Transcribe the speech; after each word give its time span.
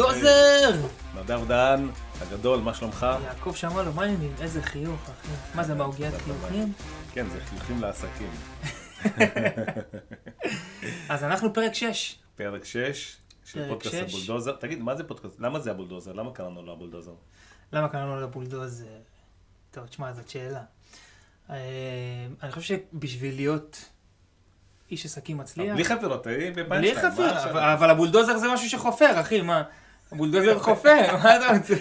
הבולדוזר! 0.00 0.86
נדב 1.14 1.40
דהן, 1.48 1.88
הגדול, 2.20 2.60
מה 2.60 2.74
שלומך? 2.74 3.06
יעקב 3.24 3.52
שמע 3.54 3.82
לו, 3.82 3.92
מה 3.92 4.02
העניינים? 4.02 4.34
איזה 4.40 4.62
חיוך, 4.62 5.00
אחי. 5.02 5.28
מה 5.54 5.64
זה, 5.64 5.74
מעוגיית 5.74 6.14
חיוכים? 6.24 6.72
כן, 7.12 7.26
זה 7.28 7.40
חיוכים 7.44 7.82
לעסקים. 7.82 8.30
אז 11.08 11.24
אנחנו 11.24 11.54
פרק 11.54 11.74
6. 11.74 12.18
פרק 12.36 12.64
6 12.64 13.16
של 13.44 13.58
פרק 13.60 13.68
פודקאסט 13.68 13.94
שש. 13.94 14.14
הבולדוזר. 14.14 14.52
תגיד, 14.56 14.80
מה 14.80 14.94
זה 14.96 15.04
פודקאסט? 15.04 15.40
למה 15.40 15.60
זה 15.60 15.70
הבולדוזר? 15.70 16.12
למה 16.12 16.32
קראנו 16.32 16.62
לו 16.62 16.72
הבולדוזר? 16.72 17.12
למה 17.72 17.88
קראנו 17.88 18.16
לו 18.16 18.22
לבולדוזר? 18.22 18.86
טוב, 19.70 19.86
תשמע, 19.86 20.12
זאת 20.12 20.28
שאלה. 20.28 20.62
אה, 21.50 21.56
אני 22.42 22.52
חושב 22.52 22.76
שבשביל 22.92 23.34
להיות 23.34 23.84
איש 24.90 25.04
עסקים 25.06 25.36
מצליח... 25.38 25.74
בלי 25.74 25.84
חפירות, 25.84 26.24
תהי 26.24 26.50
בלי 26.50 26.62
בפיינשטיין. 26.64 26.96
מה 27.06 27.12
חפיר, 27.12 27.24
עכשיו? 27.26 27.50
אבל- 27.50 27.60
אבל 27.62 27.90
הבולדוזר 27.90 28.38
זה 28.38 28.48
משהו 28.52 28.68
שחופר, 28.70 29.20
אחי, 29.20 29.42
מה? 29.42 29.62
הבולדוזר 30.12 30.58
חופר, 30.58 31.16
מה 31.22 31.36
אתה 31.36 31.56
רוצה? 31.56 31.74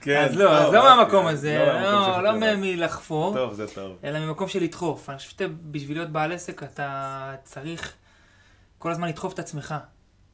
כן, 0.00 0.24
אז 0.24 0.36
לא, 0.36 0.58
אז 0.58 0.64
טוב, 0.64 0.74
לא 0.74 0.78
אוקיי, 0.78 0.96
מהמקום 0.96 1.26
הזה, 1.26 1.58
לא 1.58 2.22
לא, 2.22 2.40
לא. 2.40 2.56
מלחפור. 2.56 3.34
טוב, 3.34 3.54
זה 3.54 3.66
טוב. 3.74 3.96
אלא 4.04 4.18
ממקום 4.18 4.48
של 4.48 4.62
לדחוף. 4.62 5.10
אני 5.10 5.18
חושב 5.18 5.30
שבשביל 5.30 5.96
להיות 5.96 6.10
בעל 6.10 6.32
עסק 6.32 6.62
אתה 6.62 7.34
צריך 7.44 7.92
כל 8.78 8.90
הזמן 8.90 9.08
לדחוף 9.08 9.34
את 9.34 9.38
עצמך. 9.38 9.74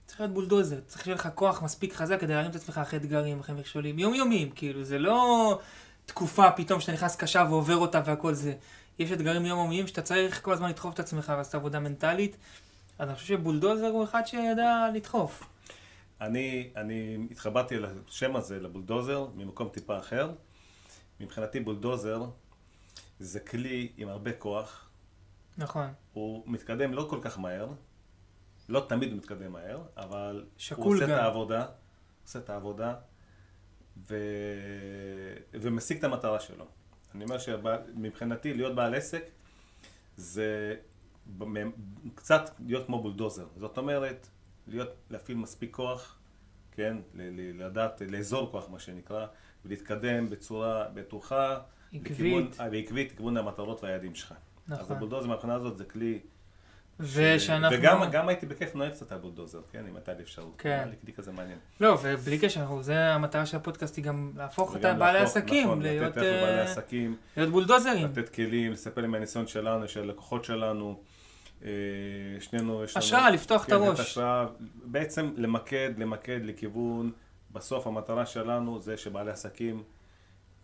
צריך 0.06 0.20
להיות 0.20 0.32
בולדוזר, 0.32 0.76
צריך 0.86 1.04
שיהיה 1.04 1.14
לך 1.14 1.28
כוח 1.34 1.62
מספיק 1.62 1.94
חזק 1.94 2.20
כדי 2.20 2.34
להרים 2.34 2.50
את 2.50 2.56
עצמך 2.56 2.78
אחרי 2.78 2.98
אתגרים, 2.98 3.40
אחרי 3.40 3.54
מכשולים, 3.54 3.98
יומיומיים, 3.98 4.50
כאילו, 4.50 4.84
זה 4.84 4.98
לא 4.98 5.58
תקופה 6.06 6.50
פתאום 6.50 6.80
שאתה 6.80 6.92
נכנס 6.92 7.16
קשה 7.16 7.46
ועובר 7.50 7.76
אותה 7.76 8.00
והכל 8.04 8.34
זה. 8.34 8.52
יש 8.98 9.12
אתגרים 9.12 9.46
יומיומיים 9.46 9.86
שאתה 9.86 10.02
צריך 10.02 10.42
כל 10.42 10.52
הזמן 10.52 10.68
לדחוף 10.68 10.94
את 10.94 11.00
עצמך 11.00 11.32
ולעשות 11.34 11.54
עבודה 11.54 11.80
מנטלית. 11.80 12.36
אז 12.98 13.08
אני 13.08 13.16
חושב 13.16 13.26
שבולדוזר 13.26 13.86
הוא 13.86 14.04
אחד 14.04 14.26
שידע 14.26 14.86
לדחוף. 14.94 15.42
אני, 16.20 16.70
אני 16.76 17.26
התחברתי 17.30 17.76
לשם 17.78 18.36
הזה, 18.36 18.60
לבולדוזר, 18.60 19.26
ממקום 19.34 19.68
טיפה 19.68 19.98
אחר. 19.98 20.32
מבחינתי 21.20 21.60
בולדוזר 21.60 22.24
זה 23.18 23.40
כלי 23.40 23.92
עם 23.96 24.08
הרבה 24.08 24.32
כוח. 24.32 24.88
נכון. 25.58 25.86
הוא 26.12 26.42
מתקדם 26.46 26.94
לא 26.94 27.06
כל 27.10 27.18
כך 27.22 27.38
מהר, 27.38 27.68
לא 28.68 28.86
תמיד 28.88 29.10
הוא 29.10 29.18
מתקדם 29.18 29.52
מהר, 29.52 29.82
אבל 29.96 30.46
הוא 30.76 30.94
עושה 30.94 31.06
גם. 31.06 31.12
את 31.12 31.16
העבודה, 31.18 31.66
עושה 32.24 32.38
את 32.38 32.50
העבודה, 32.50 32.94
ו... 34.10 34.16
ומשיג 35.52 35.98
את 35.98 36.04
המטרה 36.04 36.40
שלו. 36.40 36.66
אני 37.14 37.24
אומר 37.24 37.38
שמבחינתי 37.38 38.54
להיות 38.54 38.74
בעל 38.74 38.94
עסק 38.94 39.24
זה 40.16 40.74
קצת 42.14 42.50
להיות 42.66 42.86
כמו 42.86 43.02
בולדוזר. 43.02 43.46
זאת 43.56 43.78
אומרת, 43.78 44.28
להיות, 44.68 44.88
להפעיל 45.10 45.36
מספיק 45.38 45.74
כוח, 45.76 46.18
כן, 46.72 46.96
ל- 47.14 47.22
ל- 47.40 47.66
לדעת, 47.66 48.02
לאזור 48.08 48.50
כוח 48.50 48.68
מה 48.70 48.78
שנקרא, 48.78 49.26
ולהתקדם 49.64 50.30
בצורה 50.30 50.84
בטוחה, 50.94 51.58
עקבית. 51.92 52.10
לכיוון- 52.12 52.50
אה, 52.60 52.68
ועקבית 52.72 53.12
לכיוון 53.12 53.36
המטרות 53.36 53.84
והיעדים 53.84 54.14
שלך. 54.14 54.32
אז 54.32 54.72
נכון. 54.80 54.96
הבולדוזר 54.96 55.26
מהבחינה 55.28 55.54
הזאת 55.54 55.78
זה 55.78 55.84
כלי... 55.84 56.18
ושאנחנו... 57.00 57.76
וגם 57.78 58.10
גם 58.12 58.28
הייתי 58.28 58.46
בכיף 58.46 58.74
נוהג 58.74 58.92
קצת 58.92 59.12
הבולדוזר, 59.12 59.60
כן, 59.72 59.84
אם 59.88 59.96
הייתה 59.96 60.12
לי 60.12 60.22
אפשרות. 60.22 60.54
כן. 60.58 60.68
היה 60.70 60.84
לי 60.86 60.94
כלי 61.02 61.12
כזה 61.12 61.32
מעניין. 61.32 61.58
לא, 61.80 61.98
ובלי 62.02 62.38
קשר, 62.38 62.82
זה 62.82 63.14
המטרה 63.14 63.46
של 63.46 63.56
הפודקאסט 63.56 63.96
היא 63.96 64.04
גם 64.04 64.32
להפוך 64.36 64.72
את 64.72 64.80
וגם 64.80 64.98
בעלי 64.98 65.18
להפוך- 65.20 65.36
עסקים, 65.36 65.64
נכון, 65.66 65.82
להיות 65.82 66.06
לתת 66.06 66.16
ערך 66.18 66.42
לבעלי 66.42 66.58
אה, 66.58 66.62
עסקים, 66.64 67.16
להיות 67.36 67.50
בולדוזרים. 67.50 68.06
לתת 68.06 68.28
כלים, 68.28 68.72
לספר 68.72 69.00
להם 69.00 69.10
מהניסיון 69.10 69.46
שלנו, 69.46 69.88
של 69.88 70.00
הלקוחות 70.02 70.44
שלנו. 70.44 71.00
אה, 71.64 71.70
שנינו 72.40 72.84
יש 72.84 72.96
לנו... 72.96 73.04
השראה, 73.04 73.30
לפתוח 73.30 73.64
את 73.64 73.70
כן, 73.70 73.74
הראש. 73.74 74.00
השראה. 74.00 74.46
בעצם 74.84 75.32
למקד, 75.36 75.90
למקד 75.98 76.40
לכיוון, 76.44 77.12
בסוף 77.52 77.86
המטרה 77.86 78.26
שלנו 78.26 78.80
זה 78.80 78.96
שבעלי 78.96 79.30
עסקים 79.30 79.82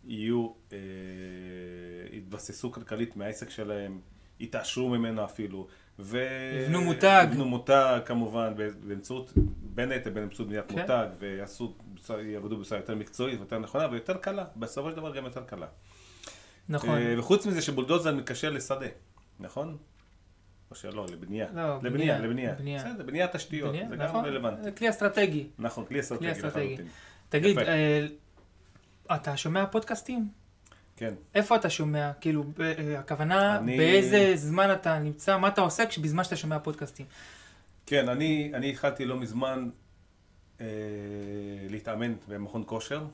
יהיו, 0.05 0.49
אה, 0.73 0.79
יתבססו 2.13 2.73
כלכלית 2.73 3.17
מהעסק 3.17 3.51
שלהם, 3.51 4.01
יתעשרו 4.41 4.89
ממנו 4.89 5.25
אפילו. 5.25 5.67
ו... 5.99 6.19
יבנו 6.65 6.81
מותג. 6.81 7.27
יבנו 7.31 7.45
מותג 7.45 8.01
כמובן, 8.05 8.53
באמצעות, 8.81 9.33
בין 9.63 9.91
היתר 9.91 10.11
באמצעות 10.11 10.49
בניית 10.49 10.65
כן. 10.69 10.81
מותג, 10.81 11.07
ויעשו, 11.19 11.75
יעבדו 12.23 12.57
בצורה 12.57 12.81
יותר 12.81 12.95
מקצועית 12.95 13.39
ויותר 13.39 13.59
נכונה 13.59 13.89
ויותר 13.91 14.17
קלה, 14.17 14.45
בסופו 14.57 14.91
של 14.91 14.97
דבר 14.97 15.17
גם 15.17 15.25
יותר 15.25 15.45
קלה. 15.45 15.67
נכון. 16.69 16.99
אה, 16.99 17.15
וחוץ 17.19 17.47
מזה 17.47 17.63
שבולדוזר 17.63 18.15
מתקשר 18.15 18.51
לשדה, 18.51 18.87
נכון? 19.41 19.77
או 20.71 20.77
שלא, 20.77 21.07
לבנייה. 21.13 21.47
לא, 21.55 21.77
לבנייה, 21.77 21.91
בנייה, 21.91 22.19
לבנייה. 22.19 22.55
בנייה. 22.55 22.79
בסדר, 22.85 23.05
בניית 23.05 23.33
תשתיות, 23.37 23.71
בנייה, 23.71 23.89
זה 23.89 23.97
גם 23.97 24.05
נכון. 24.05 24.25
רלוונטי. 24.25 24.63
זה 24.63 24.71
כלי 24.73 24.91
אסטרטגי. 24.91 25.47
נכון, 25.59 25.85
כלי 25.85 26.01
אסטרטגי 26.01 26.33
אסטרטגי. 26.33 26.65
לחלוטין. 26.75 26.87
תגיד. 27.29 27.59
אה, 27.59 28.07
אתה 29.15 29.37
שומע 29.37 29.67
פודקאסטים? 29.67 30.29
כן. 30.97 31.15
איפה 31.35 31.57
אתה 31.57 31.71
שומע? 31.71 32.13
כאילו, 32.21 32.43
ב- 32.45 32.61
אה, 32.61 32.99
הכוונה, 32.99 33.57
אני- 33.59 33.77
באיזה 33.77 34.33
זמן 34.37 34.73
אתה 34.73 34.99
נמצא, 34.99 35.39
מה 35.39 35.49
אתה 35.49 35.61
עושה 35.61 35.85
בזמן 36.03 36.25
שאתה 36.25 36.37
שומע 36.37 36.59
פודקאסטים? 36.59 37.07
כן, 37.87 38.09
אני, 38.09 38.51
אני 38.55 38.71
התחלתי 38.71 39.05
לא 39.05 39.17
מזמן 39.17 39.69
אה, 40.61 40.67
להתאמן 41.71 42.15
במכון 42.29 42.63
כושר. 42.67 43.05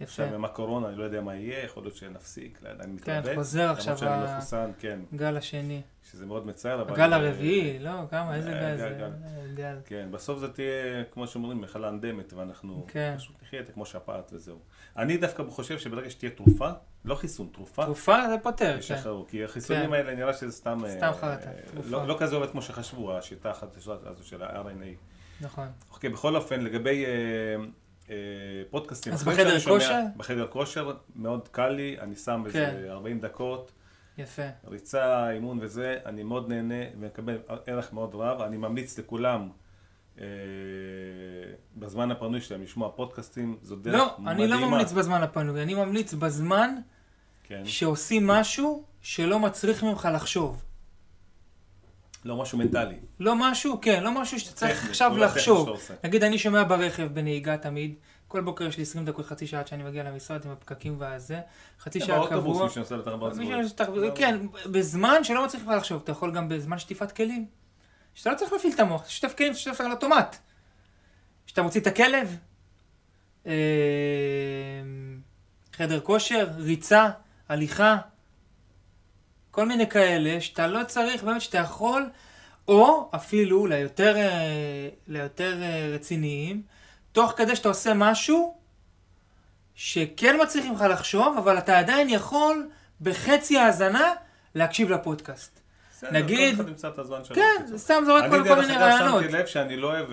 יפה. 0.00 0.04
עכשיו 0.04 0.34
עם 0.34 0.44
הקורונה, 0.44 0.88
אני 0.88 0.96
לא 0.96 1.04
יודע 1.04 1.20
מה 1.20 1.34
יהיה, 1.34 1.64
יכול 1.64 1.82
להיות 1.82 1.96
שנפסיק, 1.96 2.60
אני 2.64 2.98
כן, 2.98 3.18
מתלבט. 3.18 3.34
חוזר 3.34 3.70
עכשיו 3.70 3.98
שאני 3.98 4.22
לא 4.22 4.66
כן, 4.78 4.98
גל 5.14 5.36
השני. 5.36 5.82
שזה 6.10 6.26
מאוד 6.26 6.46
מצער, 6.46 6.82
אבל... 6.82 6.92
הגל 6.92 7.12
אה, 7.12 7.18
הרביעי, 7.18 7.78
לא, 7.78 7.90
כמה, 8.10 8.34
איזה 8.34 8.52
אה, 8.52 8.60
גל 8.60 8.76
זה? 8.76 8.96
גל. 8.98 9.04
אה, 9.04 9.54
גל. 9.54 9.78
כן, 9.86 10.08
בסוף 10.10 10.38
זה 10.38 10.52
תהיה, 10.52 11.04
כמו 11.10 11.26
שאומרים, 11.26 11.60
מחלה 11.60 11.88
אנדמית, 11.88 12.32
ואנחנו 12.32 12.86
כן. 12.88 13.14
פשוט 13.16 13.36
נחיה 13.42 13.60
את 13.60 13.66
זה 13.66 13.72
כמו 13.72 13.86
שפעת 13.86 14.32
וזהו. 14.32 14.58
אני 14.96 15.16
דווקא 15.16 15.42
חושב 15.48 15.78
שברגע 15.78 16.10
שתהיה 16.10 16.30
תרופה, 16.30 16.70
לא 17.04 17.14
חיסון, 17.14 17.48
תרופה, 17.52 17.84
תרופה 17.84 18.28
זה 18.28 18.36
פותר, 18.42 18.72
כן. 18.72 18.78
ישחררו. 18.78 19.26
כי 19.26 19.44
החיסונים 19.44 19.86
כן. 19.86 19.92
האלה 19.92 20.14
נראה 20.14 20.32
שזה 20.32 20.52
סתם... 20.52 20.78
סתם 20.88 21.10
חרטה, 21.20 21.50
תרופה. 21.72 21.88
לא 21.88 22.06
לא 22.06 22.16
כזה 22.18 22.36
עובד 22.36 22.50
כמו 22.50 22.62
שחשבו, 22.62 23.16
השיטה 23.16 23.50
החדשה 23.50 23.92
הזו 24.06 24.26
של 24.26 24.42
ה-RNA. 24.42 24.96
נכון. 25.40 25.68
אוקיי, 25.92 26.10
בכל 26.10 26.36
אופן, 26.36 26.60
לגבי 26.60 27.04
פודקאסטים, 28.70 29.12
אז 29.12 29.24
בחדר 29.24 29.48
שאני 29.48 29.60
שומע- 29.60 29.78
כושר? 29.78 30.00
בחדר 30.16 30.46
כושר, 30.46 30.92
מאוד 31.16 31.48
קל 31.48 31.68
לי, 31.68 31.96
אני 32.00 32.16
שם 32.16 32.44
כן. 32.52 32.74
איזה 32.76 32.92
40 32.92 33.20
דקות. 33.20 33.72
יפה. 34.18 34.42
ריצה, 34.68 35.30
אימון 35.30 35.58
וזה, 35.62 35.98
אני 36.06 36.22
מאוד 36.22 36.48
נהנה 36.48 36.74
ומקבל 37.00 37.38
ערך 37.66 37.92
מאוד 37.92 38.14
רב. 38.14 38.40
אני 38.40 38.56
ממליץ 38.56 38.98
לכולם 38.98 39.48
אה, 40.20 40.24
בזמן 41.76 42.10
הפנוי 42.10 42.40
שלהם 42.40 42.62
לשמוע 42.62 42.90
פודקאסטים, 42.96 43.56
זו 43.62 43.76
דרך 43.76 43.94
לא, 43.94 44.14
מדהימה. 44.18 44.30
אני 44.32 44.62
לא 44.62 44.68
ממליץ 44.68 44.92
בזמן 44.92 45.22
הפנוי, 45.22 45.62
אני 45.62 45.74
ממליץ 45.74 46.14
בזמן 46.14 46.74
כן. 47.44 47.62
שעושים 47.64 48.26
משהו 48.26 48.84
שלא 49.02 49.38
מצריך 49.40 49.84
ממך 49.84 50.08
לחשוב. 50.14 50.62
לא 52.24 52.36
משהו 52.36 52.58
מנטלי. 52.58 52.94
לא 53.20 53.34
משהו, 53.36 53.78
כן, 53.82 54.02
לא 54.02 54.20
משהו 54.20 54.40
שאתה 54.40 54.52
צריך 54.56 54.78
טכני, 54.78 54.90
עכשיו 54.90 55.16
לחשוב. 55.18 55.68
נגיד, 56.04 56.24
אני 56.24 56.38
שומע 56.38 56.62
ברכב 56.64 57.08
בנהיגה 57.12 57.56
תמיד, 57.56 57.94
כל 58.28 58.40
בוקר 58.40 58.64
יש 58.64 58.76
לי 58.76 58.82
20 58.82 59.04
דקות, 59.04 59.26
חצי 59.26 59.46
שעה 59.46 59.60
עד 59.60 59.66
שאני 59.66 59.82
מגיע 59.82 60.02
למשרד 60.02 60.44
עם 60.44 60.50
הפקקים 60.50 60.94
והזה, 60.98 61.40
חצי 61.80 62.00
כן, 62.00 62.06
שעה 62.06 62.18
באוטובוס, 62.18 62.54
קבוע. 62.56 62.66
מי 62.66 62.72
שנוסע 62.72 62.96
לתחבורה 62.96 63.30
ציבורית. 63.32 63.62
שיש 63.64 63.72
תח- 63.72 63.86
כן, 64.14 64.38
בזמן 64.66 65.24
שלא 65.24 65.44
מצריך 65.44 65.62
לך 65.62 65.70
לחשוב, 65.76 66.00
אתה 66.04 66.12
יכול 66.12 66.34
גם 66.34 66.48
בזמן 66.48 66.78
שטיפת 66.78 67.12
כלים. 67.12 67.46
שאתה 68.14 68.30
לא 68.30 68.36
צריך 68.36 68.52
להפעיל 68.52 68.72
את 68.74 68.80
המוח, 68.80 69.08
שטף 69.08 69.34
כלים, 69.38 69.54
שטף 69.54 69.80
על 69.80 69.90
אוטומט. 69.90 70.36
שאתה 71.46 71.62
מוציא 71.62 71.80
את 71.80 71.86
הכלב, 71.86 72.36
אה, 73.46 73.52
חדר 75.72 76.00
כושר, 76.00 76.48
ריצה, 76.56 77.08
הליכה, 77.48 77.96
כל 79.52 79.66
מיני 79.66 79.86
כאלה, 79.90 80.40
שאתה 80.40 80.66
לא 80.66 80.84
צריך, 80.84 81.22
באמת 81.24 81.40
שאתה 81.40 81.58
יכול, 81.58 82.06
או 82.68 83.10
אפילו 83.14 83.66
ליותר, 83.66 84.16
אה, 84.16 84.88
ליותר 85.08 85.62
אה, 85.62 85.90
רציניים, 85.94 86.62
תוך 87.12 87.32
כדי 87.36 87.56
שאתה 87.56 87.68
עושה 87.68 87.94
משהו 87.94 88.54
שכן 89.74 90.36
מצריך 90.42 90.64
ממך 90.66 90.84
לחשוב, 90.90 91.36
אבל 91.38 91.58
אתה 91.58 91.78
עדיין 91.78 92.08
יכול 92.08 92.68
בחצי 93.00 93.58
האזנה 93.58 94.12
להקשיב 94.54 94.90
לפודקאסט. 94.90 95.60
בסדר, 95.92 96.10
נגיד- 96.12 96.56
כל 96.56 96.60
אחד 96.62 96.68
ימצא 96.70 96.88
את 96.88 96.98
הזמן 96.98 97.24
שלו. 97.24 97.36
כן. 97.36 97.76
סתם 97.76 98.02
זורק 98.06 98.22
אני 98.24 98.30
כל 98.30 98.38
כל 98.38 98.44
דרך 98.44 98.58
מיני 98.58 98.72
אגב 98.76 98.82
רעיונות. 98.82 99.22
שמתי 99.22 99.32
לב 99.32 99.46
שאני 99.46 99.76
לא 99.76 99.86
אוהב, 99.86 100.06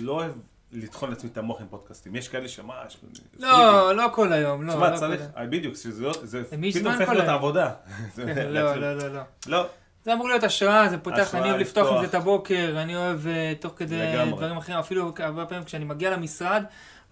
לא 0.00 0.12
אוהב 0.12 0.32
לטחון 0.74 1.10
לעצמי 1.10 1.30
את 1.32 1.38
המוח 1.38 1.60
עם 1.60 1.66
פודקאסטים. 1.70 2.16
יש 2.16 2.28
כאלה 2.28 2.48
שמה, 2.48 2.74
יש- 2.86 2.96
לא, 3.38 3.96
לא 3.96 4.06
כל 4.12 4.32
היום, 4.32 4.62
לא. 4.66 4.72
תשמע, 4.72 4.90
לא 4.90 4.96
צריך, 4.96 5.20
אה, 5.36 5.46
בדיוק, 5.46 5.74
לא- 6.00 6.12
זה 6.22 6.42
פתאום 6.44 6.86
הופך 6.94 7.08
להיות? 7.08 7.28
עבודה. 7.28 7.70
לא, 8.18 8.74
לא, 8.74 8.94
לא, 8.96 9.08
לא. 9.14 9.20
לא, 9.46 9.66
זה 10.04 10.12
אמור 10.12 10.28
להיות 10.28 10.44
השראה, 10.44 10.88
זה 10.88 10.98
פותח, 10.98 11.34
אני 11.34 11.50
אוהב 11.50 11.60
לפתוח 11.60 11.92
עם 11.92 12.00
זה. 12.00 12.06
את 12.06 12.14
הבוקר, 12.14 12.74
אני 12.82 12.96
אוהב 12.96 13.26
אה, 13.26 13.52
תוך 13.60 13.72
כדי. 13.76 14.00
דברים 14.36 14.56
אחרים, 14.56 14.78
אפילו 14.78 15.12
הרבה 15.18 15.46
פעמים 15.46 15.64
כשאני 15.64 15.84
מגיע 15.84 16.10
למשרד, 16.10 16.64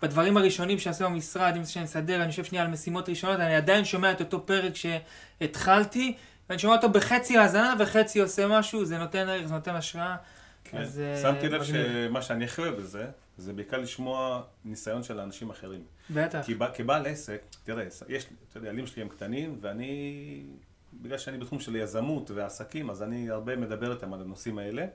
בדברים 0.02 0.36
הראשונים 0.36 0.78
שעשינו 0.78 1.10
במשרד, 1.10 1.52
אם 1.56 1.64
זה 1.64 1.72
שאני 1.72 1.84
מסדר, 1.84 2.16
אני 2.16 2.26
יושב 2.26 2.44
שנייה 2.44 2.64
על 2.64 2.70
משימות 2.70 3.08
ראשונות, 3.08 3.40
אני 3.40 3.54
עדיין 3.56 3.84
שומע 3.84 4.12
את 4.12 4.20
אותו 4.20 4.46
פרק 4.46 4.72
שהתחלתי, 5.40 6.14
ואני 6.48 6.58
שומע 6.58 6.74
אותו 6.76 6.88
בחצי 6.88 7.38
האזנה 7.38 7.74
וחצי 7.78 8.20
עושה 8.20 8.46
משהו, 8.46 8.84
זה 8.84 8.98
נותן 8.98 9.28
ערך, 9.28 9.46
זה 9.46 9.54
נותן 9.54 9.74
השראה. 9.74 10.16
כן. 10.64 10.78
אה, 10.78 11.18
שמתי 11.22 11.48
לב. 11.48 11.62
שמה 11.64 12.22
שאני 12.22 12.44
הכי 12.44 12.60
אוהב 12.62 12.74
בזה, 12.76 13.06
זה 13.36 13.52
בעיקר 13.52 13.78
לשמוע 13.78 14.42
ניסיון 14.64 15.02
של 15.02 15.20
אנשים 15.20 15.50
אחרים. 15.50 15.84
בטח. 16.10 16.42
כי 16.46 16.54
בע- 16.54 16.70
כבעל 16.74 17.06
עסק, 17.06 17.42
תראה, 17.64 17.84
יש, 18.08 18.26
אתה 18.48 18.58
יודע, 18.58 18.68
הילדים 18.68 18.86
שלי 18.86 19.02
הם 19.02 19.08
קטנים, 19.08 19.58
ואני, 19.60 20.42
בגלל 21.02 21.18
שאני 21.18 21.38
בתחום 21.38 21.60
של 21.60 21.76
יזמות 21.76 22.30
ועסקים, 22.30 22.90
אז 22.90 23.02
אני 23.02 23.30
הרבה 23.30 23.56
מדבר 23.56 23.92
איתם 23.92 24.12
על 24.12 24.20
הנושאים 24.20 24.58
האלה. 24.58 24.86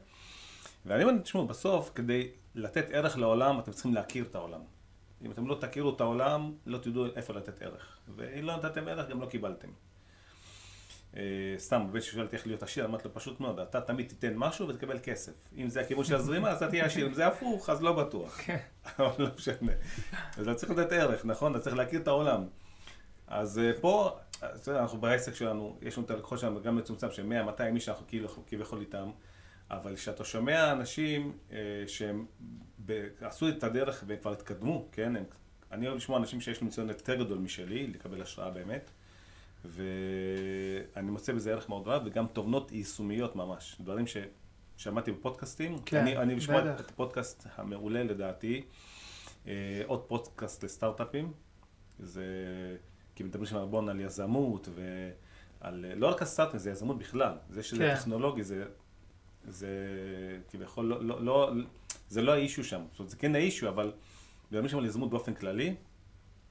ואני 0.85 1.03
אומר, 1.03 1.17
תשמעו, 1.21 1.47
בסוף, 1.47 1.91
כדי 1.95 2.27
לתת 2.55 2.85
ערך 2.91 3.17
לעולם, 3.17 3.59
אתם 3.59 3.71
צריכים 3.71 3.93
להכיר 3.93 4.25
את 4.29 4.35
העולם. 4.35 4.61
אם 5.25 5.31
אתם 5.31 5.47
לא 5.47 5.57
תכירו 5.61 5.95
את 5.95 6.01
העולם, 6.01 6.51
לא 6.65 6.77
תדעו 6.77 7.05
איפה 7.15 7.33
לתת 7.33 7.61
ערך. 7.61 7.97
ואם 8.15 8.43
לא 8.45 8.57
נתתם 8.57 8.87
ערך, 8.87 9.09
גם 9.09 9.21
לא 9.21 9.25
קיבלתם. 9.25 9.67
אה, 11.17 11.23
סתם, 11.57 11.87
בן 11.91 12.01
ששואל 12.01 12.25
אותי 12.25 12.35
איך 12.35 12.47
להיות 12.47 12.63
עשיר, 12.63 12.85
אמרתי 12.85 13.07
לו 13.07 13.13
פשוט 13.13 13.39
מאוד, 13.39 13.59
אתה 13.59 13.81
תמיד 13.81 14.07
תיתן 14.07 14.33
משהו 14.35 14.67
ותקבל 14.67 14.99
כסף. 15.03 15.31
אם 15.57 15.69
זה 15.69 15.81
הכיוון 15.81 16.05
של 16.05 16.15
הזרימה, 16.15 16.49
אז 16.49 16.57
אתה 16.57 16.67
תהיה 16.67 16.85
עשיר, 16.85 17.07
אם 17.07 17.13
זה 17.13 17.27
הפוך, 17.27 17.69
אז 17.69 17.81
לא 17.81 17.93
בטוח. 17.93 18.41
כן. 18.45 18.57
אבל 18.99 19.25
לא 19.25 19.29
משנה. 19.37 19.71
אז 20.37 20.47
אתה 20.47 20.55
צריך 20.55 20.71
לתת 20.71 20.91
ערך, 20.91 21.25
נכון? 21.25 21.55
אתה 21.55 21.63
צריך 21.63 21.75
להכיר 21.75 22.01
את 22.01 22.07
העולם. 22.07 22.43
אז 23.27 23.59
אה, 23.59 23.71
פה, 23.81 24.17
אתה 24.37 24.69
יודע, 24.69 24.81
אנחנו 24.81 25.01
בעסק 25.01 25.35
שלנו, 25.35 25.79
יש 25.81 25.97
לנו 25.97 26.05
את 26.05 26.11
הלקוחות 26.11 26.39
שלנו 26.39 26.61
גם 26.61 26.75
מצומצם 26.75 27.11
של 27.11 27.31
100-200 27.57 27.61
איש 27.75 27.85
שאנחנו 27.85 28.05
כאילו 28.07 28.29
כביכול 28.47 28.79
איתם, 28.79 29.11
אבל 29.71 29.95
כשאתה 29.95 30.25
שומע 30.25 30.71
אנשים 30.71 31.37
אה, 31.51 31.57
שהם 31.87 32.25
עשו 33.21 33.49
את 33.49 33.63
הדרך 33.63 34.03
והם 34.07 34.19
כבר 34.19 34.31
התקדמו, 34.31 34.87
כן? 34.91 35.13
אני 35.71 35.87
אוהב 35.87 35.97
לשמוע 35.97 36.19
אנשים 36.19 36.41
שיש 36.41 36.57
להם 36.57 36.65
ניסיון 36.65 36.89
יותר 36.89 37.15
גדול 37.15 37.37
משלי, 37.37 37.87
לקבל 37.87 38.21
השראה 38.21 38.49
באמת, 38.49 38.91
ואני 39.67 41.11
מוצא 41.11 41.33
בזה 41.33 41.51
ערך 41.51 41.69
מאוד 41.69 41.87
רב, 41.87 42.01
וגם 42.05 42.27
תובנות 42.27 42.71
יישומיות 42.71 43.35
ממש, 43.35 43.77
דברים 43.79 44.05
ששמעתי 44.77 45.11
בפודקאסטים. 45.11 45.79
כן, 45.85 45.97
אני, 45.97 46.17
אני 46.17 46.35
לשמוע 46.35 46.61
בטח. 46.61 46.79
את 46.79 46.89
הפודקאסט 46.89 47.47
המעולה 47.55 48.03
לדעתי, 48.03 48.61
אה, 49.47 49.81
עוד 49.85 49.99
פודקאסט 49.99 50.63
לסטארט-אפים, 50.63 51.33
זה, 51.99 52.25
כי 53.15 53.23
מדברים 53.23 53.45
שם 53.45 53.55
הרבה 53.55 53.91
על 53.91 53.99
יזמות 53.99 54.69
ועל, 55.61 55.85
לא 55.95 56.07
רק 56.07 56.21
על 56.21 56.27
סטארט-אפים, 56.27 56.59
זה 56.59 56.71
יזמות 56.71 56.97
בכלל, 56.97 57.33
זה 57.49 57.63
שזה 57.63 57.77
כן. 57.77 57.95
טכנולוגי, 57.95 58.43
זה, 58.43 58.65
זה 59.47 59.69
כביכול, 60.49 60.85
לא, 60.85 61.03
לא, 61.03 61.25
לא, 61.25 61.51
זה 62.09 62.21
לא 62.21 62.31
האישו 62.31 62.63
שם, 62.63 62.81
זאת 62.91 62.99
אומרת, 62.99 63.09
זה 63.09 63.17
כן 63.17 63.35
האישו, 63.35 63.69
אבל 63.69 63.91
מדברים 64.51 64.69
שם 64.69 64.77
על 64.77 64.85
יזמות 64.85 65.09
באופן 65.09 65.33
כללי, 65.33 65.75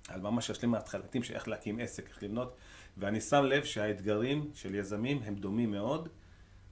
על 0.09 0.21
ממש 0.21 0.51
השלבים 0.51 0.75
ההתחלתיים 0.75 1.25
של 1.25 1.35
איך 1.35 1.49
להקים 1.49 1.81
עסק, 1.81 2.09
איך 2.09 2.23
לבנות, 2.23 2.57
ואני 2.97 3.21
שם 3.21 3.45
לב 3.45 3.65
שהאתגרים 3.65 4.51
של 4.55 4.75
יזמים 4.75 5.21
הם 5.25 5.35
דומים 5.35 5.71
מאוד, 5.71 6.09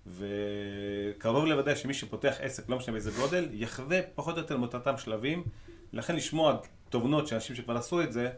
וקרוב 0.07 1.45
לוודאי 1.45 1.77
שמי 1.77 1.95
שפותח 1.95 2.37
עסק, 2.41 2.69
לא 2.69 2.77
משנה 2.77 2.93
באיזה 2.93 3.11
גודל, 3.11 3.49
יחווה 3.53 4.01
פחות 4.15 4.35
או 4.35 4.41
יותר 4.41 4.57
מאותם 4.57 4.97
שלבים, 4.97 5.45
לכן 5.93 6.17
לשמוע 6.17 6.57
תובנות 6.89 7.27
של 7.29 7.35
אנשים 7.35 7.57
שכבר 7.57 7.77
עשו 7.77 8.03
את 8.03 8.13
זה, 8.13 8.31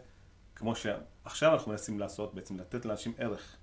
כמו 0.57 0.75
שעכשיו 0.77 1.53
אנחנו 1.55 1.71
מנסים 1.73 1.99
לעשות, 1.99 2.35
בעצם 2.35 2.59
לתת 2.61 2.85
לאנשים 2.85 3.13
ערך, 3.19 3.57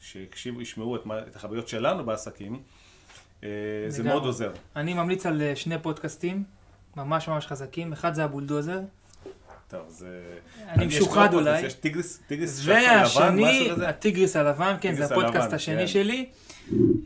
שיקשיבו, 0.00 0.60
ישמעו 0.62 0.96
את, 0.96 1.06
מה- 1.06 1.18
את 1.18 1.36
החוויות 1.36 1.68
שלנו 1.68 2.04
בעסקים, 2.04 2.62
אה, 3.44 3.48
זה. 3.88 4.02
מאוד 4.02 4.22
עוזר. 4.24 4.52
אני 4.76 4.94
ממליץ 4.94 5.26
על 5.26 5.42
אה, 5.42 5.56
שני 5.56 5.78
פודקאסטים, 5.82 6.44
ממש 6.96 7.28
ממש 7.28 7.46
חזקים. 7.46 7.92
אחד 7.92 8.14
זה 8.14 8.24
הבולדוזר. 8.24 8.80
טוב, 9.68 9.80
זה... 9.88 10.20
אני 10.68 10.86
משוחד 10.86 11.34
אולי. 11.34 11.60
יש 11.60 11.74
טיגריס, 11.74 12.20
טיגריס 12.26 12.58
שחור 12.58 12.74
לבן, 12.74 12.98
והשני, 12.98 13.60
משהו 13.62 13.74
כזה? 13.74 13.88
הטיגריס 13.88 14.36
הלבן, 14.36 14.76
כן, 14.80 14.94
זה 14.94 15.04
הפודקאסט 15.04 15.52
השני 15.52 15.80
כן. 15.80 15.86
שלי, 15.86 16.26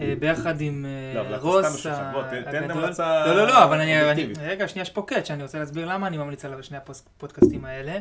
אה, 0.01 0.15
ביחד 0.19 0.61
עם 0.61 0.87
אה, 1.17 1.23
לא, 1.23 1.37
רוס 1.37 1.87
הגדול. 1.87 2.25
לא, 2.99 3.37
לא, 3.37 3.47
לא, 3.47 3.65
אבל 3.65 3.81
אני. 3.81 4.33
רגע, 4.41 4.69
שנייה, 4.69 4.83
יש 4.83 4.91
פה 4.91 5.03
קאץ', 5.07 5.31
אני 5.31 5.43
רוצה 5.43 5.59
להסביר 5.59 5.87
למה 5.87 6.07
אני 6.07 6.19
ממליץ 6.19 6.45
על 6.45 6.63
שני 6.63 6.77
הפודקאסטים 6.77 7.65
האלה. 7.65 7.99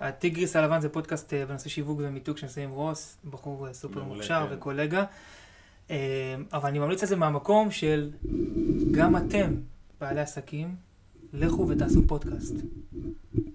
הטיגריס 0.00 0.56
הלבן 0.56 0.80
זה 0.80 0.88
פודקאסט 0.88 1.34
אה, 1.34 1.46
בנושא 1.46 1.68
שיווק 1.68 2.00
ומיתוג 2.02 2.36
שנעשה 2.36 2.60
עם 2.60 2.70
רוס, 2.70 3.16
בחור 3.30 3.68
סופר 3.72 4.02
מוכשר 4.02 4.46
כן. 4.48 4.54
וקולגה. 4.54 5.04
אבל 6.52 6.68
אני 6.68 6.78
ממליץ 6.78 7.02
על 7.02 7.08
זה 7.08 7.16
מהמקום 7.16 7.70
של 7.70 8.10
גם 8.90 9.16
אתם, 9.16 9.54
בעלי 10.00 10.20
עסקים, 10.20 10.91
לכו 11.32 11.68
ותעשו 11.68 12.08
פודקאסט. 12.08 12.54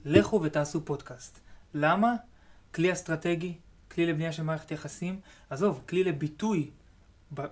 לכו 0.06 0.42
ותעשו 0.44 0.86
פודקאסט. 0.86 1.40
למה? 1.74 2.16
כלי 2.76 2.94
אסטרטגי, 2.94 3.54
כלי 3.92 4.06
לבנייה 4.06 4.32
של 4.32 4.44
מערכת 4.44 4.72
יחסים. 4.72 5.20
עזוב, 5.50 5.82
כלי 5.90 6.04
לביטוי. 6.04 6.70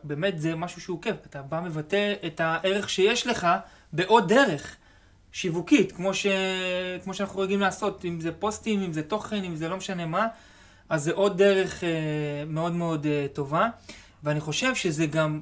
באמת 0.04 0.40
זה 0.40 0.56
משהו 0.56 0.82
שהוא 0.82 1.02
כיף. 1.02 1.16
אתה 1.26 1.42
בא 1.42 1.62
מבטא 1.62 2.14
את 2.26 2.40
הערך 2.40 2.90
שיש 2.90 3.28
לך 3.28 3.48
בעוד 3.94 4.34
דרך. 4.34 4.78
שיווקית, 5.32 5.92
כמו, 5.92 6.14
ש... 6.14 6.26
כמו 7.04 7.14
שאנחנו 7.14 7.40
רגילים 7.40 7.62
לעשות, 7.62 8.06
אם 8.06 8.22
זה 8.22 8.32
פוסטים, 8.32 8.82
אם 8.82 8.94
זה 8.94 9.04
תוכן, 9.04 9.44
אם 9.44 9.56
זה 9.56 9.70
לא 9.70 9.78
משנה 9.78 10.06
מה, 10.06 10.28
אז 10.90 11.04
זה 11.04 11.12
עוד 11.12 11.38
דרך 11.38 11.84
אה, 11.84 11.90
מאוד 12.48 12.74
מאוד 12.74 13.06
אה, 13.06 13.26
טובה, 13.34 13.70
ואני 14.24 14.40
חושב 14.40 14.76
שזה 14.76 15.06
גם 15.06 15.42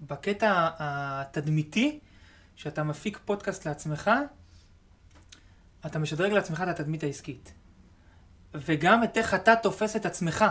בקטע 0.00 0.68
התדמיתי, 0.78 1.98
שאתה 2.56 2.82
מפיק 2.82 3.18
פודקאסט 3.24 3.66
לעצמך, 3.66 4.10
אתה 5.86 5.98
משדרג 5.98 6.32
לעצמך 6.32 6.60
את 6.62 6.68
התדמית 6.68 7.02
העסקית. 7.02 7.52
וגם 8.54 9.04
את 9.04 9.16
איך 9.16 9.34
אתה 9.34 9.56
תופס 9.56 9.96
את 9.96 10.06
עצמך. 10.06 10.44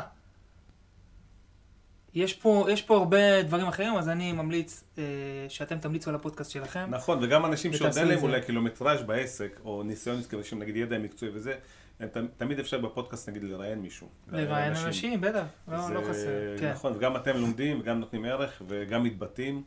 יש 2.13 2.33
פה, 2.33 2.67
יש 2.71 2.81
פה 2.81 2.97
הרבה 2.97 3.43
דברים 3.43 3.67
אחרים, 3.67 3.95
אז 3.95 4.09
אני 4.09 4.31
ממליץ 4.31 4.83
אה, 4.97 5.03
שאתם 5.49 5.79
תמליצו 5.79 6.09
על 6.09 6.15
הפודקאסט 6.15 6.51
שלכם. 6.51 6.87
נכון, 6.89 7.19
וגם 7.23 7.45
אנשים 7.45 7.73
שעוד 7.73 7.97
אין 7.97 8.07
להם. 8.07 8.19
אולי 8.23 8.41
קילומטראז' 8.41 9.01
בעסק, 9.03 9.59
או 9.65 9.83
ניסיון 9.83 10.19
עסקי, 10.19 10.43
שהם 10.43 10.59
נגיד 10.59 10.75
ידע 10.75 10.97
מקצועי 10.97 11.31
וזה, 11.35 11.55
הם 11.99 12.07
ת- 12.07 12.17
תמיד 12.37 12.59
אפשר 12.59 12.77
בפודקאסט 12.79 13.29
נגיד 13.29 13.43
לראיין 13.43 13.79
מישהו. 13.79 14.09
לראיין 14.27 14.75
אנשים, 14.75 15.21
בטח, 15.21 15.43
לא, 15.67 15.81
זה 15.87 15.93
לא 15.93 16.01
חסר. 16.09 16.29
כן. 16.59 16.71
נכון, 16.71 16.93
וגם 16.95 17.15
אתם 17.15 17.37
לומדים, 17.37 17.79
וגם 17.79 17.99
נותנים 17.99 18.25
ערך, 18.25 18.61
וגם 18.67 19.03
מתבטאים. 19.03 19.63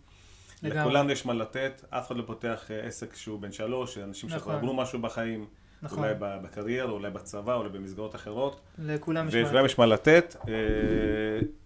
לגמרי. 0.62 0.80
לכולם 0.80 1.10
יש 1.10 1.26
מה 1.26 1.34
לתת, 1.34 1.84
אף 1.90 2.06
אחד 2.06 2.16
לא 2.16 2.22
פותח 2.26 2.70
אה, 2.70 2.80
עסק 2.80 3.16
שהוא 3.16 3.40
בן 3.40 3.52
שלוש, 3.52 3.98
אנשים 3.98 4.28
שכבר 4.28 4.40
נכון. 4.40 4.54
עברו 4.54 4.74
משהו 4.74 4.98
בחיים, 4.98 5.46
נכון, 5.82 5.98
אולי 5.98 6.14
בקריירה, 6.18 6.90
אולי 6.92 7.10
בצבא, 7.10 7.54
אולי 7.54 7.68
במסגרות 7.68 8.14
אחרות, 8.14 8.60
לכולם 8.78 9.28
יש 9.28 9.34
מה 9.34 9.40
ולכולם 9.40 9.64
יש 9.66 9.78
מה 9.78 9.86
לתת, 9.86 10.36
אה, 10.48 10.52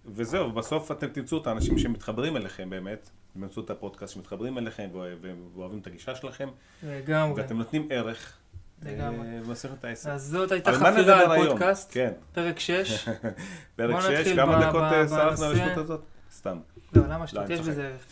וזהו, 0.06 0.52
בסוף 0.52 0.90
אתם 0.90 1.06
תמצאו 1.08 1.38
את 1.42 1.46
האנשים 1.46 1.78
שמתחברים 1.78 2.36
אליכם 2.36 2.70
באמת, 2.70 3.10
באמצעות 3.34 3.70
הפודקאסט 3.70 4.14
שמתחברים 4.14 4.58
אליכם 4.58 4.88
ואוה- 4.92 5.08
ואוהבים 5.54 5.78
את 5.78 5.86
הגישה 5.86 6.14
שלכם, 6.14 6.48
לגמרי. 6.82 7.42
ואתם 7.42 7.58
נותנים 7.58 7.88
ערך, 7.90 8.36
לגמרי. 8.82 9.26
אה, 9.28 9.88
העסק. 9.88 10.08
אז 10.10 10.26
זאת 10.26 10.52
הייתה 10.52 10.72
חפירה 10.72 11.34
על? 11.34 11.46
פודקאסט, 11.48 11.90
כן, 11.94 12.12
פרק 12.32 12.58
6. 12.58 13.08
פרק 13.76 13.90
בוא 13.90 14.00
6, 14.00 14.06
נתחיל 14.08 14.36
כמה 14.36 14.66
דקות 14.68 14.82
שרפנו 15.08 15.44
על. 15.44 15.52
השטות 15.52 15.76
הזאת? 15.78 16.00
סתם. 16.32 16.58
לא, 16.92 17.02
למה 17.02 17.18
לא, 17.18 17.26
שטות? 17.26 17.50
יש 17.50 17.58
צוחק. 17.58 17.70
בזה 17.70 17.88
ערך. 17.88 18.06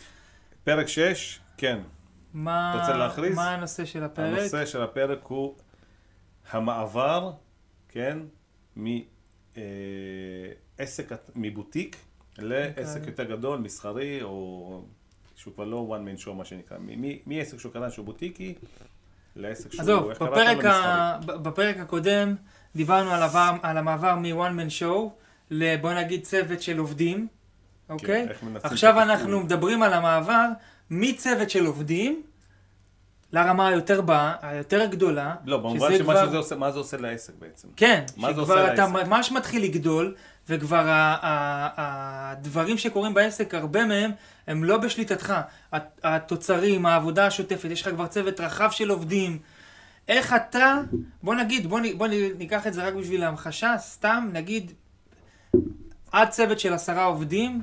פרק 0.69 0.87
6, 0.87 1.39
כן. 1.57 1.79
מה 2.33 2.71
אתה 2.71 2.79
רוצה 2.79 2.97
להכריז? 2.97 3.35
מה 3.35 3.53
הנושא 3.53 3.85
של 3.85 4.03
הפרק? 4.03 4.39
הנושא 4.39 4.65
של 4.65 4.81
הפרק 4.81 5.19
הוא 5.23 5.55
המעבר, 6.51 7.31
כן, 7.89 8.17
מעסק, 8.75 9.61
מבוטיק 11.35 11.95
לעסק 12.37 13.07
יותר 13.07 13.23
גדול, 13.23 13.59
מסחרי, 13.59 14.21
או 14.21 14.81
שהוא 15.35 15.53
כבר 15.53 15.65
לא 15.65 15.97
one 15.97 16.01
man 16.07 16.25
show 16.25 16.31
מה 16.31 16.45
שנקרא, 16.45 16.77
מעסק 17.25 17.59
שהוא 17.59 17.71
קטן 17.71 17.91
שהוא 17.91 18.05
בוטיקי, 18.05 18.55
לעסק 19.35 19.71
שהוא, 19.71 19.81
עזוב? 19.81 20.11
בפרק. 20.11 20.65
ה... 20.65 21.17
בפרק 21.25 21.77
הקודם 21.77 22.35
דיברנו 22.75 23.11
על, 23.11 23.23
עבר, 23.23 23.51
על 23.61 23.77
המעבר 23.77 24.15
מ-one 24.15 24.59
man 24.59 24.81
show 24.81 25.09
לבוא 25.49 25.93
נגיד 25.93 26.23
צוות 26.23 26.61
של 26.61 26.77
עובדים, 26.77 27.27
אוקיי? 27.89 28.23
כן, 28.25 28.29
איך 28.31 28.43
מנצלים 28.43 28.73
עכשיו 28.73 28.97
את. 28.97 29.03
אנחנו 29.03 29.39
מדברים 29.39 29.83
על 29.83 29.93
המעבר 29.93 30.45
מצוות 30.89 31.49
של 31.49 31.65
עובדים 31.65 32.21
לרמה 33.33 33.67
היותר 33.67 34.01
באה, 34.01 34.33
היותר 34.41 34.85
גדולה. 34.85 35.35
לא, 35.45 35.57
במובן 35.57 35.97
שמה 35.97 36.03
כבר- 36.13 36.27
שזה 36.27 36.37
עושה, 36.37 36.55
מה 36.55 36.71
זה 36.71 36.79
עושה 36.79 36.97
לעסק 36.97 37.33
בעצם. 37.39 37.67
כן, 37.75 38.03
מה 38.17 38.33
זה 38.33 38.41
שכבר 38.41 38.73
אתה? 38.73 38.87
ממש 38.87 39.31
מתחיל 39.31 39.63
לגדול, 39.63 40.15
וכבר 40.49 40.83
הדברים 41.77 42.77
שקורים 42.77 43.13
בעסק, 43.13 43.53
הרבה 43.55 43.85
מהם, 43.85 44.11
הם 44.47 44.63
לא 44.63 44.77
בשליטתך. 44.77 45.33
הת- 45.71 45.99
התוצרים, 46.03 46.85
העבודה 46.85 47.25
השוטפת, 47.27 47.69
יש 47.71 47.81
לך 47.81 47.89
כבר 47.89 48.07
צוות 48.07 48.39
רחב 48.39 48.69
של 48.71 48.89
עובדים. 48.89 49.39
איך 50.07 50.33
אתה, 50.33 50.77
בוא 51.23 51.35
נגיד, 51.35 51.67
בוא, 51.67 51.79
נ- 51.79 51.97
בוא 51.97 52.07
ניקח 52.37 52.67
את 52.67 52.73
זה 52.73 52.87
רק 52.87 52.93
בשביל 52.93 53.23
ההמחשה, 53.23 53.75
סתם 53.77 54.29
נגיד, 54.33 54.71
עד 56.11 56.29
צוות 56.29 56.59
של 56.59 56.73
עשרה 56.73 57.03
עובדים, 57.03 57.61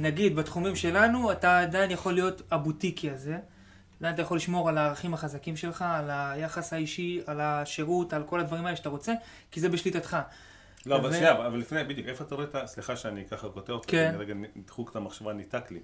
נגיד 0.00 0.36
בתחומים 0.36 0.76
שלנו, 0.76 1.32
אתה 1.32 1.60
עדיין 1.60 1.90
יכול 1.90 2.12
להיות 2.14 2.42
הבוטיקי 2.50 3.10
הזה. 3.10 3.38
עדיין 4.00 4.14
אתה 4.14 4.22
יכול 4.22 4.36
לשמור 4.36 4.68
על 4.68 4.78
הערכים 4.78 5.14
החזקים 5.14 5.56
שלך, 5.56 5.84
על 5.88 6.10
היחס 6.10 6.72
האישי, 6.72 7.20
על 7.26 7.40
השירות, 7.40 8.12
על 8.12 8.22
כל 8.22 8.40
הדברים 8.40 8.66
האלה 8.66 8.76
שאתה 8.76 8.88
רוצה, 8.88 9.12
כי 9.50 9.60
זה 9.60 9.68
בשליטתך. 9.68 10.16
לא, 10.86 10.96
אבל 10.96 11.12
שנייה, 11.12 11.32
אבל 11.46 11.58
לפני, 11.58 11.84
בדיוק, 11.84 12.08
איפה 12.08 12.24
אתה 12.24 12.34
רואה 12.34 12.46
את 12.46 12.54
ה... 12.54 12.66
סליחה 12.66 12.96
שאני 12.96 13.24
ככה 13.24 13.48
קוטע 13.48 13.72
אותך, 13.72 13.90
כן. 13.90 14.14
רגע, 14.18 14.34
דחוק 14.66 14.90
את 14.90 14.96
המחשבה, 14.96 15.32
ניתק 15.32 15.70
לי. 15.70 15.80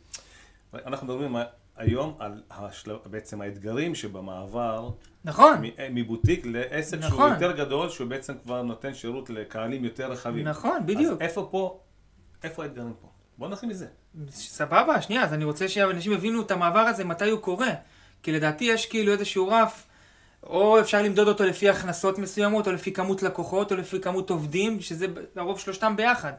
אנחנו 0.74 1.06
מדברים 1.06 1.36
היום 1.76 2.16
על 2.18 2.42
השלב, 2.50 2.96
בעצם 3.10 3.40
האתגרים 3.40 3.94
שבמעבר 3.94 4.90
נכון, 5.24 5.58
מ- 5.62 5.94
מבוטיק 5.94 6.46
לעסק 6.46 7.00
שהוא 7.00 7.08
נכון. 7.08 7.32
יותר 7.32 7.52
גדול, 7.52 7.88
שהוא 7.90 8.08
בעצם 8.08 8.34
כבר 8.42 8.62
נותן 8.62 8.94
שירות 8.94 9.30
לקהלים 9.30 9.84
יותר 9.84 10.10
רחבים. 10.10 10.48
נכון, 10.48 10.86
בדיוק. 10.86 11.12
אז 11.12 11.20
איפה 11.20 11.48
פה, 11.50 11.80
איפה 12.44 12.62
האתגרים 12.62 12.94
פה? 13.00 13.08
בוא 13.38 13.48
נתחיל 13.48 13.68
מזה. 13.68 13.86
סבבה, 14.30 15.02
שנייה, 15.02 15.22
אז 15.24 15.32
אני 15.32 15.44
רוצה 15.44 15.68
שאנשים 15.68 16.12
יבינו 16.12 16.42
את 16.42 16.50
המעבר 16.50 16.80
הזה, 16.80 17.04
מתי 17.04 17.30
הוא 17.30 17.40
קורה. 17.40 17.70
כי 18.22 18.32
לדעתי 18.32 18.64
יש 18.64 18.86
כאילו 18.86 19.12
איזשהו 19.12 19.48
רף, 19.48 19.86
או 20.42 20.80
אפשר 20.80 21.02
למדוד 21.02 21.28
אותו 21.28 21.44
לפי 21.44 21.70
הכנסות 21.70 22.18
מסוימות, 22.18 22.66
או 22.66 22.72
לפי 22.72 22.92
כמות 22.92 23.22
לקוחות, 23.22 23.72
או 23.72 23.76
לפי 23.76 24.00
כמות 24.00 24.30
עובדים, 24.30 24.80
שזה 24.80 25.06
לרוב 25.36 25.60
שלושתם 25.60 25.96
ביחד. 25.96 26.32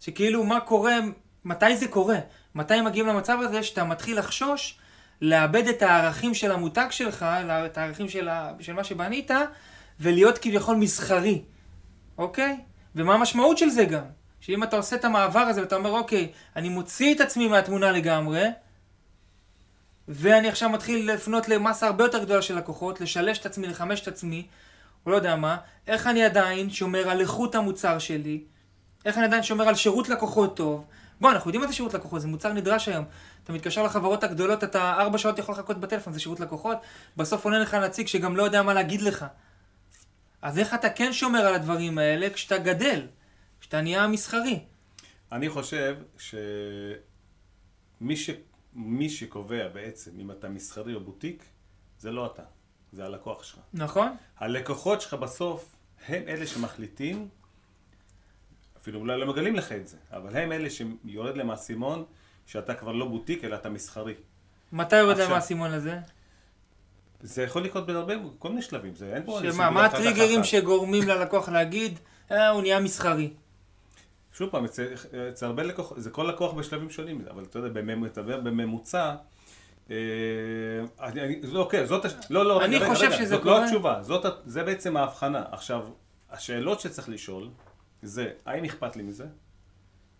שכאילו 0.00 0.44
מה 0.44 0.60
קורה, 0.60 0.98
מתי 1.44 1.76
זה 1.76 1.88
קורה? 1.88 2.18
מתי 2.54 2.80
מגיעים 2.80 3.06
למצב 3.06 3.38
הזה 3.40 3.62
שאתה 3.62 3.84
מתחיל 3.84 4.18
לחשוש 4.18 4.78
לאבד 5.20 5.66
את 5.66 5.82
הערכים 5.82 6.34
של 6.34 6.52
המותג 6.52 6.86
שלך, 6.90 7.26
את 7.66 7.78
הערכים 7.78 8.08
של, 8.08 8.28
ה... 8.28 8.52
של 8.60 8.72
מה 8.72 8.84
שבנית, 8.84 9.30
ולהיות 10.00 10.38
כביכול 10.38 10.76
מסחרי, 10.76 11.42
אוקיי? 12.18 12.60
ומה 12.96 13.14
המשמעות 13.14 13.58
של 13.58 13.68
זה 13.68 13.84
גם? 13.84 14.04
שאם 14.42 14.62
אתה 14.62 14.76
עושה 14.76 14.96
את 14.96 15.04
המעבר 15.04 15.40
הזה 15.40 15.60
ואתה 15.60 15.76
אומר, 15.76 15.90
אוקיי, 15.90 16.32
אני 16.56 16.68
מוציא 16.68 17.14
את 17.14 17.20
עצמי 17.20 17.48
מהתמונה 17.48 17.92
לגמרי, 17.92 18.44
ואני 20.08 20.48
עכשיו 20.48 20.68
מתחיל 20.68 21.12
לפנות 21.12 21.48
למסה 21.48 21.86
הרבה 21.86 22.04
יותר 22.04 22.24
גדולה 22.24 22.42
של 22.42 22.58
לקוחות, 22.58 23.00
לשלש 23.00 23.38
את 23.38 23.46
עצמי, 23.46 23.66
לחמש 23.66 24.00
את 24.00 24.08
עצמי, 24.08 24.46
או 25.06 25.10
לא 25.10 25.16
יודע 25.16 25.36
מה, 25.36 25.56
איך 25.86 26.06
אני 26.06 26.24
עדיין 26.24 26.70
שומר 26.70 27.10
על 27.10 27.20
איכות 27.20 27.54
המוצר 27.54 27.98
שלי, 27.98 28.44
איך 29.04 29.18
אני 29.18 29.24
עדיין 29.24 29.42
שומר 29.42 29.68
על 29.68 29.74
שירות 29.74 30.08
לקוחות 30.08 30.56
טוב. 30.56 30.84
בוא, 31.20 31.30
אנחנו 31.30 31.48
יודעים 31.48 31.60
מה 31.60 31.66
זה 31.66 31.72
שירות 31.72 31.94
לקוחות, 31.94 32.20
זה 32.20 32.28
מוצר 32.28 32.52
נדרש 32.52 32.88
היום. 32.88 33.04
אתה 33.44 33.52
מתקשר 33.52 33.82
לחברות 33.82 34.24
הגדולות, 34.24 34.64
אתה 34.64 34.92
ארבע 34.92 35.18
שעות 35.18 35.38
יכול 35.38 35.54
לחכות 35.54 35.80
בטלפון, 35.80 36.12
זה 36.12 36.20
שירות 36.20 36.40
לקוחות, 36.40 36.78
בסוף 37.16 37.44
עונה 37.44 37.58
לך 37.58 37.74
נציג 37.74 38.06
שגם 38.06 38.36
לא 38.36 38.42
יודע 38.42 38.62
מה 38.62 38.74
להגיד 38.74 39.02
לך. 39.02 39.26
אז 40.42 40.58
איך 40.58 40.74
אתה 40.74 40.90
כן 40.90 41.12
שומר 41.12 41.46
על 41.46 41.54
הדברים 41.54 41.98
האלה 41.98 42.30
כשאתה 42.30 42.58
גדל, 42.58 43.06
כשאתה 43.72 43.82
נהיה 43.82 44.06
מסחרי? 44.06 44.58
אני 45.32 45.50
חושב 45.50 45.96
שמי 46.18 48.16
ש... 48.16 48.30
מי 48.74 49.10
שקובע 49.10 49.68
בעצם 49.68 50.10
אם 50.20 50.30
אתה 50.30 50.48
מסחרי 50.48 50.94
או 50.94 51.00
בוטיק, 51.00 51.44
זה 51.98 52.10
לא 52.10 52.26
אתה, 52.26 52.42
זה 52.92 53.04
הלקוח 53.04 53.42
שלך. 53.42 53.58
נכון? 53.74 54.08
הלקוחות 54.38 55.00
שלך 55.00 55.14
בסוף 55.14 55.76
הם 56.08 56.22
אלה 56.28 56.46
שמחליטים, 56.46 57.28
אפילו 58.80 59.00
אולי 59.00 59.20
לא 59.20 59.26
מגלים 59.26 59.56
לך 59.56 59.72
את 59.72 59.88
זה, 59.88 59.96
אבל 60.10 60.36
הם 60.36 60.52
אלה 60.52 60.68
שיורד 60.70 61.36
להם 61.36 61.50
האסימון 61.50 62.04
שאתה 62.46 62.74
כבר 62.74 62.92
לא 62.92 63.06
בוטיק 63.06 63.44
אלא 63.44 63.56
אתה 63.56 63.68
מסחרי. 63.70 64.14
מתי 64.72 64.96
יורד 64.96 65.18
להם. 65.18 65.32
האסימון 65.32 65.70
הזה? 65.70 65.98
זה 67.20 67.42
יכול 67.42 67.62
לקרות 67.64 67.86
בהרבה, 67.86 68.14
כל 68.38 68.48
מיני 68.48 68.62
שלבים, 68.62 68.94
זה 68.94 69.14
אין 69.14 69.24
פה... 69.26 69.40
שמה, 69.52 69.70
מה 69.70 69.84
הטריגרים. 69.84 70.44
שגורמים 70.44 71.08
ללקוח 71.08 71.48
להגיד, 71.48 71.98
אה, 72.30 72.48
הוא 72.48 72.62
נהיה 72.62 72.80
מסחרי? 72.80 73.30
שוב 74.32 74.50
פעם, 74.50 74.64
אצל, 74.64 74.86
אצל 75.28 75.46
הרבה 75.46 75.62
לקוחות, 75.62 76.00
זה 76.00 76.10
כל 76.10 76.22
לקוח 76.22 76.52
בשלבים 76.52 76.90
שונים, 76.90 77.24
אבל 77.30 77.44
אתה 77.44 77.58
יודע, 77.58 77.68
בממוצע, 77.68 78.22
בממוצע 78.22 79.14
אה, 79.90 79.96
אני, 81.00 81.20
אני, 81.20 81.40
לא, 81.42 81.60
אוקיי, 81.60 81.86
זאת, 81.86 82.06
לא, 82.30 82.46
לא, 82.46 82.64
אני 82.64 82.76
רגע, 82.76 82.88
חושב 82.88 83.06
רגע, 83.06 83.16
שזה 83.16 83.36
זאת. 83.36 83.44
לא 83.44 83.64
התשובה, 83.64 84.02
זאת, 84.02 84.26
זה 84.46 84.62
בעצם 84.62 84.96
ההבחנה. 84.96 85.44
עכשיו, 85.52 85.86
השאלות 86.30 86.80
שצריך 86.80 87.08
לשאול, 87.08 87.48
זה, 88.02 88.30
האם 88.46 88.64
אכפת 88.64 88.96
לי 88.96 89.02
מזה? 89.02 89.26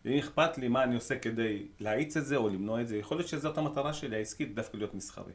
ואם 0.04 0.19
אכפת 0.19 0.59
לי 0.59 0.69
מה 0.69 0.85
אני 0.85 0.95
עושה 0.95 1.19
כדי 1.19 1.66
להאיץ 1.81 2.16
את 2.16 2.26
זה 2.26 2.37
או 2.37 2.49
למנוע 2.49 2.81
את 2.81 2.88
זה, 2.88 2.97
יכול 2.97 3.16
להיות 3.16 3.28
שזאת 3.28 3.59
המטרה 3.59 3.92
שלי 3.92 4.16
העסקית, 4.16 4.54
דווקא 4.54 4.76
להיות 4.76 4.95
מסחרי. 4.95 5.33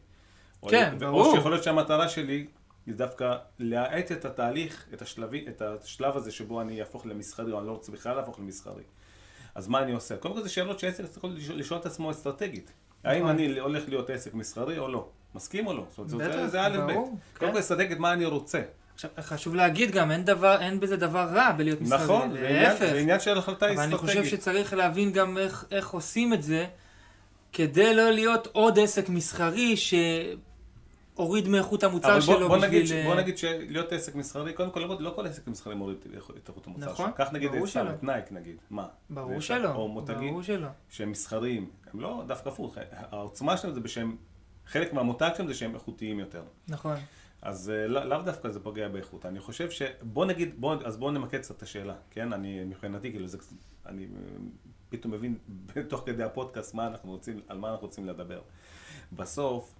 כן, 0.70 0.96
ברור. 1.00 1.26
או 1.26 1.36
שיכול 1.36 1.52
להיות 1.52 1.64
שהמטרה 1.64 2.10
שלי 2.10 2.48
היא 2.88 2.96
דווקא 2.96 3.36
להאט 3.60 4.12
את 4.12 4.26
התהליך, 4.26 4.86
את, 4.94 5.02
השלבי, 5.02 5.46
את 5.50 5.62
השלב 5.62 6.18
הזה 6.18 6.32
שבו 6.32 6.62
אני 6.62 6.80
אהפוך 6.80 7.06
למסחרי, 7.06 7.52
או 7.52 7.60
אני 7.60 7.68
לא 7.68 7.72
רוצה 7.72 7.92
בכלל 7.92 8.16
להפוך 8.16 8.40
למסחרי. 8.40 8.84
אז 9.56 9.68
מה 9.68 9.80
אני 9.84 9.92
עושה? 9.92 10.18
קודם 10.18 10.34
כל 10.36 10.42
זה 10.44 10.50
שאלות 10.50 10.80
שעסק 10.80 11.06
צריך 11.06 11.26
לשאול, 11.26 11.58
לשאול 11.60 11.80
את 11.80 11.86
עצמו 11.86 12.12
אסטרטגית. 12.12 12.72
האם 13.04 13.20
נכון. 13.24 13.30
אני 13.36 13.60
הולך 13.60 13.84
להיות 13.90 14.10
עסק 14.10 14.34
מסחרי 14.34 14.78
או 14.78 14.88
לא? 14.88 15.08
מסכים 15.36 15.68
או 15.68 15.74
לא? 15.74 15.86
זאת 15.98 16.14
אומרת, 16.14 16.32
זה- 16.34 16.48
זה 16.48 16.62
א' 16.66 16.78
ב'. 16.88 16.94
קודם 16.94 17.12
כן. 17.40 17.52
כל 17.52 17.60
אסטרטגית 17.60 18.00
מה 18.00 18.14
אני 18.14 18.26
רוצה. 18.26 18.62
עכשיו, 18.94 19.10
חשוב 19.22 19.56
להגיד 19.56 19.92
גם, 19.92 20.12
אין 20.12 20.26
דבר, 20.26 20.62
אין 20.62 20.80
בזה 20.80 20.98
דבר 20.98 21.30
רע 21.34 21.52
בלהיות 21.52 21.82
מסחרי. 21.82 22.04
נכון, 22.04 22.32
זה 22.34 22.48
עניין- 22.48 22.96
עניין 22.98 23.20
של 23.20 23.38
החלטה 23.38 23.66
אבל 23.72 23.80
אני 23.80 23.96
אסטרטגית. 23.96 24.18
חושב 24.22 24.36
שצריך 24.38 24.74
להבין 24.74 25.12
גם 25.12 25.38
איך, 25.38 25.66
איך 25.72 25.90
עושים 25.90 26.34
את 26.34 26.44
זה, 26.44 26.66
כדי 27.54 27.96
לא 27.96 28.12
להיות 28.12 28.48
עוד 28.52 28.80
עסק 28.80 29.10
מסחרי 29.10 29.76
שהוריד 31.18 31.48
מאיכות 31.48 31.84
המוצר 31.84 32.20
שלו 32.20 32.40
בוא, 32.40 32.48
בוא, 32.48 32.58
נגיד, 32.58 32.84
בשביל... 32.84 33.04
בוא 33.04 33.14
אה, 33.14 33.18
נגיד 33.18 33.38
שלהיות 33.38 33.92
עסק 33.92 34.16
מסחרי, 34.16 34.54
קודם 34.54 34.72
כל 34.72 34.80
לא, 34.80 34.98
לא 35.00 35.14
כל 35.16 35.28
עסק 35.28 35.48
מסחרי 35.48 35.76
מוריד 35.76 35.98
את 36.38 36.50
איכות 36.50 36.68
המוצר 36.68 36.92
נכון, 36.92 37.06
שלו. 37.06 37.16
קח 37.16 37.32
נגיד 37.32 37.54
את 37.54 37.68
סתם. 37.68 37.88
את 37.94 38.04
נייק 38.04 38.32
נגיד, 38.32 38.56
מה? 38.70 38.88
ברור 39.10 39.40
שלא, 39.40 39.76
או 39.76 39.88
מותגים. 39.88 40.40
שהם 40.90 41.12
מסחריים, 41.12 41.70
הם 41.94 42.00
לא 42.00 42.24
דווקא 42.28 42.50
הפוך, 42.50 42.78
העוצמה 42.92 43.58
שלהם 43.58 43.74
זה 43.74 43.80
בשהם, 43.80 44.16
חלק 44.66 44.94
מהמותג 44.94 45.30
שלהם 45.36 45.48
זה 45.48 45.54
שהם 45.54 45.76
איכותיים 45.76 46.20
יותר. 46.20 46.44
נכון. 46.68 46.96
אז 47.42 47.70
אה, 47.70 47.88
לא- 47.88 48.04
לאו 48.04 48.22
דווקא 48.22 48.50
זה 48.50 48.60
פוגע 48.60 48.88
באיכות. 48.88 49.26
אני 49.26 49.40
חושב 49.40 49.70
ש... 49.72 49.82
בוא 50.02 50.26
נגיד, 50.26 50.62
בוא, 50.62 50.76
אז 50.86 50.98
בואו 50.98 51.12
נמקד 51.12 51.40
קצת 51.40 51.58
את 51.58 51.64
השאלה, 51.64 51.96
כן? 52.12 52.34
אני, 52.34 52.64
מבחינתי, 52.64 53.12
כאילו, 53.12 53.28
זה, 53.28 53.38
אני 53.86 54.04
אה, 54.04 54.08
פתאום 54.90 55.14
מבין 55.14 55.38
תוך 55.90 56.04
כדי 56.06 56.24
הפודקאסט 56.24 56.74
מה 56.74 56.88
אנחנו 56.88 57.12
רוצים, 57.12 57.40
על 57.48 57.58
מה 57.58 57.72
אנחנו 57.72 57.88
רוצים 57.88 58.06
לדבר. 58.06 58.42
בסוף, 59.14 59.76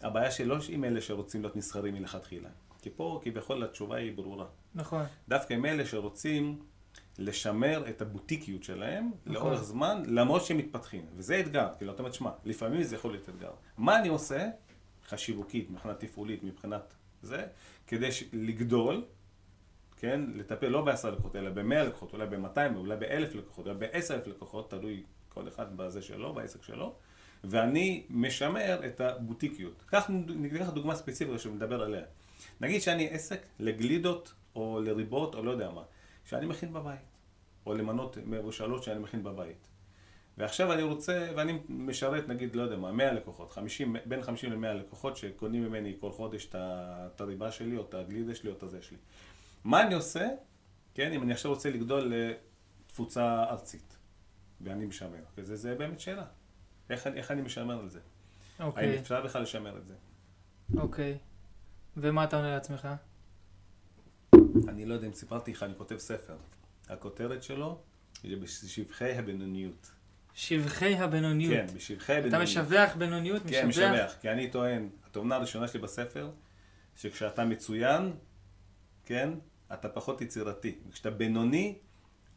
הבעיה 0.00 0.30
שלא 0.30 0.56
עם 0.68 0.84
אלה 0.84 1.00
שרוצים 1.00 1.42
להיות 1.42 1.56
נסחרים 1.56 1.94
מלכתחילה. 1.94 2.48
כי 2.82 2.90
פה 2.96 3.20
כביכול 3.24 3.64
התשובה 3.64 3.96
היא 3.96 4.16
ברורה. 4.16 4.46
נכון. 4.74 5.04
דווקא 5.28 5.54
עם 5.54 5.66
אלה 5.66 5.86
שרוצים 5.86 6.58
לשמר 7.18 7.88
את 7.88 8.02
הבוטיקיות 8.02 8.62
שלהם 8.64 9.10
נכון. 9.26 9.32
לאורך 9.32 9.62
זמן, 9.62 10.02
למרות 10.06 10.44
שהם 10.44 10.56
מתפתחים. 10.56 11.06
וזה 11.16 11.40
אתגר, 11.40 11.68
כאילו, 11.78 11.92
אתה 11.92 12.02
אומר, 12.02 12.12
שמע, 12.12 12.30
לפעמים 12.44 12.82
זה 12.82 12.96
יכול 12.96 13.10
להיות 13.12 13.28
אתגר. 13.28 13.50
מה 13.78 13.98
אני 13.98 14.08
עושה, 14.08 14.48
חשיבוקית, 15.08 15.70
מבחינה 15.70 15.94
תפעולית, 15.94 16.42
מבחינת 16.44 16.94
זה, 17.22 17.46
כדי 17.86 18.12
ש- 18.12 18.24
לגדול, 18.32 19.04
כן, 19.96 20.20
לטפל 20.34 20.68
לא 20.68 20.82
בעשרה 20.84 21.10
לקוחות, 21.10 21.36
אלא 21.36 21.50
במאה 21.50 21.84
לקוחות, 21.84 22.12
אולי 22.12 22.26
במאתיים, 22.26 22.76
אולי 22.76 22.96
באלף 22.96 23.34
לקוחות, 23.34 23.66
אולי 23.66 23.78
בעשר 23.78 24.14
אלף 24.14 24.26
לקוחות, 24.26 24.70
תלוי 24.70 25.02
כל 25.28 25.48
אחד 25.48 25.76
בזה 25.76 26.02
שלו, 26.02 26.34
בעסק 26.34 26.62
שלו, 26.62 26.94
ואני 27.44 28.06
משמר 28.10 28.86
את 28.86 29.00
הבוטיקיות. 29.00 29.82
קח, 29.86 30.10
ניקח 30.28 30.70
דוגמה 30.70 30.94
ספציפית 30.94 31.40
שמדבר 31.40 31.82
עליה. 31.82 32.04
נגיד 32.60 32.80
שאני 32.80 33.08
עסק 33.08 33.46
לגלידות 33.58 34.34
או 34.54 34.80
לריבות 34.84 35.34
או 35.34 35.42
לא 35.42 35.50
יודע 35.50 35.70
מה, 35.70 35.82
שאני 36.24 36.46
מכין 36.46 36.72
בבית, 36.72 36.98
או 37.66 37.74
למנות 37.74 38.18
מבושלות 38.26 38.82
שאני 38.82 38.98
מכין 38.98 39.22
בבית. 39.22 39.68
ועכשיו 40.38 40.72
אני 40.72 40.82
רוצה, 40.82 41.28
ואני 41.36 41.58
משרת 41.68 42.28
נגיד, 42.28 42.56
לא 42.56 42.62
יודע 42.62 42.76
מה, 42.76 42.92
100 42.92 43.12
לקוחות, 43.12 43.52
50, 43.52 43.96
בין 44.04 44.22
50 44.22 44.52
ל-100 44.52 44.72
לקוחות 44.72 45.16
שקונים 45.16 45.64
ממני 45.64 45.96
כל 46.00 46.12
חודש 46.12 46.48
את 46.54 47.20
הריבה 47.20 47.50
שלי, 47.50 47.76
או 47.76 47.82
את 47.82 47.94
הגלידה 47.94 48.34
שלי, 48.34 48.50
או 48.50 48.56
את 48.56 48.62
הזה 48.62 48.82
שלי. 48.82 48.98
מה 49.64 49.82
אני 49.82 49.94
עושה, 49.94 50.28
כן, 50.94 51.12
אם 51.12 51.22
אני 51.22 51.32
עכשיו 51.32 51.50
רוצה 51.50 51.70
לגדול 51.70 52.12
לתפוצה 52.14 53.44
ארצית, 53.44 53.96
ואני 54.60 54.86
משמר, 54.86 55.22
וזה 55.36 55.56
זה 55.56 55.74
באמת 55.74 56.00
שאלה. 56.00 56.24
איך, 56.90 57.06
איך 57.06 57.30
אני 57.30 57.42
משמר 57.42 57.84
את 57.84 57.90
זה? 57.90 58.00
האם 58.58 58.68
אוקיי, 58.68 58.98
אפשר 58.98 59.22
בכלל 59.24 59.42
לשמר 59.42 59.76
את 59.78 59.86
זה? 59.86 59.94
אוקיי. 60.76 61.18
ומה 61.96 62.24
אתה 62.24 62.36
עונה 62.36 62.50
לעצמך? 62.50 62.88
אני 64.68 64.86
לא 64.86 64.94
יודע 64.94 65.06
אם 65.06 65.12
סיפרתי 65.12 65.52
לך, 65.52 65.62
אני 65.62 65.74
כותב 65.76 65.98
ספר. 65.98 66.36
הכותרת 66.88 67.42
שלו 67.42 67.80
היא 68.22 68.36
בשבחי 68.36 69.12
הבינוניות. 69.12 69.90
שבחי 70.34 70.94
הבינוניות. 70.94 71.54
כן, 71.54 71.74
בשבחי 71.76 72.12
אתה 72.12 72.18
הבינוניות. 72.18 72.48
משבח 72.48 72.94
בינוניות? 72.98 73.42
כן, 73.48 73.68
משבח. 73.68 74.14
כי 74.20 74.30
אני 74.30 74.50
טוען, 74.50 74.88
התובנה 75.06 75.36
הראשונה 75.36 75.68
שלי 75.68 75.80
בספר, 75.80 76.30
שכשאתה 76.96 77.44
מצוין, 77.44 78.12
כן, 79.04 79.30
אתה 79.72 79.88
פחות 79.88 80.20
יצירתי. 80.20 80.78
וכשאתה 80.88 81.10
בינוני, 81.10 81.78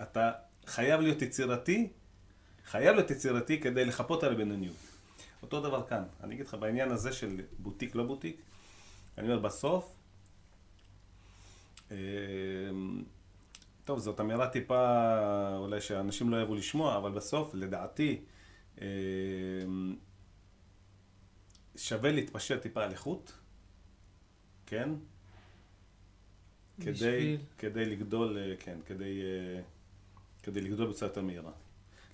אתה 0.01 0.31
חייב 0.65 1.01
להיות 1.01 1.21
יצירתי, 1.21 1.89
חייב 2.65 2.95
להיות 2.95 3.11
יצירתי 3.11 3.61
כדי 3.61 3.85
לחפות 3.85 4.23
על 4.23 4.31
הבינוניות. 4.33 4.75
אותו 5.41 5.61
דבר 5.61 5.87
כאן. 5.87 6.03
אני 6.23 6.35
אגיד 6.35 6.45
לך, 6.45 6.53
בעניין 6.53 6.91
הזה 6.91 7.13
של 7.13 7.41
בוטיק, 7.59 7.95
לא 7.95 8.03
בוטיק, 8.03 8.41
אני 9.17 9.27
אומר, 9.27 9.39
בסוף, 9.39 9.95
אה, 11.91 11.97
טוב, 13.85 13.99
זאת 13.99 14.19
אמירה 14.19 14.47
טיפה, 14.49 15.07
אולי 15.57 15.81
שאנשים 15.81 16.29
לא 16.29 16.37
יאהבו 16.37 16.55
לשמוע, 16.55 16.97
אבל 16.97 17.11
בסוף, 17.11 17.53
לדעתי, 17.53 18.21
אה, 18.81 18.87
שווה 21.75 22.11
להתפשר 22.11 22.59
טיפה 22.59 22.83
על 22.83 22.91
איכות, 22.91 23.33
כן? 24.65 24.89
כדי, 26.81 26.91
בשביל- 26.91 27.37
כדי 27.57 27.85
לגדול, 27.85 28.37
אה, 28.37 28.53
כן, 28.59 28.77
כדי, 28.85 29.21
כדי 30.43 30.61
לגדול 30.61 30.89
בצורה 30.89 31.11
יותר 31.11 31.21
מהירה. 31.21 31.51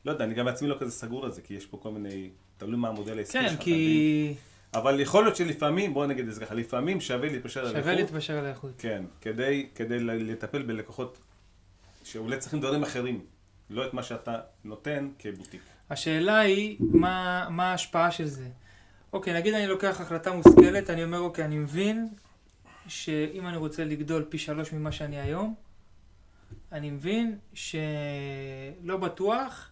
לא 0.06 0.12
יודע, 0.12 0.26
אני 0.26 0.34
גם 0.34 0.46
בעצמי 0.46 0.68
לא 0.68 0.76
כזה 0.80 0.92
סגור 0.92 1.26
על 1.26 1.32
זה, 1.32 1.42
כי 1.42 1.54
יש 1.54 1.66
פה 1.66 1.78
כל 1.78 1.92
מיני, 1.92 2.30
תלוי 2.58 2.76
מה 2.76 2.88
המודל 2.88 3.18
העסקי 3.18 3.40
כן, 3.40 3.50
שלך. 3.50 3.60
כי 3.60 4.34
אבל 4.74 5.00
יכול 5.00 5.24
להיות 5.24 5.36
שלפעמים, 5.36 5.94
בוא 5.94 6.06
נגיד 6.06 6.28
את 6.28 6.34
זה 6.34 6.46
ככה, 6.46 6.56
לפעמים 6.56 7.02
שווה 7.02 7.30
להתפשר 7.30 7.60
על 7.60 7.68
שווה 7.68 7.80
איכות. 7.80 7.96
להתפשר 7.96 8.38
על 8.38 8.46
האיכות. 8.46 8.72
כן, 8.78 9.04
כדי, 9.22 9.70
כדי 9.76 10.00
לטפל 10.00 10.62
בלקוחות 10.62 11.18
שאולי 12.04 12.38
צריכים 12.38 12.60
דברים 12.60 12.84
אחרים, 12.84 13.22
לא 13.70 13.88
את 13.88 13.94
מה 13.94 14.04
שאתה 14.04 14.40
נותן 14.64 15.10
כבוטיק. 15.20 15.62
השאלה 15.90 16.40
היא, 16.40 16.78
מה, 16.80 17.48
מה 17.50 17.72
ההשפעה 17.72 18.12
של 18.12 18.26
זה? 18.26 18.48
אוקיי, 19.14 19.34
נגיד 19.34 19.54
אני 19.54 19.68
לוקח 19.68 20.02
החלטה 20.02 20.32
מושכלת, 20.32 20.90
אני 20.90 21.04
אומר, 21.04 21.20
אוקיי, 21.20 21.46
אני 21.46 21.58
מבין 21.58 22.08
שאם 22.88 23.48
אני 23.48 23.58
רוצה 23.58 23.84
לגדול 23.84 24.26
פי 24.30 24.38
שלוש 24.38 24.74
ממה 24.74 24.92
שאני 24.92 25.20
היום, 25.20 25.56
אני 26.72 26.90
מבין 26.92 27.38
שלא 27.54 28.98
בטוח 29.00 29.72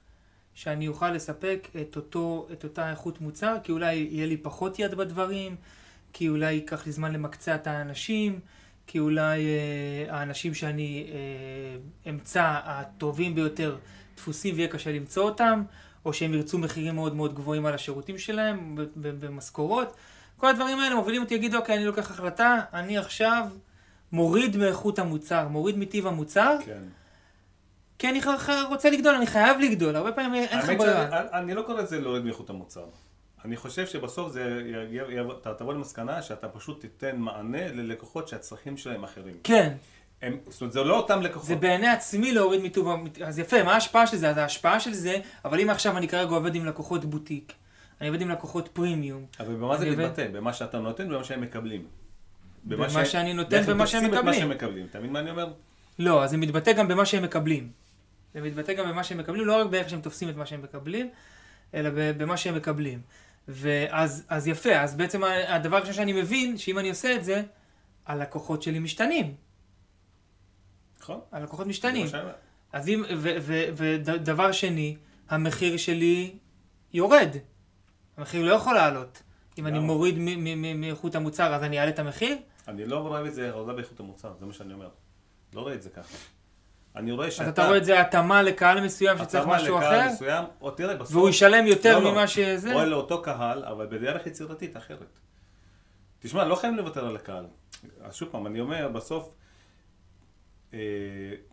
שאני 0.58 0.88
אוכל 0.88 1.12
לספק 1.12 1.68
את, 1.82 1.96
אותו, 1.96 2.48
את 2.54 2.64
אותה 2.64 2.90
איכות 2.90 3.22
מוצר, 3.22 3.56
כי 3.64 3.72
אולי 3.72 3.96
יהיה 3.96 4.26
לי 4.26 4.38
פחות 4.38 4.80
יד 4.80 4.96
בדברים, 4.96 5.56
כי 6.14 6.30
אולי 6.30 6.54
ייקח 6.54 6.86
לי 6.86 6.92
זמן 6.92 7.14
למקצע 7.14 7.56
את 7.56 7.68
האנשים, 7.68 8.40
כי 8.88 9.00
אולי 9.00 9.46
אה, 9.46 10.16
האנשים 10.18 10.54
שאני 10.54 11.08
אה, 11.12 12.10
אמצא 12.10 12.60
הטובים 12.64 13.36
ביותר 13.36 13.78
דפוסים 14.16 14.56
ויהיה 14.56 14.68
קשה 14.68 14.92
למצוא 14.92 15.24
אותם, 15.24 15.64
או 16.06 16.14
שהם 16.14 16.34
ירצו 16.34 16.58
מחירים 16.58 16.96
מאוד 16.96 17.16
מאוד 17.16 17.36
גבוהים 17.36 17.66
על 17.66 17.74
השירותים 17.74 18.18
שלהם, 18.18 18.76
במשכורות. 18.96 19.96
כל 20.38 20.48
הדברים 20.48 20.80
האלה 20.80 20.96
מובילים 20.96 21.22
אותי 21.22 21.36
להגיד, 21.36 21.56
אוקיי, 21.56 21.76
אני 21.76 21.86
לוקח 21.86 22.12
החלטה, 22.12 22.60
אני 22.74 22.98
עכשיו 22.98 23.48
מוריד 24.12 24.58
מאיכות 24.58 25.00
המוצר, 25.00 25.48
מוריד 25.48 25.78
מטיב 25.78 26.08
המוצר, 26.08 26.56
כן. 26.66 26.84
כי 28.00 28.10
אני 28.10 28.20
רוצה 28.70 28.90
לגדול, 28.90 29.16
אני 29.16 29.28
חייב 29.28 29.60
לגדול, 29.60 29.96
הרבה 29.96 30.12
פעמים 30.12 30.34
אין 30.44 30.60
לך 30.60 30.70
ברירה. 30.78 31.10
שאני 31.10 31.28
אני 31.34 31.54
לא 31.54 31.62
קורא 31.62 31.82
לזה 31.82 32.00
להוריד 32.00 32.24
מאיכות 32.24 32.50
המוצר. 32.50 32.86
אני 33.46 33.58
חושב 33.58 33.86
שבסוף 33.88 34.32
זה, 34.32 34.62
יגיע- 34.66 35.24
אתה 35.42 35.54
תבוא 35.54 35.74
למסקנה 35.74 36.22
שאתה 36.22 36.48
פשוט 36.48 36.82
תיתן 36.82 37.16
מענה 37.18 37.68
ללקוחות 37.68 38.28
שהצרכים 38.28 38.78
שלהם 38.78 39.04
אחרים. 39.04 39.36
כן, 39.44 39.74
הם, 40.22 40.38
זאת 40.50 40.62
אומרת, 40.62 40.74
זה 40.74 40.84
לא 40.84 40.98
אותם 40.98 41.22
לקוחות. 41.22 41.48
זה 41.48 41.56
בעיני 41.56 41.88
עצמי 41.88 42.32
להוריד 42.32 42.62
מטוב, 42.62 42.88
אז 43.26 43.40
יפה, 43.40 43.64
מה 43.64 43.74
ההשפעה 43.74 44.08
של 44.08 44.18
זה? 44.18 44.30
אז 44.30 44.38
ההשפעה 44.38 44.80
של 44.80 44.94
זה, 44.94 45.16
אבל 45.46 45.60
אם 45.60 45.70
עכשיו 45.70 45.98
אני 45.98 46.08
כרגע 46.08 46.32
עובד 46.36 46.56
עם 46.56 46.66
לקוחות 46.66 47.06
בוטיק, 47.06 47.54
אני 48.02 48.10
עובד 48.10 48.22
עם 48.22 48.30
לקוחות 48.30 48.68
פרימיום, 48.74 49.26
אבל 49.40 49.54
במה 49.56 49.78
זה 49.78 49.84
אני 49.84 49.92
עובד- 49.92 50.06
מתבטא? 50.06 50.28
במה 50.28 50.54
שאתה 50.54 50.80
נותן 50.80 51.08
ובמה 51.12 51.24
שהם 51.24 51.42
מקבלים. 51.42 51.86
במה 52.64 53.06
שאני 53.06 53.34
נותן 53.34 53.56
ואיך 53.56 53.68
הם 53.68 53.74
ובמה 53.74 53.88
שהם 53.88 54.00
תופסים 54.02 54.20
את 54.20 54.24
מה 54.26 54.32
מקבלים. 54.32 54.40
שהם 54.40 54.50
מקבלים. 54.50 54.86
אתה 54.90 55.00
מבין 55.00 55.12
מה 55.12 55.20
אני 55.20 55.30
אומר? 55.32 55.48
לא, 56.00 56.24
אז 56.24 56.30
זה 56.30 56.38
מתבטא 56.38 56.72
גם 56.74 56.88
במה 56.88 57.06
שהם 57.06 57.24
מקבלים. 57.24 57.70
זה 58.34 58.42
מתבטא 58.42 58.74
גם 58.74 58.90
במה 58.90 59.04
שהם 59.04 59.18
מקבלים, 59.18 59.46
לא 59.46 59.62
רק 59.62 59.68
באיך 59.68 59.90
שהם 59.90 60.02
תופסים 60.02 60.30
את 60.30 60.36
מה 60.36 60.46
שהם 60.46 60.62
מקבלים, 60.62 61.10
אלא 61.74 61.90
במה 61.94 62.38
שהם 62.38 62.56
מקבלים. 62.56 63.02
ואז 63.48 64.26
אז 64.30 64.48
יפה, 64.48 64.80
אז 64.80 64.96
בעצם 64.96 65.22
הדבר 65.24 65.78
הראשון 65.78 65.94
שאני 65.94 66.14
מבין, 66.14 66.58
שאם 66.58 66.80
אני 66.80 66.90
עושה 66.90 67.16
את 67.16 67.24
זה, 67.24 67.44
הלקוחות 68.06 68.64
שלי 68.64 68.80
משתנים. 68.80 69.36
נכון? 71.00 71.20
הלקוחות 71.32 71.68
משתנים. 71.68 72.08
אז 72.74 72.90
אם, 72.90 73.04
ודבר 73.76 74.52
שני, 74.52 74.98
המחיר 75.30 75.78
שלי 75.78 76.38
יורד. 76.94 77.30
המחיר 78.18 78.46
לא 78.46 78.52
יכול 78.52 78.74
לעלות. 78.74 79.24
אם 79.58 79.68
אני? 79.68 79.80
מוריד 79.80 80.16
מאיכות 80.76 81.16
המוצר, 81.16 81.56
אז 81.56 81.64
אני 81.64 81.80
אעלה 81.80 81.90
את 81.90 82.00
המחיר? 82.00 82.38
אני 82.68 82.86
לא 82.86 83.00
רואה 83.00 83.28
את 83.28 83.34
זה 83.34 83.52
הורדה 83.52 83.74
באיכות 83.74 84.00
המוצר, 84.00 84.34
זה 84.40 84.46
מה 84.46 84.54
שאני 84.54 84.74
אומר. 84.74 84.90
לא 85.54 85.62
רואה 85.62 85.74
את 85.74 85.82
זה 85.82 85.90
ככה. 85.90 86.18
אני 86.98 87.12
רואה 87.12 87.32
שאתה... 87.32 87.44
אז 87.44 87.50
אתה 87.50 87.66
רואה 87.68 87.78
את 87.78 87.86
זה 87.86 88.02
התאמה 88.02 88.44
לקהל 88.44 88.82
מסוים 88.86 89.18
שצריך 89.18 89.44
התאמה 89.44 89.56
משהו 89.58 89.78
לקהל 89.78 90.00
אחר? 90.02 90.14
מסוים, 90.14 90.44
או 90.62 90.72
תראה, 90.72 90.96
בסוף... 90.96 91.16
והוא 91.16 91.30
ישלם 91.30 91.68
יותר 91.68 91.98
לא, 92.00 92.04
לא. 92.04 92.12
ממה 92.12 92.28
שזה? 92.28 92.74
או 92.76 92.86
לאותו 92.86 93.22
קהל, 93.22 93.64
אבל 93.66 93.86
בדרך 93.86 94.28
יצירתית 94.28 94.78
אחרת. 94.78 95.20
תשמע, 96.20 96.46
לא 96.46 96.56
חייבים 96.56 96.78
לוותר 96.78 97.08
על 97.08 97.16
הקהל. 97.16 97.46
אז 98.04 98.16
שוב 98.16 98.30
פעם, 98.32 98.48
אני 98.48 98.60
אומר, 98.60 98.88
בסוף, 98.88 99.34
אה, 100.74 100.80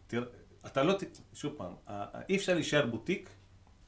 תראה, 0.06 0.24
אתה 0.66 0.82
לא, 0.82 0.92
ת- 0.92 1.20
שוב 1.34 1.54
פעם, 1.56 1.72
אה, 1.88 2.04
אי 2.28 2.36
אפשר 2.36 2.54
להישאר 2.54 2.86
בוטיק, 2.86 3.30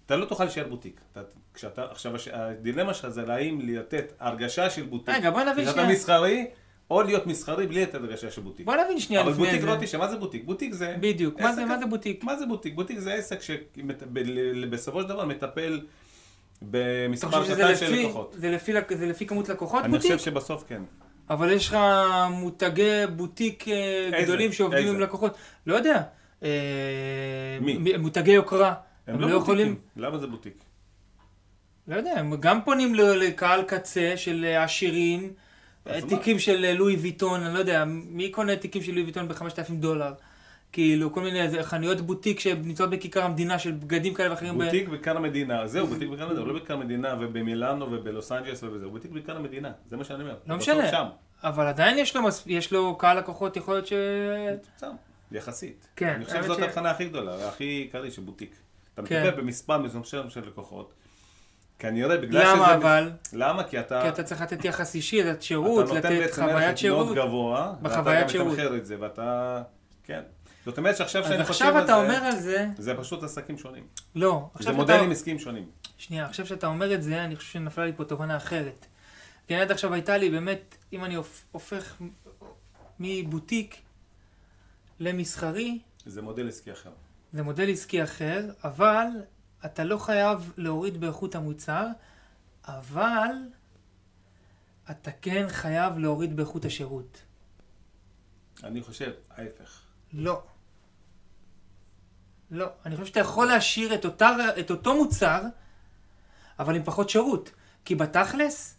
אתה 0.07 0.17
לא 0.17 0.25
תוכל 0.25 0.45
להישאר 0.45 0.69
בוטיק. 0.69 1.01
אתה, 1.13 1.21
כשאתה, 1.55 1.85
עכשיו, 1.91 2.13
הדילמה 2.33 2.95
שלך 2.95 3.09
זה 3.09 3.33
האם 3.35 3.61
לתת 3.63 4.13
הרגשה 4.21 4.71
של 4.71 4.83
בוטיק. 4.83 5.15
רגע, 5.15 5.31
בוא 5.31 5.43
נבין 5.43 5.65
כשאתה 5.65 5.81
שנייה. 5.83 5.93
מסחרי, 5.97 6.47
או 6.91 7.03
להיות 7.03 7.27
מסחרי 7.27 7.67
בלי 7.67 7.83
לתת 7.83 7.95
הרגשה 7.95 8.31
של 8.31 8.41
בוטיק. 8.43 8.67
בוא 8.67 8.75
נבין 8.77 9.01
שנייה 9.01 9.23
אבל 9.23 9.31
לפני 9.31 9.45
בוטיק 9.45 9.61
זה. 9.61 9.67
לא 9.67 9.77
תשמע, 9.81 10.01
מה 10.01 10.09
זה 10.09 10.17
בוטיק? 10.17 10.45
בוטיק 10.45 10.73
זה... 10.73 10.97
בדיוק, 11.01 11.41
מה 11.41 11.53
זה- 11.53 11.65
מה 11.65 11.79
זה 11.79 11.87
בוטיק? 11.87 12.25
מה 12.25 12.37
זה 12.37 12.47
בוטיק? 12.47 12.75
בוטיק 12.75 12.99
זה 12.99 13.15
עסק 13.15 13.39
שבסופו 13.43 15.03
של 15.03 15.09
דבר 15.09 15.25
מטפל 15.25 15.81
במספר 16.63 17.45
קטן 17.55 17.77
של 17.77 17.93
לקוחות. 17.95 18.35
זה 18.39 18.51
לפי, 18.51 18.73
זה 18.97 19.07
לפי 19.07 19.27
כמות 19.27 19.49
לקוחות 19.49 19.85
אני 19.85 19.93
בוטיק? 19.93 20.13
חושב 20.13 20.25
שבסוף 20.25 20.65
כן. 20.69 20.83
אבל 21.31 21.51
יש 21.51 21.69
לך 21.69 21.77
מותגי 22.31 22.91
בוטיק 23.17 23.69
אה, 23.69 23.75
איזה? 24.13 24.23
גדולים 24.27 24.53
שעובדים 24.53 24.79
איזה? 24.85 24.91
עם 24.97 25.01
לקוחות. 25.01 25.37
לא 25.67 25.75
יודע. 25.75 26.03
אה, 26.43 26.49
מי? 27.61 27.97
מותגי 27.97 28.33
יוקרה. 28.33 28.75
הם 29.07 29.21
לא 29.21 29.39
בוטיקים. 29.39 29.77
למה 29.97 30.19
זה 30.19 30.27
בוטיק? 30.27 30.55
לא 31.89 31.97
יודע, 31.97 32.13
הם 32.17 32.37
גם 32.41 32.59
פונים 32.65 32.95
לקהל 32.95 33.63
קצה 33.63 34.13
של 34.17 34.45
אה, 34.49 34.65
עשירים? 34.65 35.33
תיקים 36.09 36.39
של 36.39 36.65
אה, 36.65 36.75
לואי 36.75 36.97
ויטון, 36.97 37.43
אני 37.43 37.55
לא 37.55 37.59
יודע, 37.59 37.85
מי 37.87 38.31
קונה 38.31 38.57
תיקים 38.57 38.83
של 38.83 38.93
לואי 38.93 39.05
ויטון 39.05 39.29
ב-5,000 39.29 39.73
דולר? 39.73 40.13
כאילו, 40.73 41.13
כל 41.13 41.21
מיני 41.23 41.63
חנויות 41.63 42.01
בוטיק 42.01 42.41
שנמצאות 42.41 42.91
בכיכר 42.91 43.23
המדינה 43.23 43.59
של 43.59 43.71
בגדים 43.73 44.15
כאלה 44.15 44.31
ואחרים. 44.31 44.59
ב- 44.59 44.65
בוטיק 44.65 44.89
בכיכר 44.89 45.17
המדינה, 45.17 45.67
זהו, 45.67 45.87
בוטיק 45.87 46.09
בכיכר 46.09 46.25
המדינה, 46.25 46.47
לא 46.47 46.55
בכיכר 46.55 46.75
המדינה 46.75 47.17
ובמילאנו 47.21 47.93
ובלוס 47.93 48.33
אנג'לס 48.33 48.63
ובזה, 48.63 48.87
בוטיק 48.87 49.11
בכיכר 49.11 49.37
המדינה, 49.37 49.73
זה 49.91 49.97
מה 49.97 50.05
שאני 50.05 50.23
אומר. 50.23 50.35
לא 50.47 50.57
משנה. 50.57 50.91
שם, 50.91 51.07
אבל 51.43 51.67
עדיין 51.67 51.99
יש 51.99 52.17
לו, 52.17 52.23
מס... 52.23 52.43
יש 52.47 52.73
לו 52.73 52.99
קהל 52.99 53.19
לקוחות, 53.19 53.57
יכול 53.57 53.75
להיות 53.75 53.87
ש... 53.87 53.93
יחסית. 55.33 55.89
כן, 55.97 56.09
אני 56.09 56.25
חושב 56.25 56.43
שזאת 56.43 56.59
ההבחנה 56.59 56.91
הכי 56.91 57.05
גדולה, 57.05 57.37
והכי 57.37 57.65
עיקרית 57.65 58.13
של 58.13 58.23
בוטיק. 58.23 58.57
אתה 58.95 59.03
כן. 59.03 59.27
מטפל 59.27 59.41
במספר 59.41 59.79
מסוים 59.79 60.31
של 60.31 60.47
לקוחות, 60.47 60.93
כנראה 61.79 62.17
בגלל 62.17 62.43
שזה... 62.43 62.53
למה 62.53 62.75
אבל? 62.75 63.11
למה? 63.33 63.65
כי 63.65 63.81
אתה... 63.81 64.01
כי 64.03 64.09
אתה 64.09 64.23
צריך 64.23 64.41
לתת 64.41 64.65
יחס 64.65 64.95
אישי, 64.95 65.23
לתת 65.23 65.43
שירות, 65.43 65.85
אתה 65.85 65.95
נותן 65.95 66.13
לתת 66.13 66.21
בעצם 66.23 66.43
חוויית 66.43 66.69
ערך 66.69 66.79
שירות. 66.79 67.07
מאוד 67.07 67.17
גבוה, 67.17 67.75
בחוויית 67.83 68.19
ואתה 68.21 68.29
שירות. 68.33 68.47
גם 68.47 68.53
מתמחר 68.53 68.77
את 68.77 68.87
זה, 68.87 68.97
ואתה... 69.01 69.63
כן. 70.05 70.21
זאת 70.67 70.79
אומרת 70.79 70.97
שעכשיו 70.97 71.23
אז 71.25 71.29
שאני 71.29 71.45
חושב 71.45 71.65
עכשיו 71.65 71.77
על 71.77 71.85
אתה 71.85 71.93
זה, 71.93 71.99
אומר 72.03 72.25
על 72.25 72.37
זה, 72.37 72.67
זה 72.79 72.95
פשוט 72.95 73.23
עסקים 73.23 73.59
שונים. 73.59 73.87
לא, 74.15 74.49
זה 74.53 74.59
עכשיו 74.59 74.75
מודלים 74.75 75.05
אתה... 75.05 75.13
עסקיים 75.13 75.39
שונים. 75.39 75.67
שנייה, 75.99 76.25
עכשיו 76.27 76.47
שאתה 76.47 76.67
אומר 76.67 76.95
את 76.95 77.03
זה, 77.03 77.25
אני 77.25 77.37
חושב 77.37 77.53
שנפלה 77.53 77.85
לי 77.87 77.93
פה 77.97 78.05
תובנה 78.05 78.37
אחרת. 78.37 78.87
כי 79.49 79.55
עד 79.55 79.71
עכשיו 79.71 79.95
הייתה 79.95 80.17
לי 80.17 80.31
באמת, 80.31 80.77
אם 80.93 81.05
אני 81.05 81.15
הופ- 81.17 81.45
הופך 81.53 81.97
מבוטיק 83.01 83.77
למסחרי, 85.01 85.79
זה 86.07 86.23
מודל 86.23 86.49
עסקי 86.49 86.73
אחר. 86.73 86.91
זה 87.33 87.43
מודל 87.43 87.71
עסקי 87.73 88.03
אחר, 88.05 88.45
אבל 88.65 89.07
אתה 89.65 89.85
לא 89.85 89.99
חייב 89.99 90.53
להוריד 90.57 91.01
באיכות 91.01 91.35
המוצר, 91.35 91.87
אבל 92.65 93.31
אתה 94.91 95.11
כן 95.23 95.47
חייב 95.49 95.99
להוריד 95.99 96.37
באיכות 96.37 96.65
השירות. 96.65 97.23
אני 98.65 98.83
חושב, 98.83 99.13
ההפך. 99.31 99.81
לא. 100.13 100.43
לא. 102.51 102.67
אני 102.87 102.97
חושב 102.97 103.07
שאתה 103.07 103.21
יכול 103.21 103.47
להשאיר 103.47 103.95
את, 103.95 104.05
אותה, 104.05 104.31
את 104.61 104.71
אותו 104.71 104.95
מוצר, 104.95 105.43
אבל 106.59 106.77
עם 106.77 106.83
פחות 106.85 107.11
שירות. 107.11 107.51
כי 107.85 107.95
בתכלס, 107.95 108.77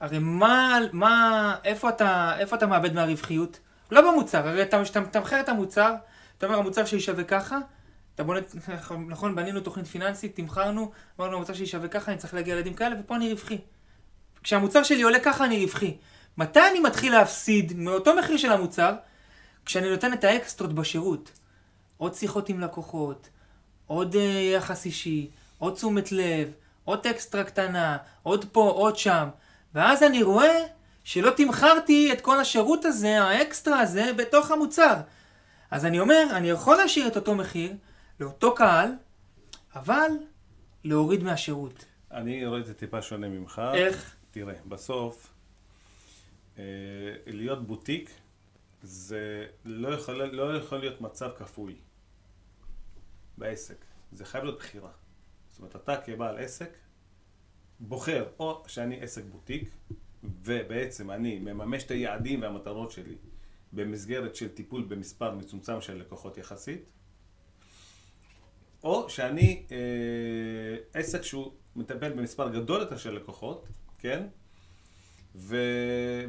הרי 0.00 0.18
מה, 0.18 0.78
מה, 0.92 1.56
איפה 1.64 1.88
אתה, 1.88 2.38
איפה 2.38 2.56
אתה 2.56 2.66
מאבד 2.66 2.92
מהרווחיות? 2.92 3.60
לא 3.90 4.12
במוצר, 4.12 4.48
הרי 4.48 4.62
אתה, 4.62 4.82
מתמחר 5.00 5.40
את 5.40 5.48
המוצר, 5.48 5.94
אתה 6.38 6.46
אומר 6.46 6.58
המוצר 6.58 6.84
שלי 6.84 7.00
שווה 7.00 7.24
ככה, 7.24 7.58
אתה 8.18 8.26
בונה, 8.26 8.40
נכון, 9.12 9.34
בנינו 9.34 9.60
תוכנית 9.60 9.86
פיננסית, 9.86 10.36
תמחרנו, 10.36 10.90
אמרנו 11.20 11.36
המוצר 11.36 11.52
שלי 11.52 11.66
שווה 11.66 11.88
ככה, 11.88 12.10
אני 12.10 12.18
צריך 12.18 12.34
להגיע 12.34 12.54
לילדים 12.54 12.74
כאלה, 12.74 12.96
ופה 13.00 13.16
אני 13.16 13.30
רווחי. 13.32 13.58
כשהמוצר 14.42 14.82
שלי 14.82 15.02
עולה 15.02 15.18
ככה, 15.20 15.44
אני 15.44 15.64
רווחי. 15.64 15.96
מתי 16.38 16.60
אני 16.70 16.80
מתחיל 16.80 17.12
להפסיד 17.12 17.72
מאותו 17.76 18.16
מחיר 18.16 18.36
של 18.36 18.52
המוצר? 18.52 18.94
כשאני 19.64 19.90
נותן 19.90 20.12
את 20.12 20.24
האקסטרות 20.24 20.72
בשירות. 20.72 21.30
עוד 21.96 22.14
שיחות 22.14 22.48
עם 22.48 22.60
לקוחות, 22.60 23.28
עוד 23.86 24.14
uh, 24.14 24.18
יחס 24.56 24.84
אישי, 24.84 25.30
עוד 25.58 25.74
תשומת 25.74 26.12
לב, 26.12 26.52
עוד 26.84 27.06
אקסטרה 27.06 27.44
קטנה, 27.44 27.96
עוד 28.22 28.44
פה, 28.52 28.70
עוד 28.70 28.96
שם. 28.96 29.28
ואז 29.74 30.02
אני 30.02 30.22
רואה 30.22 30.58
שלא 31.04 31.30
תמחרתי 31.30 32.12
את 32.12 32.20
כל 32.20 32.40
השירות 32.40 32.84
הזה, 32.84 33.22
האקסטרה 33.22 33.80
הזה, 33.80 34.12
בתוך 34.16 34.50
המוצר. 34.50 34.94
אז 35.70 35.84
אני 35.84 36.00
אומר, 36.00 36.26
אני 36.30 36.50
יכול 36.50 36.76
להשאיר 36.76 37.06
את 37.06 37.16
אותו 37.16 37.34
מחיר 37.34 37.72
לאותו 38.20 38.54
קהל, 38.54 38.90
אבל 39.74 40.10
להוריד 40.84 41.22
מהשירות. 41.22 41.84
אני 42.10 42.46
רואה 42.46 42.60
את 42.60 42.66
זה 42.66 42.74
טיפה 42.74 43.02
שונה 43.02 43.28
ממך. 43.28 43.62
איך? 43.74 44.16
תראה, 44.30 44.54
בסוף, 44.68 45.32
אה, 46.58 46.64
להיות 47.26 47.66
בוטיק, 47.66 48.10
זה 48.82 49.46
לא 49.64 49.88
יכול, 49.88 50.22
לא 50.22 50.56
יכול 50.56 50.78
להיות 50.78 51.00
מצב 51.00 51.30
כפוי 51.36 51.76
בעסק. 53.38 53.84
זה 54.12 54.24
חייב 54.24 54.44
להיות 54.44 54.58
בחירה. 54.58 54.90
זאת 55.50 55.58
אומרת, 55.58 55.76
אתה 55.76 55.96
כבעל 56.00 56.38
עסק, 56.38 56.70
בוחר 57.80 58.28
או 58.38 58.64
שאני 58.66 59.00
עסק 59.00 59.24
בוטיק, 59.24 59.70
ובעצם 60.24 61.10
אני 61.10 61.38
מממש 61.38 61.84
את 61.84 61.90
היעדים 61.90 62.42
והמטרות 62.42 62.90
שלי 62.90 63.16
במסגרת 63.72 64.36
של 64.36 64.48
טיפול 64.48 64.84
במספר 64.84 65.34
מצומצם 65.34 65.80
של 65.80 65.98
לקוחות 65.98 66.38
יחסית, 66.38 66.84
או 68.84 69.10
שאני 69.10 69.62
אה, 69.72 69.76
עסק 70.94 71.22
שהוא 71.22 71.52
מטפל 71.76 72.12
במספר 72.12 72.48
גדול 72.48 72.80
יותר 72.80 72.96
של 72.96 73.14
לקוחות, 73.14 73.68
כן? 73.98 74.26
ו... 75.34 75.56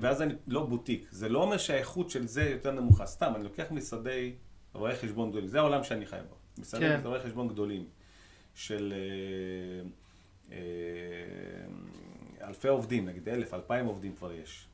ואז 0.01 0.21
אני 0.21 0.33
לא 0.47 0.65
בוטיק. 0.65 1.07
זה 1.11 1.29
לא 1.29 1.43
אומר 1.43 1.57
שהאיכות 1.57 2.09
של 2.09 2.27
זה 2.27 2.43
יותר 2.43 2.71
נמוכה. 2.71 3.05
סתם, 3.05 3.31
אני 3.35 3.43
לוקח 3.43 3.65
משרדי 3.71 4.33
רואי 4.73 4.95
חשבון 4.95 5.29
גדולים. 5.29 5.47
זה 5.47 5.59
העולם 5.59 5.83
שאני 5.83 6.05
חי 6.05 6.19
בו. 6.29 6.35
משרדי 6.57 6.85
כן. 6.85 7.01
רואי 7.03 7.19
חשבון 7.19 7.47
גדולים 7.47 7.85
של 8.55 8.93
אה, 8.95 9.89
אה, 10.51 12.47
אלפי 12.47 12.67
עובדים, 12.67 13.05
נגיד 13.05 13.29
אלף, 13.29 13.53
אלפיים 13.53 13.85
עובדים 13.85 14.15
כבר 14.15 14.31
יש. 14.33 14.65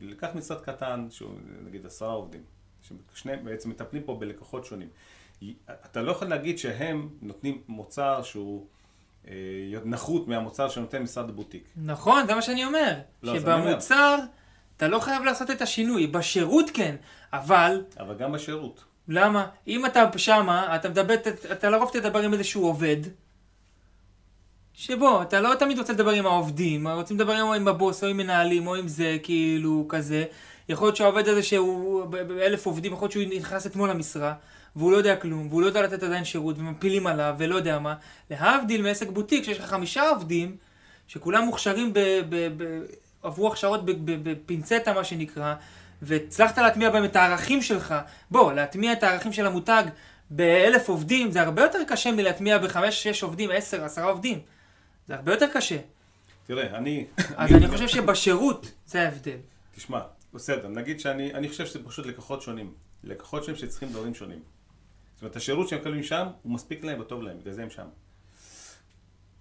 לקח 0.00 0.28
משרד 0.34 0.60
קטן, 0.60 1.06
שהוא 1.10 1.30
נגיד 1.64 1.86
עשרה 1.86 2.12
עובדים, 2.12 2.42
ששני 3.14 3.36
בעצם 3.36 3.70
מטפלים 3.70 4.02
פה 4.02 4.16
בלקוחות 4.20 4.64
שונים. 4.64 4.88
אתה 5.84 6.02
לא 6.02 6.12
יכול 6.12 6.28
להגיד 6.28 6.58
שהם 6.58 7.08
נותנים 7.22 7.62
מוצר 7.68 8.22
שהוא 8.22 8.66
אה, 9.28 9.34
נחות 9.84 10.28
מהמוצר 10.28 10.68
שנותן 10.68 11.02
משרד 11.02 11.28
הבוטיק. 11.28 11.68
נכון, 11.76 12.26
זה 12.26 12.34
מה 12.34 12.42
שאני 12.42 12.64
אומר. 12.64 12.98
לא, 13.22 13.32
אני 13.32 13.38
אומר. 13.38 13.70
שבמוצר, 13.70 14.16
אתה 14.76 14.88
לא 14.88 14.98
חייב 14.98 15.22
לעשות 15.22 15.50
את 15.50 15.62
השינוי. 15.62 16.06
בשירות 16.06 16.70
כן, 16.74 16.96
אבל 17.32 17.84
אבל 18.00 18.14
גם 18.14 18.32
בשירות. 18.32 18.84
למה? 19.08 19.46
אם 19.68 19.86
אתה 19.86 20.04
שמה, 20.16 20.76
אתה 20.76 20.88
מדבר, 20.88 21.14
אתה 21.52 21.70
לרוב 21.70 21.90
תדבר 21.92 22.18
עם 22.18 22.32
איזשהו 22.32 22.66
עובד, 22.66 22.96
שבו, 24.74 25.22
אתה 25.22 25.40
לא 25.40 25.54
תמיד 25.54 25.78
רוצה 25.78 25.92
לדבר 25.92 26.10
עם 26.10 26.26
העובדים, 26.26 26.88
רוצים 26.88 27.16
לדבר 27.16 27.32
עם, 27.32 27.46
עם 27.46 27.68
הבוס 27.68 28.04
או 28.04 28.08
עם 28.08 28.16
מנהלים 28.16 28.66
או 28.66 28.74
עם 28.74 28.88
זה, 28.88 29.16
כאילו, 29.22 29.86
כזה. 29.88 30.24
יכול 30.68 30.86
להיות 30.86 30.96
שהעובד 30.96 31.28
הזה 31.28 31.42
שהוא 31.42 32.04
באלף 32.04 32.66
עובדים, 32.66 32.92
יכול 32.92 33.04
להיות 33.04 33.12
שהוא 33.12 33.24
נכנס 33.38 33.66
אתמול 33.66 33.90
למשרה, 33.90 34.34
והוא 34.76 34.92
לא 34.92 34.96
יודע 34.96 35.16
כלום, 35.16 35.48
והוא 35.48 35.62
לא 35.62 35.66
יודע 35.66 35.82
לתת 35.82 36.02
עדיין 36.02 36.24
שירות, 36.24 36.58
ומפילים 36.58 37.06
עליו, 37.06 37.34
ולא 37.38 37.56
יודע 37.56 37.78
מה. 37.78 37.94
להבדיל 38.30 38.82
מעסק 38.82 39.08
בוטיק, 39.08 39.44
שיש 39.44 39.58
לך 39.58 39.64
חמישה 39.64 40.08
עובדים, 40.08 40.56
שכולם 41.08 41.44
מוכשרים 41.44 41.92
ב... 41.92 41.98
ב, 42.28 42.48
ב 42.56 42.80
עברו 43.22 43.48
הכשרות 43.48 43.80
בפינצטה, 44.22 44.92
מה 44.92 45.04
שנקרא, 45.04 45.54
והצלחת 46.02 46.58
להטמיע 46.58 46.90
בהם 46.90 47.04
את 47.04 47.16
הערכים 47.16 47.62
שלך. 47.62 47.94
בוא, 48.30 48.52
להטמיע 48.52 48.92
את 48.92 49.02
הערכים 49.02 49.32
של 49.32 49.46
המותג 49.46 49.84
באלף 50.30 50.88
עובדים, 50.88 51.30
זה 51.30 51.42
הרבה 51.42 51.62
יותר 51.62 51.78
קשה 51.88 52.12
מלהטמיע 52.12 52.58
בחמש, 52.58 53.02
שש 53.02 53.22
עובדים, 53.22 53.50
עשר, 53.50 53.84
עשרה 53.84 54.04
עובדים. 54.04 54.38
זה 55.08 55.14
הרבה 55.14 55.32
יותר 55.32 55.46
קשה. 55.54 55.78
תראה, 56.46 56.76
אני... 56.76 57.06
אז 57.36 57.52
אני 57.52 57.68
חושב 57.68 57.88
שבשירות 57.88 58.72
זה 58.86 59.02
ההבדל. 59.02 59.36
תשמע, 59.76 60.00
בסדר, 60.34 60.68
נגיד 60.68 61.00
שאני 61.00 61.34
אני 61.34 61.48
חושב 61.48 61.66
שזה 61.66 61.78
פשוט 61.84 62.06
לקוחות 62.06 62.42
שונים. 62.42 62.72
לקוחות 63.04 63.44
שונים 63.44 63.60
שצריכים 63.60 63.88
דברים 63.88 64.14
שונים. 64.14 64.38
זאת 65.22 65.24
אומרת, 65.24 65.36
השירות 65.36 65.68
שהם 65.68 65.80
מקבלים 65.80 66.02
שם, 66.02 66.26
הוא 66.42 66.52
מספיק 66.52 66.84
להם 66.84 67.00
וטוב 67.00 67.22
להם, 67.22 67.38
בגלל 67.38 67.52
זה 67.52 67.62
הם 67.62 67.70
שם. 67.70 67.88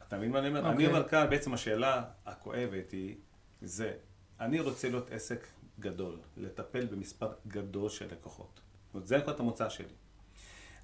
אתה 0.07 0.17
מבין 0.17 0.31
מה 0.31 0.39
אני 0.39 0.47
אומר? 0.47 0.59
אני 0.59 0.69
אוקיי. 0.71 0.87
אומר 0.87 1.07
כאן, 1.07 1.29
בעצם 1.29 1.53
השאלה 1.53 2.03
הכואבת 2.25 2.91
היא, 2.91 3.15
זה, 3.61 3.93
אני 4.39 4.59
רוצה 4.59 4.89
להיות 4.89 5.11
עסק 5.11 5.47
גדול, 5.79 6.19
לטפל 6.37 6.85
במספר 6.85 7.33
גדול 7.47 7.89
של 7.89 8.07
לקוחות. 8.11 8.61
זאת 8.85 8.93
אומרת, 8.93 9.07
זה 9.07 9.17
נקודת 9.17 9.39
המוצא 9.39 9.69
שלי. 9.69 9.93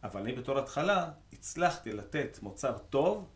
אבל 0.04 0.22
אני 0.22 0.34
בתור 0.34 0.60
התחלה, 0.60 1.12
הצלחתי 1.34 1.92
לתת 1.92 2.40
מוצר 2.42 2.78
טוב 2.78 3.30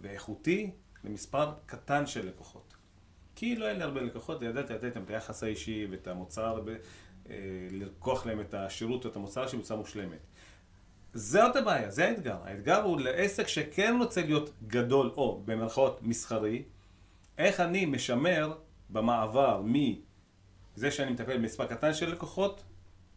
ואיכותי 0.00 0.70
למספר 1.04 1.52
קטן 1.66 2.06
של 2.06 2.28
לקוחות. 2.28 2.76
כי 3.34 3.56
לא 3.56 3.64
היה 3.64 3.74
לי 3.74 3.82
הרבה 3.82 4.00
לקוחות, 4.00 4.40
וידעתי 4.40 4.72
לתת 4.72 4.96
להם 4.96 5.04
את 5.04 5.10
היחס 5.10 5.42
האישי 5.42 5.86
ואת 5.90 6.06
המוצר, 6.08 6.60
ב- 6.64 6.76
אה, 7.30 7.36
ללקוח 7.70 8.26
להם 8.26 8.40
את 8.40 8.54
השירות 8.54 9.04
או 9.04 9.10
את 9.10 9.16
המוצר 9.16 9.46
שלי 9.46 9.58
בצורה 9.58 9.80
מושלמת. 9.80 10.26
זאת 11.14 11.56
הבעיה, 11.56 11.90
זה 11.90 12.08
האתגר. 12.08 12.36
האתגר 12.44 12.82
הוא 12.82 13.00
לעסק 13.00 13.48
שכן 13.48 13.96
רוצה 14.00 14.22
להיות 14.22 14.50
גדול, 14.66 15.12
או 15.16 15.42
במרכאות 15.44 16.02
מסחרי, 16.02 16.62
איך 17.38 17.60
אני 17.60 17.86
משמר 17.86 18.54
במעבר 18.90 19.62
מזה 19.64 20.90
שאני 20.90 21.12
מטפל 21.12 21.36
במספר 21.38 21.66
קטן 21.66 21.94
של 21.94 22.12
לקוחות 22.12 22.62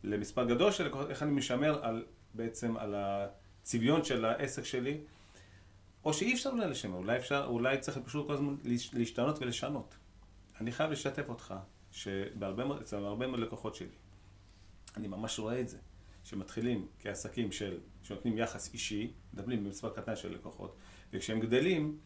למספר 0.03 0.43
גדול 0.43 0.71
של 0.71 0.85
לקוחות, 0.85 1.09
איך 1.09 1.23
אני 1.23 1.31
משמר 1.31 1.85
על, 1.85 2.05
בעצם 2.33 2.77
על 2.77 2.95
הצביון 2.97 4.03
של 4.03 4.25
העסק 4.25 4.63
שלי, 4.65 4.97
או 6.05 6.13
שאי 6.13 6.33
אפשר 6.33 6.49
אולי 6.49 6.67
לשמר, 6.67 6.97
אולי 6.97 7.17
אפשר, 7.17 7.45
אולי 7.47 7.77
צריך 7.77 7.97
פשוט 7.97 8.27
כל 8.27 8.33
הזמן 8.33 8.55
להש- 8.63 8.93
להשתנות 8.93 9.41
ולשנות. 9.41 9.95
אני 10.61 10.71
חייב 10.71 10.91
לשתף 10.91 11.29
אותך, 11.29 11.53
שבהרבה 11.91 12.65
מאוד 13.27 13.39
לקוחות 13.39 13.75
שלי, 13.75 13.87
אני 14.97 15.07
ממש 15.07 15.39
רואה 15.39 15.59
את 15.59 15.69
זה, 15.69 15.77
שמתחילים 16.25 16.87
כעסקים 16.99 17.51
של, 17.51 17.79
שנותנים 18.03 18.37
יחס 18.37 18.73
אישי, 18.73 19.13
מדברים 19.33 19.63
במספר 19.63 19.89
קטן 19.89 20.15
של 20.15 20.33
לקוחות, 20.33 20.75
וכשהם 21.13 21.39
גדלים, 21.39 21.97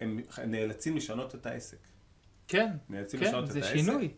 הם 0.00 0.20
נאלצים 0.46 0.96
לשנות 0.96 1.34
את 1.34 1.46
העסק. 1.46 1.78
כן, 2.48 2.70
נאלצים 2.88 3.20
כן, 3.20 3.26
לשנות 3.26 3.46
זה 3.46 3.58
את 3.58 3.64
העסק. 3.64 3.76
שינוי. 3.76 4.14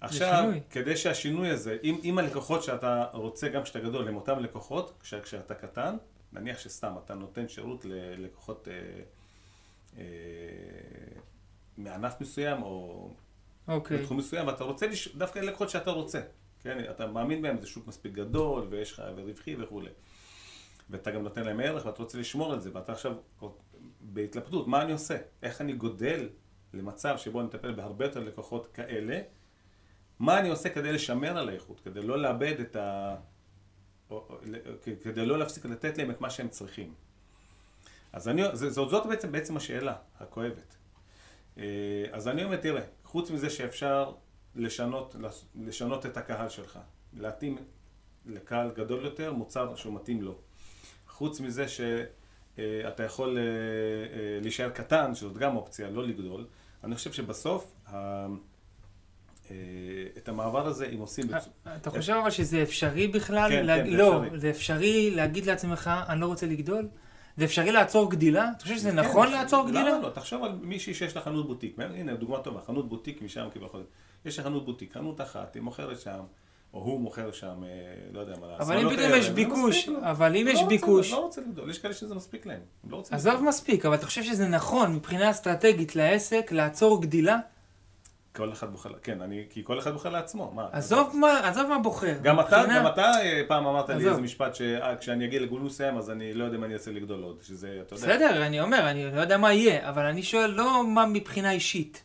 עכשיו, 0.00 0.42
שינוי. 0.42 0.60
כדי 0.70 0.96
שהשינוי 0.96 1.48
הזה, 1.48 1.76
אם, 1.82 2.00
אם 2.04 2.18
הלקוחות 2.18 2.62
שאתה 2.62 3.04
רוצה, 3.12 3.48
גם 3.48 3.62
כשאתה 3.62 3.80
גדול, 3.80 4.08
הם 4.08 4.16
אותם 4.16 4.38
לקוחות, 4.38 4.92
כש, 5.00 5.14
כשאתה 5.14 5.54
קטן, 5.54 5.96
נניח 6.32 6.58
שסתם 6.58 6.94
אתה 7.04 7.14
נותן 7.14 7.48
שירות 7.48 7.84
ללקוחות 7.84 8.68
אה, 8.68 8.74
אה, 9.98 10.02
מענף 11.76 12.20
מסוים, 12.20 12.62
או 12.62 13.10
אוקיי. 13.68 13.98
בתחום 13.98 14.16
מסוים, 14.16 14.46
ואתה 14.46 14.64
רוצה, 14.64 14.86
לש... 14.86 15.16
דווקא 15.16 15.38
ללקוחות 15.38 15.70
שאתה 15.70 15.90
רוצה, 15.90 16.20
כן? 16.62 16.90
אתה 16.90 17.06
מאמין 17.06 17.42
בהם, 17.42 17.60
זה 17.60 17.66
שוק 17.66 17.86
מספיק 17.86 18.12
גדול, 18.12 18.66
ויש 18.70 18.92
לך 18.92 19.02
רווחי 19.16 19.56
וכולי. 19.58 19.90
ואתה 20.90 21.10
גם 21.10 21.22
נותן 21.22 21.44
להם 21.44 21.60
ערך, 21.60 21.86
ואתה 21.86 22.02
רוצה 22.02 22.18
לשמור 22.18 22.52
על 22.52 22.60
זה, 22.60 22.70
ואתה 22.72 22.92
עכשיו 22.92 23.14
בהתלבטות, 24.00 24.68
מה 24.68 24.82
אני 24.82 24.92
עושה? 24.92 25.16
איך 25.42 25.60
אני 25.60 25.72
גודל 25.72 26.28
למצב 26.74 27.16
שבו 27.16 27.40
אני 27.40 27.46
מטפל 27.48 27.72
בהרבה 27.72 28.04
יותר 28.04 28.20
לקוחות 28.20 28.66
כאלה? 28.66 29.20
מה 30.18 30.38
אני 30.38 30.48
עושה 30.48 30.68
כדי 30.68 30.92
לשמר 30.92 31.38
על 31.38 31.48
האיכות, 31.48 31.80
כדי 31.80 32.02
לא 32.02 32.18
לאבד 32.18 32.60
את 32.60 32.76
ה... 32.76 33.16
כדי 35.02 35.26
לא 35.26 35.38
להפסיק 35.38 35.66
לתת 35.66 35.98
להם 35.98 36.10
את 36.10 36.20
מה 36.20 36.30
שהם 36.30 36.48
צריכים. 36.48 36.94
אז 38.12 38.28
אני, 38.28 38.42
זאת, 38.52 38.90
זאת 38.90 39.06
בעצם, 39.06 39.32
בעצם 39.32 39.56
השאלה 39.56 39.96
הכואבת. 40.18 40.76
אה, 41.58 41.64
אז 42.12 42.28
אני 42.28 42.44
אומר, 42.44 42.56
תראה, 42.56 42.82
חוץ 43.04 43.30
מזה 43.30 43.50
שאפשר 43.50 44.12
לשנות, 44.56 45.16
לשנות 45.54 46.06
את 46.06 46.16
הקהל 46.16 46.48
שלך, 46.48 46.78
להתאים 47.12 47.56
לקהל 48.26 48.70
גדול 48.76 49.04
יותר 49.04 49.32
מוצר 49.32 49.74
שהוא 49.74 49.94
מתאים 49.94 50.22
לו. 50.22 50.38
חוץ 51.08 51.40
מזה 51.40 51.68
שאתה 51.68 53.02
יכול 53.02 53.38
אה, 53.38 53.42
אה, 53.42 54.38
להישאר 54.42 54.70
קטן, 54.70 55.14
שזאת 55.14 55.38
גם 55.38 55.56
אופציה, 55.56 55.90
לא 55.90 56.06
לגדול, 56.06 56.46
אני 56.84 56.94
חושב 56.94 57.12
שבסוף 57.12 57.74
אה, 57.92 58.26
את 60.16 60.28
המעבר 60.28 60.66
הזה, 60.66 60.86
אם 60.86 60.98
עושים... 60.98 61.24
אתה 61.76 61.90
חושב 61.90 62.12
אבל 62.12 62.30
שזה 62.30 62.62
אפשרי 62.62 63.08
בכלל? 63.08 63.50
כן, 63.50 63.66
כן, 63.66 63.90
זה 63.90 63.96
לא, 63.96 64.22
אפשרי. 64.22 64.38
זה 64.38 64.50
אפשרי 64.50 65.10
להגיד 65.10 65.46
לעצמך, 65.46 65.90
אני 66.08 66.20
לא 66.20 66.26
רוצה 66.26 66.46
לגדול? 66.46 66.88
זה 67.38 67.44
אפשרי 67.44 67.72
לעצור 67.72 68.10
גדילה? 68.10 68.50
אתה 68.56 68.62
חושב 68.62 68.76
שזה 68.76 68.92
נכון 68.92 69.26
כן, 69.26 69.32
לעצור 69.32 69.66
גדילה? 69.66 69.88
למה 69.88 69.98
לא? 70.02 70.10
תחשוב 70.10 70.44
על 70.44 70.52
מישהי 70.62 70.94
שיש 70.94 71.16
לה 71.16 71.22
חנות 71.22 71.46
בוטיק. 71.46 71.76
הנה, 71.78 72.14
דוגמה 72.14 72.38
טובה, 72.38 72.60
חנות 72.66 72.88
בוטיק 72.88 73.22
משם 73.22 73.48
כביכול. 73.54 73.82
יש 74.24 74.38
לה 74.38 74.44
חנות 74.44 74.64
בוטיק, 74.64 74.92
חנות 74.92 75.20
אחת, 75.20 75.54
היא 75.54 75.62
מוכרת 75.62 76.00
שם, 76.00 76.20
או 76.74 76.80
הוא 76.80 77.00
מוכר 77.00 77.32
שם, 77.32 77.64
אה, 77.64 77.68
לא 78.12 78.20
יודע 78.20 78.34
מה 78.40 78.46
לעשות. 78.46 78.60
אבל 78.60 78.78
אם 78.78 78.96
פתאום 78.96 79.12
יש 79.16 79.30
ביקוש, 79.30 79.88
אבל 79.88 80.36
אם 80.36 80.46
יש 80.48 80.62
ביקוש, 80.68 81.12
לא 81.12 81.20
רוצה 81.20 81.40
לגדול, 81.40 81.70
יש 81.70 81.78
כאלה 81.78 81.94
שזה 81.94 82.14
מספיק 82.14 82.46
להם. 82.46 82.60
לא 82.90 83.02
עזוב. 83.10 83.42
מספיק, 83.42 83.86
אבל 83.86 83.94
אתה 83.94 84.06
חושב 84.06 84.22
שזה 84.22 84.48
נכון 84.48 84.94
מבחינה 84.94 85.30
אסטרטגית 85.30 85.96
לעסק 85.96 86.52
לעצור 86.52 87.02
גדילה? 87.02 87.38
כל 88.38 88.52
אחד 88.52 88.70
בוחר, 88.70 88.90
כן, 89.02 89.22
אני, 89.22 89.44
כי 89.50 89.64
כל 89.64 89.78
אחד 89.78 89.92
בוחר 89.92 90.08
לעצמו. 90.08 90.52
מה? 90.54 90.66
עזוב 90.72 91.16
מה, 91.16 91.48
עזוב 91.48 91.66
מה 91.66 91.78
בוחר. 91.78 92.14
גם 92.22 92.40
אתה, 92.40 92.64
גם 92.76 92.86
אתה 92.86 93.10
אה, 93.20 93.42
פעם 93.48 93.66
אמרת 93.66 93.88
לי. 93.88 93.94
איזה 93.94 94.20
משפט 94.20 94.54
שכשאני 94.54 95.24
אגיע 95.24 95.40
לגבול 95.40 95.60
מסוים 95.60 95.98
אז 95.98 96.10
אני 96.10 96.34
לא 96.34 96.44
יודע 96.44 96.56
אם 96.56 96.64
אני 96.64 96.72
ארצה 96.72 96.90
לגדול 96.90 97.22
עוד, 97.22 97.38
שזה, 97.42 97.78
אתה 97.86 97.94
יודע. 97.94 98.06
בסדר, 98.06 98.46
אני 98.46 98.60
אומר, 98.60 98.90
אני 98.90 99.16
לא 99.16 99.20
יודע 99.20 99.38
מה 99.38 99.52
יהיה, 99.52 99.88
אבל 99.88 100.04
אני 100.04 100.22
שואל 100.22 100.50
לא 100.50 100.86
מה 100.86 101.06
מבחינה 101.06 101.50
אישית, 101.50 102.02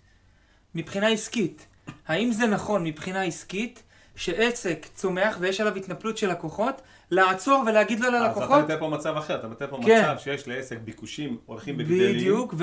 מבחינה 0.76 1.08
עסקית. 1.08 1.68
האם 2.08 2.32
זה 2.32 2.48
נכון 2.48 2.84
מבחינה 2.84 3.24
עסקית 3.24 3.84
שעסק 4.16 4.86
צומח 4.94 5.38
ויש 5.40 5.62
עליו 5.62 5.76
התנפלות 5.76 6.18
של 6.18 6.32
לקוחות, 6.32 6.82
לעצור 7.14 7.64
ולהגיד 7.68 8.00
לא 8.00 8.08
אז 8.08 8.14
אתה 8.14 8.28
ללקוחות? 8.28 8.64
מתאר 8.64 8.80
פה 8.80 8.88
מצב 8.90 9.18
אחר, 9.18 9.36
אתה 9.36 9.48
מתאר 9.48 9.68
פה 9.70 9.80
כן. 9.86 10.02
מצב 10.02 10.16
שיש 10.20 10.48
לעסק 10.48 10.78
ביקושים 10.84 11.38
הולכים 11.46 11.76
וגדלים. 11.80 12.16
בדיוק, 12.16 12.54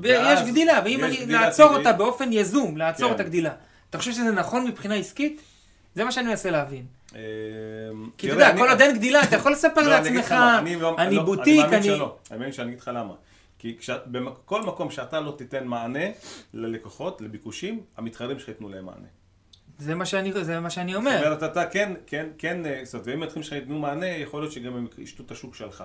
ויש 0.00 0.38
גדילה, 0.48 0.80
ואם 0.84 1.04
אני, 1.04 1.16
גדילה 1.16 1.40
לעצור 1.40 1.68
טבעית. 1.68 1.86
אותה 1.86 1.98
באופן 1.98 2.28
יזום, 2.32 2.76
לעצור 2.76 3.08
כן. 3.08 3.14
את 3.14 3.20
הגדילה. 3.20 3.52
אתה 3.90 3.98
חושב 3.98 4.12
שזה 4.12 4.30
נכון 4.30 4.66
מבחינה 4.66 4.94
עסקית? 4.94 5.40
זה 5.94 6.04
מה 6.04 6.12
שאני 6.12 6.28
מנסה 6.28 6.50
להבין. 6.50 6.84
אה, 7.14 7.20
כי 8.18 8.26
אתה 8.26 8.34
יודע, 8.34 8.50
אני- 8.50 8.60
כל 8.60 8.68
עוד 8.68 8.80
אין 8.80 8.96
גדילה, 8.96 9.22
אתה 9.22 9.36
יכול 9.36 9.52
לספר 9.52 9.80
לא, 9.88 9.98
אני 9.98 10.10
לעצמך, 10.10 10.32
אני 10.58 10.76
לא- 10.76 10.96
אני 10.98 11.14
לא, 11.16 11.22
בוטיק, 11.22 11.60
מאמין 11.60 11.74
אני... 11.74 11.82
שלא. 11.82 12.16
אני 12.30 12.38
מאמין 12.38 12.52
שאני 12.52 12.68
אגיד 12.68 12.80
לך 12.80 12.90
למה. 12.94 13.14
כי 13.58 13.76
בכל 14.06 14.62
מקום 14.62 14.90
שאתה 14.90 15.20
לא 15.20 15.34
תיתן 15.38 15.64
מענה 15.66 16.04
ללקוחות, 16.54 17.20
לביקושים, 17.20 17.80
המתחרים 17.96 18.38
שלך 18.38 18.48
ייתנו 18.48 18.68
להם 18.68 18.84
מענה. 18.86 19.06
זה 19.78 19.94
מה 19.94 20.06
שאני, 20.06 20.32
זה 20.44 20.60
מה 20.60 20.70
שאני 20.70 20.92
זאת 20.92 20.98
אומר. 20.98 21.18
אומרת, 21.26 21.42
אתה 21.42 21.66
כן, 21.66 21.92
כן, 22.06 22.26
כן, 22.38 22.66
אה, 22.66 22.80
זאת 22.84 22.94
אומרת, 22.94 23.06
ואם 23.06 23.22
המתחרים 23.22 23.42
שלך 23.42 23.52
ייתנו 23.52 23.78
מענה, 23.78 24.06
יכול 24.06 24.42
להיות 24.42 24.52
שגם 24.52 24.76
הם 24.76 24.86
ישתו 24.98 25.22
את 25.26 25.30
השוק 25.30 25.54
שלך. 25.54 25.84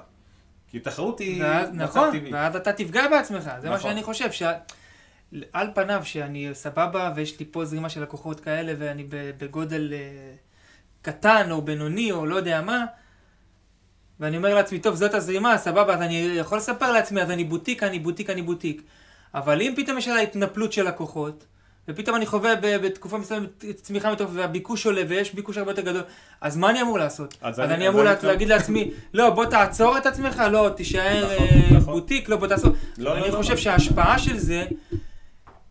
כי 0.72 0.80
תחרות 0.80 1.20
היא 1.20 1.44
ואז, 1.44 1.70
מצב 1.70 1.82
נכון, 1.84 2.20
טבעי. 2.20 2.34
ואז 2.34 2.56
אתה 2.56 2.74
תפגע 2.74 3.08
בעצמך, 3.08 3.52
זה 3.62 3.70
מה 3.70 3.76
נכון. 3.76 3.90
שאני 3.90 4.04
חושב, 4.04 4.32
שעל 4.32 5.68
פניו 5.76 6.02
שאני 6.04 6.50
סבבה 6.54 7.12
ויש 7.16 7.40
לי 7.40 7.46
פה 7.52 7.66
זרימה 7.66 7.90
של 7.90 8.02
לקוחות 8.02 8.40
כאלה 8.40 8.74
ואני 8.78 9.08
בגודל 9.10 9.94
אה, 9.94 10.34
קטן 11.02 11.52
או 11.52 11.62
בינוני 11.62 12.12
או 12.12 12.26
לא 12.26 12.36
יודע 12.36 12.62
מה, 12.62 12.86
ואני 14.20 14.38
אומר 14.38 14.56
לעצמי, 14.56 14.80
טוב, 14.80 14.96
זאת 14.96 15.14
הזרימה, 15.14 15.58
סבבה, 15.58 15.94
אז 15.94 16.02
אני 16.02 16.16
יכול 16.16 16.58
לספר 16.58 16.92
לעצמי, 16.92 17.22
אז 17.22 17.32
אני 17.32 17.44
בוטיק, 17.44 17.84
אני 17.84 18.00
בוטיק, 18.00 18.30
אני 18.30 18.42
בוטיק. 18.42 18.82
אבל 19.34 19.62
אם 19.62 19.74
פתאום 19.76 19.98
יש 19.98 20.08
עליי 20.08 20.24
התנפלות 20.24 20.74
של 20.74 20.88
לקוחות, 20.88 21.46
ופתאום 21.88 22.16
אני 22.16 22.26
חווה 22.26 22.54
בתקופה 22.62 23.18
מסוימת 23.18 23.50
צמיחה 23.82 24.12
מטורפת 24.12 24.34
והביקוש 24.36 24.86
עולה 24.86 25.02
ויש 25.08 25.34
ביקוש 25.34 25.58
הרבה 25.58 25.72
יותר 25.72 25.82
גדול, 25.82 26.02
אז 26.42 26.58
מה 26.58 26.70
אני 26.70 26.82
אמור 26.82 26.98
לעשות? 27.00 27.38
אז 27.42 27.54
אז, 27.56 27.60
אני- 27.60 27.74
אני 27.74 27.88
אמור 27.88 28.04
לה- 28.04 28.14
להגיד 28.24 28.48
לעצמי, 28.48 28.92
לא, 29.14 29.30
בוא 29.30 29.46
תעצור 29.46 29.98
את 29.98 30.06
עצמך, 30.06 30.44
לא, 30.52 30.70
תישאר 30.76 31.24
נכון, 31.34 31.48
אה, 31.48 31.78
נכון. 31.78 31.94
בוטיק, 31.94 32.30
לא, 32.30 32.38
בוא 32.38 32.48
תעשור. 32.48 32.72
לא, 32.98 33.14
אני 33.14 33.22
לא, 33.22 33.28
לא, 33.28 33.36
חושב 33.38 33.50
לא. 33.54 33.58
שההשפעה 33.58 34.20
של 34.20 34.38
זה, 34.38 34.66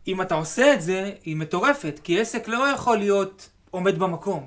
אם 0.09 0.23
אתה 0.23 0.35
עושה 0.35 0.75
את 0.75 0.83
זה, 0.83 1.11
היא 1.25 1.37
מטורפת, 1.37 2.01
כי 2.05 2.21
עסק 2.21 2.49
לא 2.49 2.69
יכול 2.75 2.99
להיות 2.99 3.49
עומד 3.71 3.99
במקום. 3.99 4.47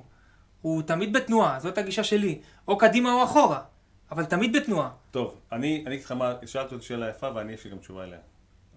הוא 0.62 0.82
תמיד 0.82 1.14
בתנועה, 1.14 1.60
זאת 1.60 1.78
הגישה 1.78 2.04
שלי. 2.04 2.40
או 2.68 2.78
קדימה 2.78 3.14
או 3.14 3.24
אחורה, 3.24 3.60
אבל 4.12 4.26
תמיד 4.26 4.56
בתנועה. 4.56 4.90
טוב, 5.12 5.36
אני 5.52 5.84
אגיד 5.88 6.00
לך 6.04 6.12
מה, 6.12 6.34
שאלת 6.46 6.72
אותי 6.74 6.86
שאלה 6.86 7.10
יפה 7.10 7.28
ואני 7.36 7.54
יש 7.54 7.66
לי 7.66 7.72
גם 7.72 7.78
תשובה 7.78 8.04
אליה. 8.04 8.18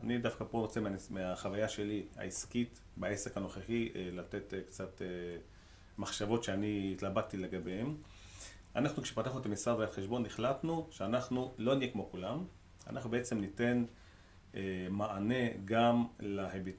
אני 0.02 0.18
דווקא 0.18 0.44
פה 0.50 0.58
רוצה 0.58 0.80
מה- 0.80 0.88
מהחוויה 1.10 1.68
שלי 1.68 2.06
העסקית 2.16 2.80
בעסק 2.96 3.36
הנוכחי 3.36 3.88
אה, 3.94 4.08
לתת 4.12 4.54
אה, 4.54 4.60
קצת 4.60 5.02
אה, 5.02 5.06
מחשבות 5.98 6.44
שאני 6.44 6.92
התלבטתי 6.96 7.36
לגביהן. 7.36 7.94
אנחנו 8.76 9.02
כשפתחנו 9.02 9.40
את 9.40 9.46
המשרד 9.46 9.76
ראיית 9.78 9.92
חשבון 9.92 10.26
החלטנו 10.26 10.88
שאנחנו 10.90 11.54
לא 11.58 11.74
נהיה 11.74 11.90
כמו 11.90 12.08
כולם, 12.10 12.44
אנחנו 12.86 13.10
בעצם 13.10 13.40
ניתן 13.40 13.84
מענה 14.90 15.34
גם 15.64 16.06
להיבט, 16.20 16.74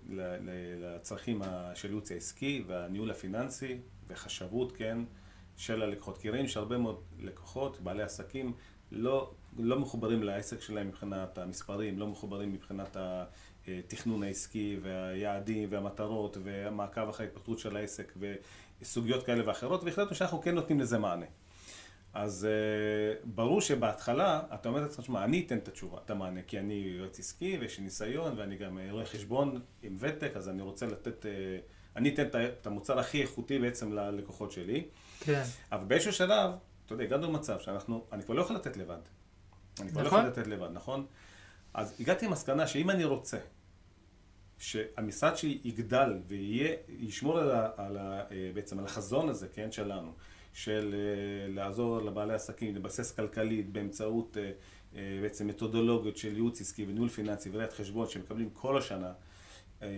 לצרכים 0.79 1.41
של 1.75 1.88
ייעוץ 1.88 2.12
העסקי 2.12 2.63
והניהול 2.67 3.12
הפיננסי 3.12 3.77
וחשבות, 4.07 4.71
כן, 4.71 4.97
של 5.57 5.81
הלקוחות. 5.81 6.17
כי 6.17 6.29
ראינו 6.29 6.47
שהרבה 6.49 6.77
מאוד 6.77 7.01
לקוחות, 7.19 7.79
בעלי 7.79 8.03
עסקים, 8.03 8.53
לא, 8.93 9.32
לא 9.60 9.79
מחוברים 9.79 10.23
לעסק 10.23 10.62
שלהם 10.62 10.88
מבחינת 10.88 11.38
המספרים, 11.38 11.99
לא 11.99 12.08
מחוברים 12.08 12.53
מבחינת 12.53 12.97
התכנון 13.67 14.23
העסקי 14.23 14.77
והיעדים 14.82 15.69
והמטרות 15.71 16.38
והמעקב 16.43 17.10
אחרי 17.10 17.25
ההתפתחות 17.25 17.60
של 17.60 17.77
העסק 17.77 18.13
וסוגיות 18.82 19.23
כאלה 19.23 19.47
ואחרות, 19.47 19.84
והחלטנו 19.84 20.15
שאנחנו 20.15 20.41
כן 20.41 20.56
נותנים 20.56 20.79
לזה 20.79 20.97
מענה. 20.97 21.25
אז 22.13 22.47
uh, 22.47 23.25
ברור 23.25 23.62
שבהתחלה 23.62 24.41
אתה 24.53 24.69
אומר 24.69 24.82
לעצמך, 24.82 25.06
שמע, 25.06 25.23
אני 25.23 25.43
אתן 25.45 25.58
את 25.58 25.67
התשובה, 25.67 25.97
את 26.06 26.10
המענה, 26.10 26.41
כי 26.41 26.60
אני 26.60 26.73
יועץ 26.73 27.19
עסקי 27.19 27.58
ויש 27.62 27.77
לי 27.77 27.84
ניסיון 27.84 28.39
ואני 28.39 28.58
גם 28.58 28.79
אה, 28.79 28.91
רואה 28.91 29.06
חשבון 29.06 29.62
עם 29.84 29.95
ותק, 29.99 30.32
אז 30.36 30.49
אני 30.49 30.62
רוצה 30.62 30.86
לתת, 30.86 31.25
uh, 31.25 31.27
אני 31.95 32.13
אתן 32.13 32.27
את 32.62 32.67
המוצר 32.67 32.99
הכי 32.99 33.21
איכותי 33.21 33.60
בעצם 33.60 33.93
ללקוחות 33.93 34.51
שלי. 34.51 34.86
כן. 35.19 35.43
אבל 35.71 35.84
באיזשהו 35.84 36.13
שלב, 36.13 36.51
אתה 36.86 36.93
יודע, 36.93 37.04
הגענו 37.04 37.28
למצב 37.28 37.60
שאנחנו, 37.60 38.06
אני 38.12 38.24
כבר 38.24 38.34
לא 38.36 38.41
יכול 38.41 38.56
לתת 38.56 38.78
לבד. 38.78 39.00
אני 39.82 39.89
כבר 39.89 40.02
לא 40.02 40.08
נכון. 40.08 40.19
יכול 40.19 40.32
לתת 40.32 40.48
לבד, 40.48 40.69
נכון? 40.74 41.06
אז 41.74 41.96
הגעתי 42.00 42.26
למסקנה 42.26 42.67
שאם 42.67 42.89
אני 42.89 43.04
רוצה 43.04 43.38
שהמשרד 44.58 45.38
שלי 45.38 45.60
יגדל 45.63 46.13
ויהיה, 46.28 46.76
ישמור 46.88 47.39
על, 47.39 47.52
ה, 47.52 47.69
על 47.78 47.98
ה, 47.98 48.24
אה, 48.32 48.52
בעצם 48.54 48.80
על 48.80 48.86
החזון 48.86 49.30
הזה, 49.30 49.48
כן, 49.48 49.72
שלנו, 49.72 50.13
של 50.54 50.96
אה, 50.96 51.54
לעזור 51.54 52.02
לבעלי 52.02 52.34
עסקים, 52.34 52.76
לבסס 52.76 53.12
כלכלית 53.12 53.69
באמצעות 53.69 54.38
אה, 54.38 55.19
בעצם 55.22 55.48
מתודולוגיות 55.48 56.17
של 56.17 56.34
ייעוץ 56.34 56.62
עסקי 56.62 56.86
וניהול 56.86 57.10
פיננסי 57.10 57.50
וראיית 57.54 57.74
חשבון 57.74 58.10
שמקבלים 58.10 58.50
כל 58.50 58.78
השנה. 58.78 59.13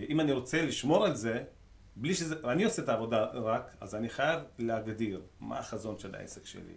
אם 0.08 0.20
אני 0.20 0.32
רוצה 0.32 0.62
לשמור 0.62 1.06
על 1.06 1.14
זה, 1.14 1.44
בלי 1.96 2.14
שזה, 2.14 2.34
אני 2.44 2.64
עושה 2.64 2.82
את 2.82 2.88
העבודה 2.88 3.24
רק, 3.24 3.76
אז 3.80 3.94
אני 3.94 4.08
חייב 4.08 4.40
להגדיר 4.58 5.22
מה 5.40 5.58
החזון 5.58 5.98
של 5.98 6.14
העסק 6.14 6.46
שלי, 6.46 6.74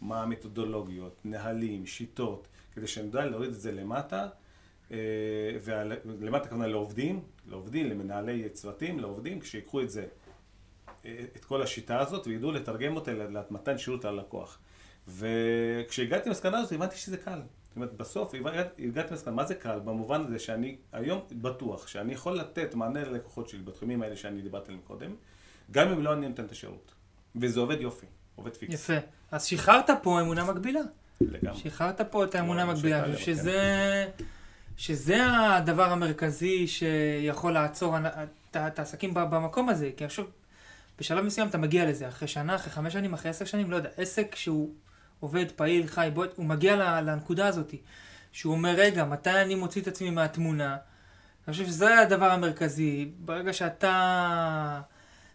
מה 0.00 0.22
המתודולוגיות, 0.22 1.16
נהלים, 1.24 1.86
שיטות, 1.86 2.48
כדי 2.74 2.86
שנדע 2.86 3.24
להוריד 3.24 3.50
את 3.50 3.60
זה 3.60 3.72
למטה, 3.72 4.28
אה, 4.90 4.96
ולמטה 5.62 6.44
הכוונה 6.44 6.66
לעובדים, 6.66 7.22
לעובדים, 7.46 7.90
למנהלי 7.90 8.48
צוותים, 8.48 9.00
לעובדים, 9.00 9.40
כשיקחו 9.40 9.80
את 9.80 9.90
זה, 9.90 10.06
אה, 11.04 11.24
את 11.36 11.44
כל 11.44 11.62
השיטה 11.62 12.00
הזאת, 12.00 12.26
וידעו 12.26 12.52
לתרגם 12.52 12.96
אותה 12.96 13.12
למתן 13.12 13.78
שירות 13.78 14.04
ללקוח. 14.04 14.58
וכשהגעתי 15.08 16.28
למסקנה 16.28 16.58
הזאת, 16.58 16.72
הבנתי 16.72 16.96
שזה 16.96 17.16
קל. 17.16 17.40
אומרת, 17.78 17.92
בסוף 17.96 18.34
הגעתי 18.78 19.10
למסקנה, 19.10 19.34
מה 19.34 19.44
זה 19.44 19.54
קל? 19.54 19.78
במובן 19.78 20.24
הזה 20.24 20.38
שאני 20.38 20.76
היום 20.92 21.20
בטוח 21.32 21.88
שאני 21.88 22.12
יכול 22.12 22.38
לתת 22.38 22.74
מענה 22.74 23.04
ללקוחות 23.04 23.48
שלי 23.48 23.62
בתחומים 23.62 24.02
האלה 24.02 24.16
שאני 24.16 24.42
דיברתי 24.42 24.66
עליהם 24.68 24.82
קודם, 24.86 25.14
גם 25.70 25.88
אם 25.88 26.02
לא 26.02 26.12
אני 26.12 26.28
נותן 26.28 26.44
את 26.44 26.52
השירות. 26.52 26.92
וזה 27.36 27.60
עובד 27.60 27.80
יופי, 27.80 28.06
עובד 28.36 28.56
פיקס. 28.56 28.74
יפה. 28.74 28.96
אז 29.30 29.44
שחררת 29.44 29.90
פה 30.02 30.20
אמונה 30.20 30.44
מקבילה. 30.44 30.80
לגמרי. 31.20 31.58
שחררת 31.58 32.00
פה 32.00 32.24
את 32.24 32.34
האמונה 32.34 32.64
לא, 32.64 32.70
המקבילה, 32.70 32.98
שקל, 32.98 33.08
אני 33.08 33.16
חושב 33.16 33.32
אבל 33.32 33.40
שזה, 33.40 34.06
שזה 34.76 35.26
הדבר 35.56 35.84
המרכזי 35.84 36.66
שיכול 36.66 37.52
לעצור 37.52 37.96
את 38.56 38.78
העסקים 38.78 39.14
במקום 39.14 39.68
הזה, 39.68 39.90
כי 39.96 40.08
חושב, 40.08 40.24
בשלב 40.98 41.24
מסוים 41.24 41.48
אתה 41.48 41.58
מגיע 41.58 41.86
לזה, 41.86 42.08
אחרי 42.08 42.28
שנה, 42.28 42.54
אחרי 42.54 42.72
חמש 42.72 42.92
שנים, 42.92 43.14
אחרי 43.14 43.30
עשר 43.30 43.44
שנים, 43.44 43.70
לא 43.70 43.76
יודע, 43.76 43.90
עסק 43.96 44.34
שהוא 44.34 44.70
עובד, 45.20 45.50
פעיל, 45.56 45.86
חי, 45.86 46.08
בועט, 46.14 46.30
הוא 46.36 46.46
מגיע 46.46 47.00
לנקודה 47.00 47.46
הזאת, 47.46 47.74
שהוא 48.32 48.52
אומר, 48.52 48.74
רגע, 48.76 49.04
מתי 49.04 49.30
אני 49.30 49.54
מוציא 49.54 49.82
את 49.82 49.86
עצמי 49.86 50.10
מהתמונה? 50.10 50.76
אני 51.46 51.52
חושב 51.52 51.66
שזה 51.66 51.98
הדבר 51.98 52.30
המרכזי, 52.30 53.10
ברגע 53.18 53.52
שאתה 53.52 54.80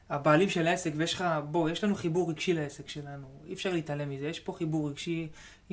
הבעלים 0.09 0.49
של 0.49 0.67
העסק 0.67 0.91
ויש 0.95 1.13
לך, 1.13 1.25
בוא, 1.51 1.69
יש 1.69 1.83
לנו 1.83 1.95
חיבור 1.95 2.29
רגשי 2.29 2.53
לעסק 2.53 2.89
שלנו, 2.89 3.27
אי 3.47 3.53
אפשר 3.53 3.73
להתעלם 3.73 4.09
מזה, 4.09 4.27
יש 4.27 4.39
פה 4.39 4.53
חיבור 4.53 4.89
רגשי, 4.89 5.27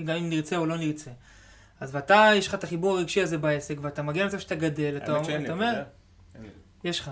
גם 0.04 0.16
אם 0.16 0.30
נרצה 0.30 0.56
או 0.56 0.66
לא 0.66 0.76
נרצה. 0.76 1.10
אז 1.80 1.94
ואתה, 1.94 2.30
יש 2.34 2.48
לך 2.48 2.54
את 2.54 2.64
החיבור 2.64 2.98
הרגשי 2.98 3.22
הזה 3.22 3.38
בעסק, 3.38 3.76
ואתה 3.80 4.02
מגיע 4.02 4.24
למצב 4.24 4.38
שאתה 4.38 4.54
גדל, 4.54 4.96
אתה 4.96 5.12
אומר. 5.52 5.82
יש 6.84 7.00
לך, 7.00 7.10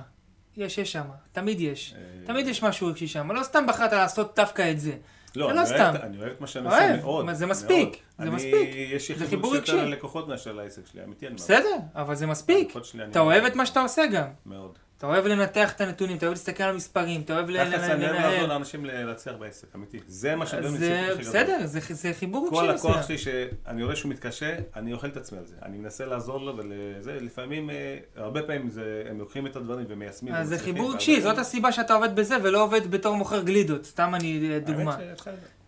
יש, 0.56 0.78
יש 0.78 0.92
שם, 0.92 1.04
תמיד 1.32 1.60
יש, 1.60 1.94
אה, 1.96 2.26
תמיד 2.26 2.46
יש 2.46 2.62
משהו 2.62 2.86
רגשי 2.86 3.06
שם, 3.08 3.32
לא 3.32 3.42
סתם 3.42 3.66
בחרת 3.68 3.92
לעשות 3.92 4.36
דווקא 4.36 4.70
את 4.70 4.80
זה. 4.80 4.96
לא, 5.36 5.48
זה 5.48 5.54
לא 5.60 5.64
סתם. 5.66 5.92
אני 6.02 6.18
אוהב 6.18 6.30
את 6.32 6.40
מה 6.40 6.46
שאני 6.46 6.66
עושה 6.66 6.96
מאוד. 7.02 7.30
זה 7.34 7.46
מאוד. 7.46 7.50
מספיק, 7.56 7.88
זה 8.18 8.22
אני- 8.22 8.30
מספיק. 8.30 8.68
יש 8.74 9.08
לי 9.10 9.18
זה 9.18 9.26
חיבור 9.26 9.28
חיבור 9.28 9.54
יותר 9.56 9.72
רגשי. 9.76 9.86
ללקוחות 9.86 10.28
מאשר 10.28 10.52
לעסק 10.52 10.82
שלי, 10.92 11.04
אמיתי 11.04 11.26
אני 11.26 11.34
אומר. 11.34 11.44
בסדר, 11.44 11.76
אבל 11.94 12.14
זה 12.14 12.26
מספיק. 12.26 12.74
אתה 13.10 13.20
אוהב 13.20 13.44
את 13.44 13.56
מה 13.56 13.66
שאתה 13.66 13.80
עושה 13.80 14.02
גם. 14.12 14.28
מאוד. 14.46 14.78
אתה 14.98 15.06
אוהב 15.06 15.26
לנתח 15.26 15.72
את 15.72 15.80
הנתונים, 15.80 16.16
אתה 16.16 16.26
אוהב 16.26 16.34
להסתכל 16.34 16.62
על 16.62 16.70
המספרים, 16.74 17.20
אתה 17.20 17.34
אוהב 17.34 17.50
ל- 17.50 17.64
תכלס 17.70 17.80
ל- 17.88 17.92
אני 17.92 18.04
אוהב 18.04 18.14
לעזור 18.14 18.30
לנהל. 18.32 18.46
לאנשים 18.48 18.84
להצליח 18.84 19.36
בעסק, 19.36 19.66
אמיתי. 19.74 19.98
זה 20.06 20.36
מה 20.36 20.46
שאני 20.46 20.62
גדול. 20.78 21.14
בסדר, 21.18 21.58
זה- 21.64 21.80
זה 21.94 22.12
חיבור 22.18 22.46
רגשי 22.46 22.56
כל 22.60 22.90
לקוח. 22.90 23.06
שלי 23.06 23.18
שאני 23.18 23.82
רואה 23.84 23.96
שהוא 23.96 24.10
מתקשה, 24.10 24.56
אני 24.76 24.92
אוכל 24.92 25.06
את 25.06 25.16
עצמי 25.16 25.38
על 25.38 25.46
זה. 25.46 25.54
אני 25.62 25.78
מנסה 25.78 26.06
לעזור 26.06 26.40
לו 26.40 26.56
ולזה, 26.56 27.18
לפעמים, 27.20 27.70
אה, 27.70 27.96
הרבה 28.16 28.42
פעמים 28.42 28.68
הם 29.10 29.18
לוקחים 29.18 29.46
את 29.46 29.56
הדברים 29.56 29.86
ומיישמים. 29.88 30.34
אז 30.34 30.48
זה 30.48 30.58
חיבור 30.58 30.92
רגשי, 30.92 31.20
זאת 31.20 31.38
הסיבה 31.38 31.72
שאתה 31.72 31.94
עובד 31.94 32.16
בזה 32.16 32.36
ולא 32.42 32.62
עובד 32.62 32.90
בתור 32.90 33.16
מוכר 33.16 33.42
גלידות, 33.42 33.84
סתם 33.84 34.14
אני 34.14 34.50
אה, 34.52 34.58
דוגמה. 34.58 34.96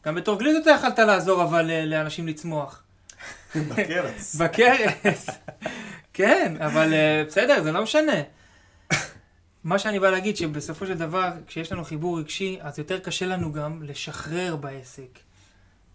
גם 0.07 0.15
בתור 0.15 0.39
גלידות 0.39 0.63
אתה 0.63 0.71
יכלת 0.71 0.99
לעזור 0.99 1.43
אבל 1.43 1.71
אה, 1.71 1.85
לאנשים 1.85 2.29
לצמוח. 2.29 2.83
בכרס. 3.69 4.37
בכרס. 4.37 5.27
כן, 6.13 6.57
אבל 6.61 6.93
בסדר, 7.27 7.63
זה 7.63 7.73
לא 7.73 7.83
משנה. 7.83 8.13
מה 9.65 9.79
שאני 9.79 10.01
בא 10.01 10.11
להגיד, 10.11 10.37
שבסופו 10.37 10.87
של 10.87 10.99
דבר, 10.99 11.31
כשיש 11.47 11.73
לנו 11.73 11.85
חיבור 11.85 12.19
רגשי, 12.19 12.59
אז 12.61 12.79
יותר 12.79 12.99
קשה 12.99 13.27
לנו 13.27 13.53
גם 13.53 13.83
לשחרר 13.83 14.57
בעסק, 14.57 15.19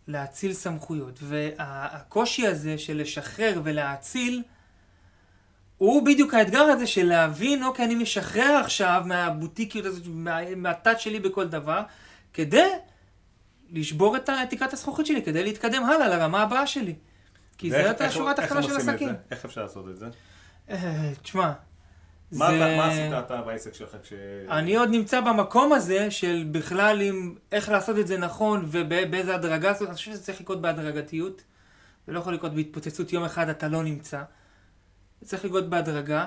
להאציל 0.08 0.54
סמכויות. 0.54 1.19
והקושי 1.21 2.47
הזה 2.47 2.78
של 2.78 2.97
לשחרר 3.01 3.62
ולהאציל, 3.63 4.43
הוא 5.78 6.06
בדיוק 6.06 6.34
האתגר 6.34 6.60
הזה 6.63 6.88
של 6.88 7.06
להבין, 7.06 7.63
אוקיי, 7.63 7.86
אני 7.86 7.95
משחרר 7.95 8.62
עכשיו 8.63 9.01
מהבוטיקיות 9.06 9.86
הזאת, 9.86 10.04
מה- 10.08 10.56
מהתת 10.56 10.99
שלי 10.99 11.19
בכל 11.19 11.47
דבר, 11.47 11.82
כדי 12.34 12.67
לשבור 13.71 14.17
את 14.17 14.30
תקרת 14.49 14.73
הזכוכית 14.73 15.06
שלי, 15.06 15.21
כדי 15.23 15.43
להתקדם 15.43 15.84
הלאה 15.84 16.08
לרמה 16.08 16.41
הבאה 16.41 16.67
שלי. 16.67 16.95
כי 17.58 17.69
זאת 17.71 17.80
איך- 18.01 18.12
השורה 18.12 18.32
התחתונה 18.32 18.63
של 18.63 18.75
עסקים. 18.75 19.10
איך 19.32 19.45
אפשר 19.45 19.62
לעשות 19.63 19.86
את 19.89 19.97
זה? 19.97 20.06
אה, 20.69 21.12
תשמע, 21.21 21.51
מה, 22.32 22.48
זה- 22.50 22.56
אתה, 22.58 22.78
מה 22.78 22.88
עשית 22.92 23.14
אתה 23.26 23.42
בעסק 23.42 23.74
שלך 23.74 23.96
כש... 24.04 24.14
אני 24.50 24.76
עוד 24.76 24.90
נמצא 24.90 25.22
במקום 25.22 25.74
הזה 25.74 26.12
של 26.12 26.46
בכלל 26.52 27.02
עם 27.02 27.36
איך 27.52 27.70
לעשות 27.70 28.00
את 28.00 28.08
זה 28.08 28.18
נכון 28.18 28.66
ובאיזה 28.72 29.36
הדרגה 29.36 29.74
זאת, 29.74 29.88
אני 29.88 29.96
חושב 29.96 30.12
שזה 30.12 30.24
צריך 30.24 30.42
לקרות 30.42 30.62
בהדרגתיות. 30.62 31.44
זה 32.08 32.14
לא 32.14 32.20
יכול 32.20 32.34
לקרות 32.34 32.54
בהתפוצצות 32.54 33.14
יום 33.14 33.24
אחד 33.24 33.50
אתה 33.50 33.68
לא 33.68 33.84
נמצא. 33.84 34.22
זה 35.22 35.28
צריך 35.28 35.46
לקרות 35.46 35.70
בהדרגה, 35.70 36.26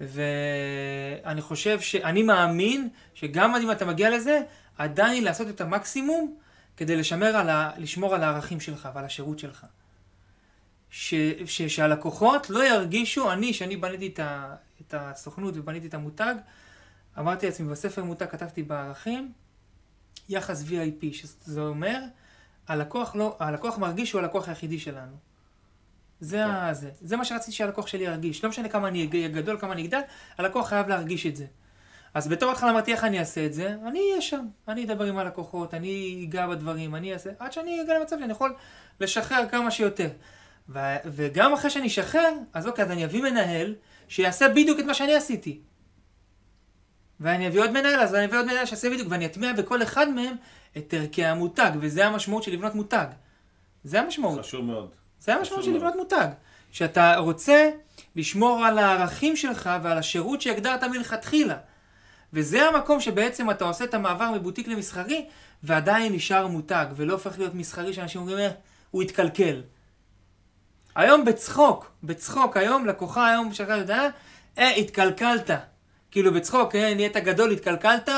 ואני 0.00 1.40
חושב 1.40 1.80
שאני 1.80 2.22
מאמין 2.22 2.88
שגם 3.14 3.54
אם 3.56 3.70
אתה 3.70 3.84
מגיע 3.84 4.10
לזה, 4.10 4.40
עדיין 4.78 5.24
לעשות 5.24 5.48
את 5.48 5.60
המקסימום 5.60 6.36
כדי 6.76 6.96
לשמר 6.96 7.36
על 7.36 7.48
ה... 7.48 7.70
לשמור 7.78 8.14
על 8.14 8.22
הערכים 8.22 8.60
שלך 8.60 8.88
ועל 8.94 9.04
השירות 9.04 9.38
שלך. 9.38 9.66
ש... 10.90 11.14
ש... 11.46 11.62
שהלקוחות 11.62 12.50
לא 12.50 12.64
ירגישו, 12.64 13.32
אני, 13.32 13.52
שאני 13.52 13.76
בניתי 13.76 14.06
את, 14.06 14.18
ה... 14.18 14.54
את 14.80 14.94
הסוכנות 14.98 15.54
ובניתי 15.56 15.86
את 15.86 15.94
המותג, 15.94 16.34
אמרתי 17.18 17.46
לעצמי, 17.46 17.68
בספר 17.68 18.04
מותג 18.04 18.26
כתבתי 18.26 18.62
בערכים, 18.62 19.32
יחס 20.28 20.64
VIP, 20.68 21.06
שזה 21.12 21.60
אומר, 21.60 22.00
הלקוח, 22.68 23.16
לא, 23.16 23.36
הלקוח 23.40 23.78
מרגיש 23.78 24.08
שהוא 24.08 24.20
הלקוח 24.20 24.48
היחידי 24.48 24.78
שלנו. 24.78 25.16
זה, 26.20 26.36
כן. 26.36 26.50
ה, 26.50 26.74
זה. 26.74 26.90
זה 27.00 27.16
מה 27.16 27.24
שרציתי 27.24 27.52
שהלקוח 27.52 27.86
שלי 27.86 28.04
ירגיש. 28.04 28.44
לא 28.44 28.50
משנה 28.50 28.68
כמה 28.68 28.88
אני 28.88 29.08
אהיה 29.12 29.28
גדול, 29.28 29.58
כמה 29.60 29.72
אני 29.72 29.84
אגדל, 29.84 30.00
הלקוח 30.38 30.68
חייב 30.68 30.88
להרגיש 30.88 31.26
את 31.26 31.36
זה. 31.36 31.46
אז 32.14 32.28
בתור 32.28 32.50
התחלה 32.52 32.70
אמרתי 32.70 32.92
איך 32.92 33.04
אני 33.04 33.18
אעשה 33.18 33.46
את 33.46 33.54
זה, 33.54 33.76
אני 33.86 34.00
אהיה 34.10 34.20
שם, 34.20 34.46
אני 34.68 34.84
אדבר 34.84 35.04
עם 35.04 35.18
הלקוחות, 35.18 35.74
אני 35.74 36.26
אגע 36.28 36.46
בדברים, 36.46 36.94
אני 36.94 37.12
אעשה, 37.12 37.30
עד 37.38 37.52
שאני 37.52 37.82
אגיע 37.82 37.98
למצב 37.98 38.16
שאני 38.18 38.32
יכול 38.32 38.54
לשחרר 39.00 39.44
כמה 39.50 39.70
שיותר. 39.70 40.08
ו- 40.68 40.96
וגם 41.04 41.52
אחרי 41.52 41.70
שאני 41.70 41.86
אשחרר, 41.86 42.32
אז 42.54 42.66
אוקיי, 42.66 42.84
אז 42.84 42.90
אני 42.90 43.04
אביא 43.04 43.22
מנהל 43.22 43.74
שיעשה 44.08 44.48
בדיוק 44.48 44.80
את 44.80 44.84
מה 44.84 44.94
שאני 44.94 45.14
עשיתי. 45.14 45.60
ואני 47.20 47.48
אביא 47.48 47.60
עוד 47.60 47.70
מנהל, 47.70 48.00
אז 48.00 48.14
אני 48.14 48.24
אביא 48.24 48.38
עוד 48.38 48.46
מנהל 48.46 48.66
שיעשה 48.66 48.90
בדיוק, 48.90 49.08
ואני 49.10 49.26
אטמיע 49.26 49.52
בכל 49.52 49.82
אחד 49.82 50.08
מהם 50.08 50.34
את 50.76 50.94
ערכי 50.94 51.24
המותג, 51.24 51.70
וזה 51.80 52.06
המשמעות 52.06 52.42
של 52.42 52.52
לבנות 52.52 52.74
מותג. 52.74 53.06
זה 53.84 54.00
המשמעות. 54.00 54.40
חשוב 54.40 54.64
מאוד. 54.64 54.90
זה 55.20 55.34
המשמעות 55.34 55.64
של 55.64 55.70
לבנות 55.70 55.96
מותג. 55.96 56.28
שאתה 56.72 57.16
רוצה 57.16 57.70
לשמור 58.16 58.64
על 58.64 58.78
הערכים 58.78 59.36
שלך 59.36 59.70
ועל 59.82 59.98
השירות 59.98 60.40
שהגדרת 60.40 60.84
מלכתחילה. 60.84 61.56
וזה 62.32 62.68
המקום 62.68 63.00
שבעצם 63.00 63.50
אתה 63.50 63.64
עושה 63.64 63.84
את 63.84 63.94
המעבר 63.94 64.30
מבוטיק 64.30 64.68
למסחרי, 64.68 65.26
ועדיין 65.62 66.12
נשאר 66.12 66.46
מותג, 66.46 66.86
ולא 66.96 67.12
הופך 67.12 67.38
להיות 67.38 67.54
מסחרי 67.54 67.92
שאנשים 67.92 68.20
אומרים, 68.20 68.38
"אה, 68.38 68.50
הוא 68.90 69.02
התקלקל. 69.02 69.62
היום 70.98 71.24
בצחוק, 71.24 71.90
בצחוק, 72.02 72.56
היום 72.56 72.86
לקוחה 72.86 73.28
היום 73.28 73.52
שלך 73.52 73.68
יודע, 73.68 74.08
אה, 74.58 74.70
התקלקלת. 74.70 75.50
כאילו 76.10 76.34
בצחוק, 76.34 76.74
אה, 76.74 76.94
נהיית 76.94 77.16
גדול, 77.16 77.50
התקלקלת, 77.50 78.08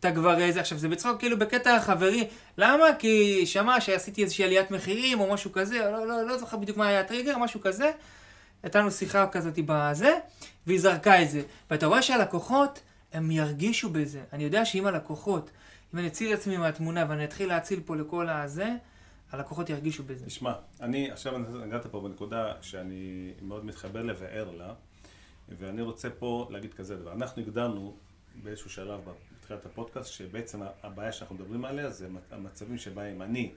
אתה 0.00 0.12
כבר 0.12 0.40
איזה, 0.40 0.60
עכשיו 0.60 0.78
זה 0.78 0.88
בצחוק 0.88 1.18
כאילו 1.18 1.38
בקטע 1.38 1.80
חברי, 1.80 2.28
למה? 2.58 2.86
כי 2.98 3.46
שמע 3.46 3.80
שעשיתי 3.80 4.22
איזושהי 4.22 4.44
עליית 4.44 4.70
מחירים 4.70 5.20
או 5.20 5.32
משהו 5.32 5.52
כזה, 5.52 5.78
לא, 5.78 6.06
לא, 6.06 6.26
לא 6.26 6.38
זוכר 6.38 6.56
בדיוק 6.56 6.76
מה 6.76 6.86
היה 6.86 7.00
הטריגר, 7.00 7.38
משהו 7.38 7.60
כזה. 7.60 7.90
הייתה 8.62 8.78
לנו 8.78 8.90
שיחה 8.90 9.26
כזאת 9.26 9.58
בזה, 9.66 10.14
והיא 10.66 10.80
זרקה 10.80 11.22
את 11.22 11.30
זה. 11.30 11.42
ואתה 11.70 11.86
רואה 11.86 12.02
שהלקוחות, 12.02 12.80
הם 13.12 13.30
ירגישו 13.30 13.90
בזה. 13.90 14.20
אני 14.32 14.44
יודע 14.44 14.64
שאם 14.64 14.86
הלקוחות, 14.86 15.50
אם 15.94 15.98
אני 15.98 16.08
אציל 16.08 16.32
את 16.32 16.38
עצמי 16.38 16.56
מהתמונה 16.56 17.04
ואני 17.08 17.24
אתחיל 17.24 17.48
להציל 17.48 17.80
פה 17.84 17.96
לכל 17.96 18.28
הזה, 18.28 18.70
הלקוחות 19.32 19.70
ירגישו 19.70 20.02
בזה. 20.02 20.26
תשמע, 20.26 20.52
אני 20.80 21.10
עכשיו 21.10 21.38
נגעת 21.38 21.86
פה 21.86 22.00
בנקודה 22.00 22.52
שאני 22.60 23.32
מאוד 23.42 23.64
מתחבר 23.64 24.02
לה 24.02 24.12
וער 24.18 24.50
לה, 24.50 24.74
ואני 25.48 25.82
רוצה 25.82 26.10
פה 26.10 26.48
להגיד 26.50 26.74
כזה 26.74 26.96
דבר. 26.96 27.12
אנחנו 27.12 27.42
הגדרנו 27.42 27.96
באיזשהו 28.42 28.70
שלב 28.70 29.00
בתחילת 29.38 29.66
הפודקאסט, 29.66 30.12
שבעצם 30.12 30.60
הבעיה 30.82 31.12
שאנחנו 31.12 31.34
מדברים 31.34 31.64
עליה 31.64 31.90
זה 31.90 32.08
המצבים 32.30 32.78
שבהם 32.78 33.22
אני 33.22 33.52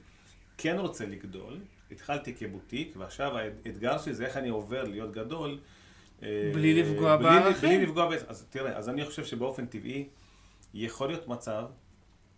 כן 0.57 0.75
רוצה 0.79 1.05
לגדול, 1.05 1.59
התחלתי 1.91 2.35
כבוטיק, 2.35 2.93
ועכשיו 2.97 3.37
האתגר 3.37 3.97
שלי 3.97 4.13
זה 4.13 4.25
איך 4.25 4.37
אני 4.37 4.49
עובר 4.49 4.83
להיות 4.83 5.11
גדול. 5.11 5.59
אה, 6.23 6.51
בלי 6.53 6.81
לפגוע 6.81 7.17
בערכים. 7.17 7.69
בלי 7.69 7.85
לפגוע 7.85 8.09
בערכים. 8.09 8.29
אז 8.29 8.45
תראה, 8.49 8.77
אז 8.77 8.89
אני 8.89 9.05
חושב 9.05 9.25
שבאופן 9.25 9.65
טבעי 9.65 10.07
יכול 10.73 11.07
להיות 11.07 11.27
מצב 11.27 11.65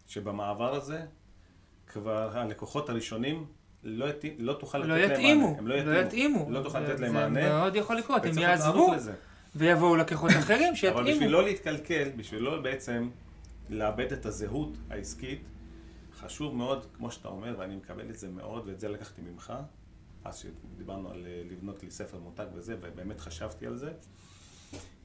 שבמעבר 0.07 0.75
הזה 0.75 1.05
כבר 1.93 2.37
הלקוחות 2.37 2.89
הראשונים 2.89 3.45
לא, 3.83 4.05
יתאים, 4.05 4.33
לא 4.39 4.53
תוכל 4.53 4.77
לתת 4.77 4.87
לא 4.89 4.97
להם 4.97 5.11
יתאימו, 5.11 5.47
מענה. 5.47 5.57
הם 5.57 5.67
לא 5.67 5.73
יתאימו. 6.01 6.47
לא 6.51 6.63
תוכל 6.63 6.79
זה- 6.85 6.87
לתת 6.93 6.99
להם 6.99 7.11
זה 7.13 7.19
מענה. 7.19 7.49
מאוד 7.49 7.75
יכול 7.75 7.95
לקרות, 7.97 8.25
הם 8.25 8.37
יעזבו. 8.37 8.93
ויבואו 9.55 9.95
לקוחות 9.95 10.31
אחרים 10.39 10.67
אבל 10.67 10.75
שיתאימו. 10.75 11.03
בשביל 11.03 11.31
לא 11.31 11.43
להתקלקל, 11.43 12.09
בשביל 12.15 12.41
לא 12.43 12.61
בעצם 12.61 13.09
לאבד 13.69 14.11
את 14.13 14.25
הזהות 14.25 14.77
העסקית, 14.89 15.41
חשוב 16.19 16.55
מאוד, 16.55 16.85
כמו 16.93 17.11
שאתה 17.11 17.27
אומר, 17.27 17.55
ואני 17.59 17.75
מקבל 17.75 18.09
את 18.09 18.17
זה 18.17 18.29
מאוד, 18.29 18.67
ואת 18.67 18.79
זה 18.79 18.89
לקחתי 18.89 19.21
ממך, 19.21 19.53
אז 20.25 20.37
שדיברנו 20.37 21.09
על 21.11 21.25
אה, 21.27 21.41
לבנות 21.51 21.83
לי 21.83 21.91
ספר 21.91 22.17
מותג 22.19 22.45
וזה, 22.55 22.75
ובאמת 22.81 23.19
חשבתי 23.19 23.67
על 23.67 23.75
זה, 23.75 23.91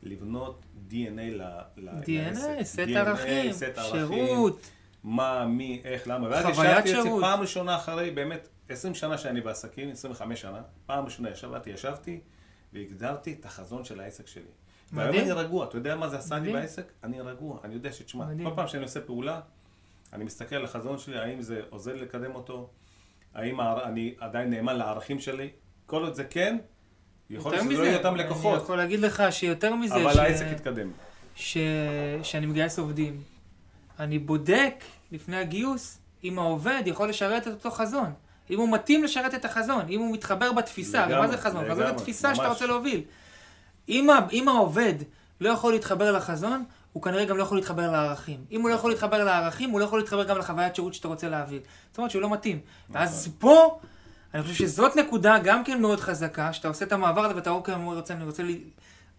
לבנות 0.03 0.61
DNA 0.91 0.93
ל- 1.21 1.43
ל- 1.77 1.89
DNA, 1.89 2.11
לעסק. 2.11 2.63
סט 2.63 2.79
DNA, 2.79 3.53
סט 3.53 3.63
ערכים, 3.79 4.09
שירות. 4.27 4.61
מה, 5.05 5.47
מי, 5.47 5.81
איך, 5.85 6.09
למה, 6.09 6.29
ואז 6.31 6.45
ישבתי 6.49 6.79
אצלי 6.79 6.91
שירות. 7.03 7.23
פעם 7.23 7.41
ראשונה 7.41 7.77
אחרי 7.77 8.11
באמת 8.11 8.49
20 8.69 8.95
שנה 8.95 9.19
שאני 9.19 9.41
בעסקים, 9.41 9.91
25 9.91 10.41
שנה, 10.41 10.63
פעם 10.87 11.05
ראשונה 11.05 11.31
ישבתי, 11.31 11.71
ישבתי 11.71 12.21
והגדרתי 12.73 13.37
את 13.41 13.45
החזון 13.45 13.85
של 13.85 14.01
העסק 14.01 14.27
שלי. 14.27 14.43
והיום 14.93 15.11
מדהים. 15.17 15.25
אני 15.25 15.33
רגוע, 15.33 15.65
אתה 15.67 15.77
יודע 15.77 15.97
מה 15.97 16.09
זה 16.09 16.19
עשה 16.19 16.39
לי. 16.39 16.53
בעסק? 16.53 16.93
אני 17.05 17.21
רגוע, 17.21 17.59
אני 17.65 17.75
יודע 17.75 17.93
שתשמע, 17.93 18.25
מדהים. 18.25 18.49
כל 18.51 18.57
פעם 18.57 18.69
שאני 18.69 18.83
עושה 18.83 19.01
פעולה, 19.01 19.41
אני 20.13 20.25
מסתכל 20.25 20.57
על 20.57 20.65
החזון 20.65 20.99
שלי, 20.99 21.19
האם 21.19 21.43
זה 21.43 21.61
עוזר 21.71 21.95
לקדם 21.95 22.35
אותו, 22.35 22.71
האם 23.35 23.61
אני 23.61 24.15
עדיין 24.19 24.51
נאמן 24.51 24.77
לערכים 24.77 25.19
שלי, 25.21 25.51
כל 25.87 26.03
עוד 26.03 26.15
זה 26.15 26.25
כן, 26.25 26.59
יכול 27.31 27.53
להיות 27.53 27.65
שזה 27.65 27.75
לא 27.75 27.79
יהיה 27.79 27.89
מזה, 27.91 27.99
אותם 27.99 28.15
אני 28.15 28.25
לקוחות, 28.25 28.63
יכול 28.63 28.77
להגיד 28.77 29.01
לך 29.01 29.23
שיותר 29.31 29.75
מזה, 29.75 29.95
אבל 29.97 30.13
ש- 30.15 30.17
העסק 30.17 30.47
יתקדם. 30.53 30.91
ש... 31.35 31.59
שאני 32.23 32.47
מגייס 32.47 32.79
עובדים. 32.79 33.23
אני 34.03 34.19
בודק 34.19 34.85
לפני 35.13 35.37
הגיוס 35.37 35.99
אם 36.25 36.39
העובד 36.39 36.83
יכול 36.87 37.09
לשרת 37.09 37.49
את 37.49 37.53
אותו 37.53 37.71
חזון. 37.71 38.13
אם 38.51 38.59
הוא 38.59 38.73
מתאים 38.73 39.05
לשרת 39.05 39.35
את 39.35 39.45
החזון, 39.45 39.85
אם 39.89 40.01
הוא 40.01 40.13
מתחבר 40.13 40.53
בתפיסה, 40.53 41.03
הרי 41.03 41.13
מה 41.13 41.19
לגמרי, 41.19 41.37
זה 41.37 41.43
חזון? 41.43 41.71
חזון 41.71 41.87
זה 41.87 41.93
תפיסה 41.93 42.35
שאתה. 42.35 42.49
רוצה 42.49 42.67
להוביל. 42.67 43.01
אם. 43.89 44.09
אם 44.33 44.49
העובד 44.49 44.95
לא 45.41 45.51
יכול 45.51 45.73
להתחבר 45.73 46.13
לחזון, 46.13 46.65
הוא 46.93 47.03
כנראה 47.03 47.25
גם 47.25 47.37
לא 47.37 47.43
יכול 47.43 47.59
להתחבר 47.59 47.91
לערכים. 47.91 48.45
אם 48.51 48.61
הוא 48.61 48.71
לא 48.71 48.75
יכול 48.75 48.91
להתחבר 48.91 49.25
לערכים, 49.25 49.71
הוא 49.71 49.81
לא 49.81 49.85
יכול 49.85 49.99
להתחבר 49.99 50.25
גם 50.25 50.39
לחוויית 50.39 50.75
שירות 50.75 50.95
שאתה 50.95 51.09
רוצה 51.09 51.29
להעביר. 51.29 51.61
זאת 51.91 51.99
אומרת 51.99 52.11
שהוא 52.11 52.23
לא 52.23 52.31
מתאים. 52.31 52.61
ואז 52.91 53.29
פה, 53.39 53.79
אני 54.35 54.43
חושב 54.43 54.55
שזאת 54.55 54.97
נקודה 54.97 55.39
גם 55.39 55.65
כן 55.65 55.81
מאוד 55.81 56.01
חזקה, 56.01 56.53
שאתה 56.53 56.69
עושה 56.69 56.85
את 56.85 56.93
המעבר 56.93 57.25
הזה 57.25 57.37
ואתה 57.37 57.51
אוקיי, 57.51 57.75
אני 57.75 57.85
רוצה, 57.85 58.15
אני 58.15 58.25
רוצה, 58.25 58.43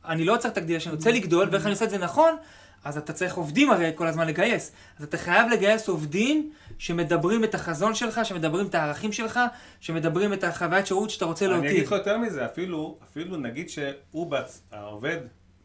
אני 0.06 0.26
לא 0.26 0.38
הגדילה 0.43 0.80
שאני 0.80 0.96
רוצה 0.96 1.12
לגדול, 1.12 1.50
ואיך 1.52 1.63
אני 1.63 1.72
עושה 1.72 1.86
את 1.86 1.89
זה 1.89 1.98
נכון, 1.98 2.36
אז 2.84 2.98
אתה 2.98 3.13
צריך 3.13 3.36
עובדים 3.36 3.72
הרי 3.72 3.91
כל 3.96 4.08
הזמן 4.08 4.28
לגייס. 4.28 4.72
אז 4.98 5.04
אתה 5.04 5.17
חייב 5.17 5.48
לגייס 5.52 5.89
עובדים 5.89 6.52
שמדברים 6.78 7.43
את 7.43 7.56
החזון 7.56 7.96
שלך, 7.96 8.22
שמדברים 8.24 8.67
את 8.67 8.76
הערכים 8.76 9.12
שלך, 9.12 9.39
שמדברים 9.80 10.34
את 10.34 10.43
החוויית 10.43 10.88
שירות 10.88 11.10
שאתה 11.10 11.26
רוצה 11.26 11.46
אני 11.46 11.54
אגיד 11.54 11.63
להותיר. 11.69 11.86
לך 11.86 11.91
יותר 11.91 12.17
מזה, 12.17 12.46
אפילו, 12.46 12.98
אפילו 13.04 13.38
נגיד 13.38 13.69
שהוא 13.69 14.28
בעצ... 14.28 14.62
העובד, 14.72 15.17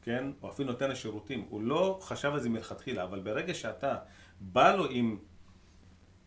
כן, 0.03 0.25
או 0.43 0.51
אפילו 0.51 0.73
נותן 0.73 0.91
השירותים, 0.91 1.45
הוא 1.49 1.63
לא 1.63 1.99
חשב 2.03 2.33
על 2.33 2.41
זה 2.41 2.49
מלכתחילה, 2.49 3.05
אבל 3.05 3.21
ברגע 3.21 3.55
שאתה 3.55 3.97
בא 4.41 4.75
לו 4.75 4.87
עם, 4.91 5.17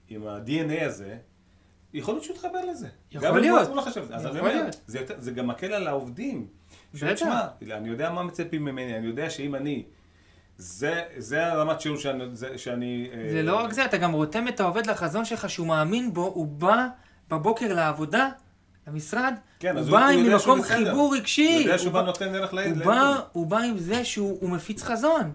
עם 0.08 0.28
ה-DNA 0.28 0.84
הזה, 0.86 1.18
יכול 1.94 2.14
להיות 2.14 2.24
שהוא 2.24 2.36
יתחבר 2.36 2.66
לזה. 2.66 2.88
יכול 3.12 3.40
להיות. 3.40 3.68
הוא 3.68 3.76
לא 3.76 3.82
חשב 3.82 4.02
על 4.02 4.08
זה. 4.08 4.16
אז 4.16 4.36
יכול 4.36 4.50
אני 4.50 4.60
אומר. 4.60 4.70
זה, 4.88 5.00
יותר, 5.00 5.16
זה 5.18 5.32
גם 5.32 5.48
מקל 5.48 5.74
על 5.74 5.88
העובדים. 5.88 6.48
בטח. 6.94 7.26
אני 7.72 7.90
יודע 7.90 8.10
מה 8.10 8.24
מצפים 8.24 8.66
ממני, 8.66 8.98
אני 8.98 9.08
יודע 9.08 9.30
שאם 9.30 9.56
אני... 9.56 9.86
זה, 10.62 11.02
זה 11.17 11.47
הרמת 11.47 11.82
שירות 11.82 12.00
שאני... 12.00 12.24
זה, 12.34 12.58
שאני 12.58 13.10
זה 13.32 13.38
אה, 13.38 13.41
לא 13.41 13.56
רק 13.56 13.74
זה, 13.74 13.86
אתה 13.86 13.97
גם 13.97 14.12
רותם 14.12 14.47
את 14.47 14.60
העובד 14.60 14.86
לחזון 14.88 15.26
שלך 15.26 15.49
שהוא 15.49 15.68
מאמין 15.68 16.14
בו, 16.14 16.22
הוא 16.26 16.47
בא 16.47 16.88
בבוקר 17.30 17.74
לעבודה, 17.74 18.30
למשרד, 18.88 19.34
כן, 19.59 19.78
הוא 19.78 19.84
הוא- 19.84 19.91
בא 19.91 20.07
עם 20.07 20.24
ממקום. 20.24 20.62
חיבור 20.62 21.16
רגשי. 21.16 21.53
הוא 21.53 21.62
יודע 21.62 21.78
שהוא 21.78 21.88
הוא 21.88 21.93
בא 21.93 22.01
נותן 22.01 22.36
ערך 22.36 22.53
ל... 22.53 22.59
הוא. 22.59 22.86
בא, 22.86 23.20
הוא 23.32 23.47
בא 23.47 23.57
עם 23.57 23.78
זה 23.78 24.05
שהוא 24.05 24.38
הוא 24.41 24.49
מפיץ 24.49 24.84
חזון. 24.84 25.32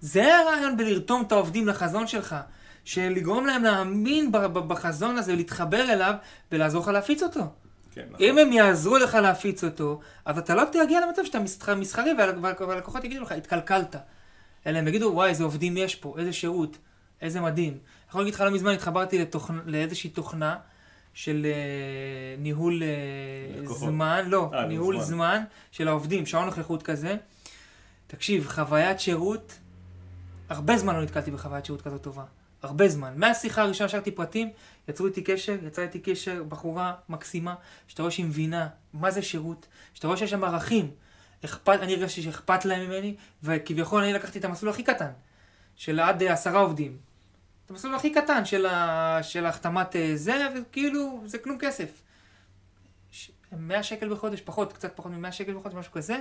זה 0.00 0.36
הרעיון 0.38 0.76
בלרתום 0.76 1.22
את 1.26 1.32
העובדים 1.32 1.68
לחזון 1.68 2.06
שלך. 2.06 2.36
של 2.84 3.08
לגרום 3.16 3.46
להם 3.46 3.62
להאמין 3.62 4.32
בחזון 4.68 5.16
הזה, 5.18 5.36
להתחבר 5.36 5.92
אליו 5.92 6.14
ולעזור 6.52 6.82
לך 6.82 6.88
להפיץ 6.88 7.22
אותו. 7.22 7.40
כן, 7.94 8.02
נכון. 8.10 8.26
אם 8.26 8.38
הם 8.38 8.52
יעזרו 8.52 8.96
לך 8.98 9.14
להפיץ 9.14 9.64
אותו, 9.64 10.00
אז 10.24 10.38
אתה 10.38 10.54
לא 10.54 10.62
תגיע 10.72 11.00
למצב 11.06 11.24
שאתה 11.24 11.38
מסחר- 11.38 11.74
מסחרי 11.74 12.12
והל- 12.18 12.38
והל- 12.42 12.54
והלקוחות 12.68 13.04
יגידו 13.04 13.22
לך, 13.22 13.32
התקלקלת. 13.32 13.96
אלא 14.66 14.78
הם 14.78 14.88
יגידו, 14.88 15.10
וואי, 15.14 15.28
איזה 15.28 15.44
עובדים 15.44 15.76
יש 15.76 15.94
פה, 15.94 16.14
איזה 16.18 16.32
שירות, 16.32 16.78
איזה 17.20 17.40
מדהים. 17.40 17.72
אני 17.72 18.08
יכול 18.08 18.20
להגיד 18.20 18.34
לך, 18.34 18.40
לא 18.40 18.50
מזמן 18.50 18.72
התחברתי 18.72 19.18
לתוכנ... 19.18 19.58
לאיזושהי 19.66 20.10
תוכנה 20.10 20.56
של 21.14 21.46
אה, 21.46 22.36
ניהול 22.38 22.82
אה, 22.82 23.60
לקוחות. 23.62 23.88
זמן, 23.88 24.24
לא, 24.26 24.50
אה, 24.54 24.66
ניהול 24.66 25.00
זמן. 25.00 25.04
זמן 25.04 25.42
של 25.70 25.88
העובדים, 25.88 26.26
שעון 26.26 26.44
נוכחות 26.44 26.82
כזה. 26.82 27.16
תקשיב, 28.06 28.48
חוויית 28.48 29.00
שירות, 29.00 29.58
הרבה 30.48 30.76
זמן 30.76 30.94
לא 30.94 31.02
נתקלתי 31.02 31.30
בחוויית 31.30 31.64
שירות 31.64 31.82
כזאת 31.82 32.02
טובה. 32.02 32.24
הרבה 32.62 32.88
זמן. 32.88 33.12
מהשיחה 33.16 33.62
הראשונה 33.62 33.88
שרתי 33.88 34.10
פרטים, 34.10 34.50
יצרו 34.88 35.06
איתי 35.06 35.22
קשר, 35.22 35.56
יצרה 35.66 35.84
איתי 35.84 35.98
קשר, 35.98 36.42
בחורה 36.48 36.94
מקסימה, 37.08 37.54
שאתה 37.88 38.02
רואה 38.02 38.10
שהיא 38.10 38.26
מבינה 38.26 38.68
מה 38.92 39.10
זה 39.10 39.22
שירות, 39.22 39.66
שאתה 39.94 40.06
רואה 40.06 40.18
שיש 40.18 40.30
שם 40.30 40.44
ערכים. 40.44 40.90
אכפת, 41.44 41.78
אני 41.82 41.94
הרגשתי 41.94 42.22
שאכפת 42.22 42.64
להם 42.64 42.86
ממני, 42.86 43.14
וכביכול 43.42 44.02
אני 44.02 44.12
לקחתי 44.12 44.38
את 44.38 44.44
המסלול 44.44 44.72
הכי 44.72 44.82
קטן, 44.82 45.10
של 45.76 46.00
עד 46.00 46.22
אה, 46.22 46.32
עשרה 46.32 46.60
עובדים. 46.60 46.96
את 47.66 47.70
המסלול 47.70 47.94
הכי 47.94 48.10
קטן 48.10 48.44
של, 48.44 48.66
ה, 48.66 49.18
של 49.22 49.46
החתמת 49.46 49.96
אה, 49.96 50.12
זה, 50.14 50.48
וכאילו, 50.56 51.22
זה 51.26 51.38
כלום 51.38 51.58
כסף. 51.58 52.02
ש- 53.10 53.30
100 53.52 53.82
שקל 53.82 54.08
בחודש, 54.08 54.40
פחות, 54.40 54.72
קצת 54.72 54.96
פחות 54.96 55.12
מ-100 55.12 55.32
שקל 55.32 55.54
בחודש, 55.54 55.74
משהו 55.74 55.92
כזה. 55.92 56.16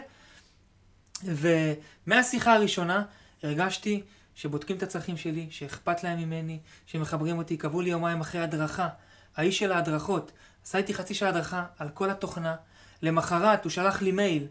ומהשיחה 1.24 2.53
הראשונה 2.53 3.03
הרגשתי 3.43 4.03
שבודקים 4.36 4.78
את 4.78 4.84
הצרכים 4.84 5.17
שלי, 5.17 5.47
שאכפת 5.49 6.03
להם 6.03 6.19
ממני, 6.19 6.59
שמחברים 6.86 7.38
אותי, 7.38 7.57
קבעו 7.57 7.82
לי 7.82 7.89
יומיים 7.89 8.21
אחרי 8.21 8.41
הדרכה. 8.41 8.89
האיש 9.36 9.59
של 9.59 9.71
ההדרכות 9.71 10.32
עשה 10.63 10.78
איתי 10.78 10.93
חצי 10.93 11.13
שעה 11.13 11.30
הדרכה 11.30 11.65
על 11.80 11.89
כל 11.89 12.09
התוכנה. 12.09 12.55
למחרת 13.01 13.63
הוא 13.63 13.71
שלח 13.71 14.01
לי 14.01 14.11
מייל, 14.11 14.47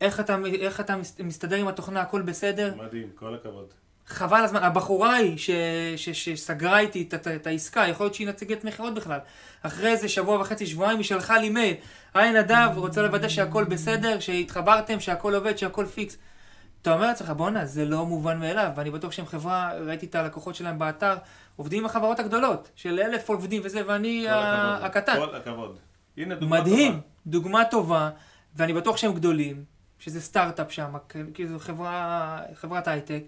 איך 0.00 0.20
אתה, 0.20 0.36
איך 0.60 0.80
אתה 0.80 0.96
מס- 0.96 1.20
מסתדר 1.20 1.56
עם 1.56 1.68
התוכנה, 1.68 2.00
הכל 2.00 2.22
בסדר? 2.22 2.74
מדהים, 2.76 3.08
כל 3.14 3.34
הכבוד. 3.34 3.66
חבל 4.06 4.40
הזמן, 4.44 4.62
הבחורה 4.62 5.14
היא 5.14 5.38
ש, 5.38 5.50
ש, 5.96 6.08
שסגרה 6.10 6.78
איתי 6.78 7.02
את, 7.08 7.14
את, 7.14 7.28
את 7.28 7.46
העסקה, 7.46 7.84
יכול 7.88 8.04
להיות 8.06 8.14
שהיא 8.14 8.28
נציגת 8.28 8.64
מכירות 8.64 8.94
בכלל. 8.94 9.18
אחרי 9.62 9.90
איזה 9.90 10.08
שבוע 10.08 10.40
וחצי, 10.40 10.66
שבועיים, 10.66 10.98
היא 10.98 11.04
שלחה 11.04 11.38
לי 11.38 11.48
מייל. 11.50 11.74
היי 12.14 12.32
נדב, 12.32 12.68
רוצה 12.76 13.02
לוודא 13.02 13.28
שהכל 13.28 13.64
בסדר, 13.64 14.20
שהתחברתם, 14.20 15.00
שהכל 15.00 15.34
עובד, 15.34 15.58
שהכל 15.58 15.86
פיקס. 15.86 16.16
אתה 16.82 16.94
אומר 16.94 17.06
לעצמך, 17.06 17.30
בואנה, 17.36 17.64
זה 17.66 17.84
לא 17.84 18.06
מובן 18.06 18.40
מאליו, 18.40 18.70
ואני 18.76 18.90
בטוח 18.90 19.12
שהם 19.12 19.26
חברה, 19.26 19.72
ראיתי 19.86 20.06
את 20.06 20.14
הלקוחות 20.14 20.54
שלהם 20.54 20.78
באתר, 20.78 21.14
עובדים 21.56 21.78
עם 21.80 21.86
החברות 21.86 22.18
הגדולות, 22.20 22.70
של 22.76 23.00
אלף 23.00 23.28
עובדים 23.28 23.62
וזה, 23.64 23.82
ואני 23.86 24.28
ה-. 24.28 24.86
הקטן. 24.86 25.14
כל 25.16 25.34
הכבוד. 25.34 25.78
הנה 26.16 26.34
דוגמה 26.34 26.60
מדהים, 26.60 26.92
טובה. 26.92 27.02
דוגמה 27.26 27.64
טובה, 27.64 28.10
ואני 28.56 28.72
בטוח 28.72 28.96
שהם 28.96 29.12
גדולים, 29.14 29.64
שזה 29.98 30.20
סטארט-אפ 30.20 30.72
שם, 30.72 30.94
כאילו 31.34 31.48
זו 31.48 31.58
חברה, 31.58 32.42
חברת 32.54 32.88
הייטק, 32.88 33.24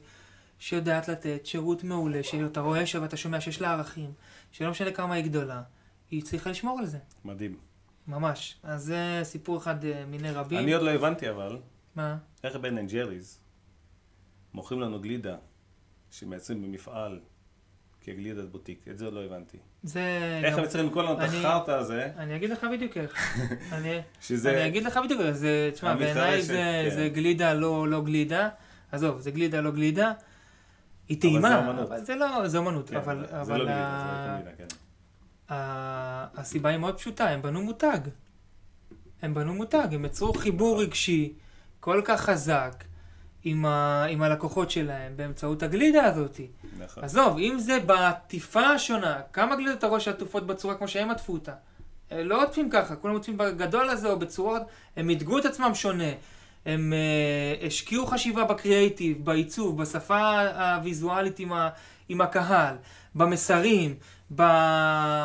שיודעת 0.58 1.08
לתת 1.08 1.46
שירות 1.46 1.84
מעולה, 1.84 2.22
שאתה 2.22 2.60
רואה 2.60 2.86
שם 2.86 3.02
ואתה 3.02 3.16
שומע 3.16 3.40
שיש 3.40 3.60
לה 3.60 3.72
ערכים, 3.72 4.12
שלא 4.52 4.70
משנה 4.70 4.90
כמה 4.90 5.14
היא 5.14 5.24
גדולה, 5.24 5.62
היא 6.10 6.22
צריכה 6.22 6.50
לשמור 6.50 6.78
על 6.78 6.86
זה, 6.86 6.98
מדהים. 7.24 7.56
ממש. 8.08 8.56
אז 8.62 8.84
זה 8.84 9.20
סיפור 9.22 9.58
אחד 9.58 9.84
אה, 9.84 10.04
מיני 10.06 10.30
רבים. 10.30 10.58
אני 10.58 10.72
עוד 10.72 10.82
לא 10.82 10.90
הבנתי 10.90 11.30
אבל, 11.30 11.58
מה? 11.96 12.18
איך 12.44 12.56
Ben 12.56 12.78
and 12.78 12.90
Jerry's 12.90 13.38
מוכרים 14.54 14.80
לנו 14.80 15.00
גלידה 15.00 15.36
שמייצרים 16.10 16.62
במפעל 16.62 17.20
כגלידת 18.12 18.44
בוטיק. 18.48 18.84
את 18.90 18.98
זה 18.98 19.04
עוד 19.04 19.14
לא 19.14 19.24
הבנתי. 19.24 19.58
זה... 19.82 20.00
איך 20.44 20.54
גם- 20.56 20.62
הם 20.62 20.68
צריכים 20.68 20.86
למכור 20.86 21.02
לנו 21.02 21.12
את 21.12 21.28
החרטא 21.28 21.70
הזה, 21.70 22.10
אני 22.16 22.36
אגיד 22.36 22.50
לך 22.50 22.66
בדיוק 22.72 22.96
איך. 22.96 23.14
אני, 23.72 24.00
שזה... 24.20 24.50
אני 24.50 24.66
אגיד 24.68 24.82
לך 24.84 25.00
בדיוק 25.04 25.20
איך. 25.20 25.36
זה, 25.36 25.70
תשמע, 25.74 25.94
בעיניי 25.94 26.42
זה, 26.42 26.54
כן. 26.90 26.94
זה 26.96 27.08
גלידה 27.08 27.54
לא, 27.54 27.88
לא 27.88 28.02
גלידה. 28.04 28.48
עזוב, 28.92 29.20
זה 29.20 29.30
גלידה 29.30 29.60
לא 29.60 29.70
גלידה. 29.70 30.12
היא 31.08 31.16
אבל 31.16 31.20
טעימה, 31.20 31.48
זה 31.48 31.56
אומנות. 31.58 31.88
אבל 31.88 32.04
זה 32.04 32.14
לא, 32.14 32.48
זה 32.48 32.58
אומנות. 32.58 32.90
כן, 32.90 32.96
אבל, 32.96 33.26
זה 33.30 33.40
אבל 33.40 33.58
לא 33.58 33.64
גלידה, 33.64 33.80
ה- 33.86 34.24
זה 34.24 34.32
לא 34.32 34.36
גלידה, 34.36 34.56
כן. 34.58 34.76
ה- 35.54 36.40
הסיבה 36.40 36.70
היא 36.70 36.78
מאוד 36.78 36.96
פשוטה, 36.98 37.28
הם 37.30 37.42
בנו 37.42 37.62
מותג. 37.62 37.98
הם 39.22 39.34
בנו 39.34 39.54
מותג, 39.54 39.88
הם 39.92 40.04
יצרו 40.04 40.32
חיבור 40.34 40.82
רגשי 40.82 41.32
כל 41.80 42.02
כך 42.04 42.20
חזק 42.20 42.84
עם, 43.44 43.66
ה, 43.66 44.04
עם 44.04 44.22
הלקוחות 44.22 44.70
שלהם 44.70 45.12
באמצעות 45.16 45.62
הגלידה 45.62 46.04
הזאת. 46.04 46.40
נכון. 46.78 47.04
עזוב, 47.04 47.38
אם 47.38 47.58
זה 47.58 47.80
בעטיפה 47.86 48.60
השונה, 48.60 49.20
כמה 49.32 49.56
גלידות 49.56 49.78
אתה 49.78 49.86
רואה 49.86 50.00
שעטופות 50.00 50.46
בצורה 50.46 50.74
כמו 50.74 50.88
שהם 50.88 51.10
עטפו 51.10 51.32
אותה? 51.32 51.52
אה, 52.12 52.22
לא 52.22 52.42
עוטפים 52.42 52.70
ככה, 52.70 52.96
כולם 52.96 53.14
עוטפים 53.14 53.36
בגדול 53.36 53.90
הזה 53.90 54.10
או 54.10 54.18
בצורות, 54.18 54.62
הם 54.96 55.06
מיתגו 55.06 55.38
את 55.38 55.44
עצמם 55.44 55.74
שונה. 55.74 56.12
הם 56.66 56.92
uh, 56.92 57.66
השקיעו 57.66 58.06
חשיבה 58.06 58.44
בקריאייטיב, 58.44 59.24
בעיצוב, 59.24 59.82
בשפה 59.82 60.40
הוויזואלית 60.40 61.38
עם, 61.38 61.52
ה, 61.52 61.68
עם 62.08 62.20
הקהל, 62.20 62.76
במסרים, 63.14 63.94
ב... 64.30 64.36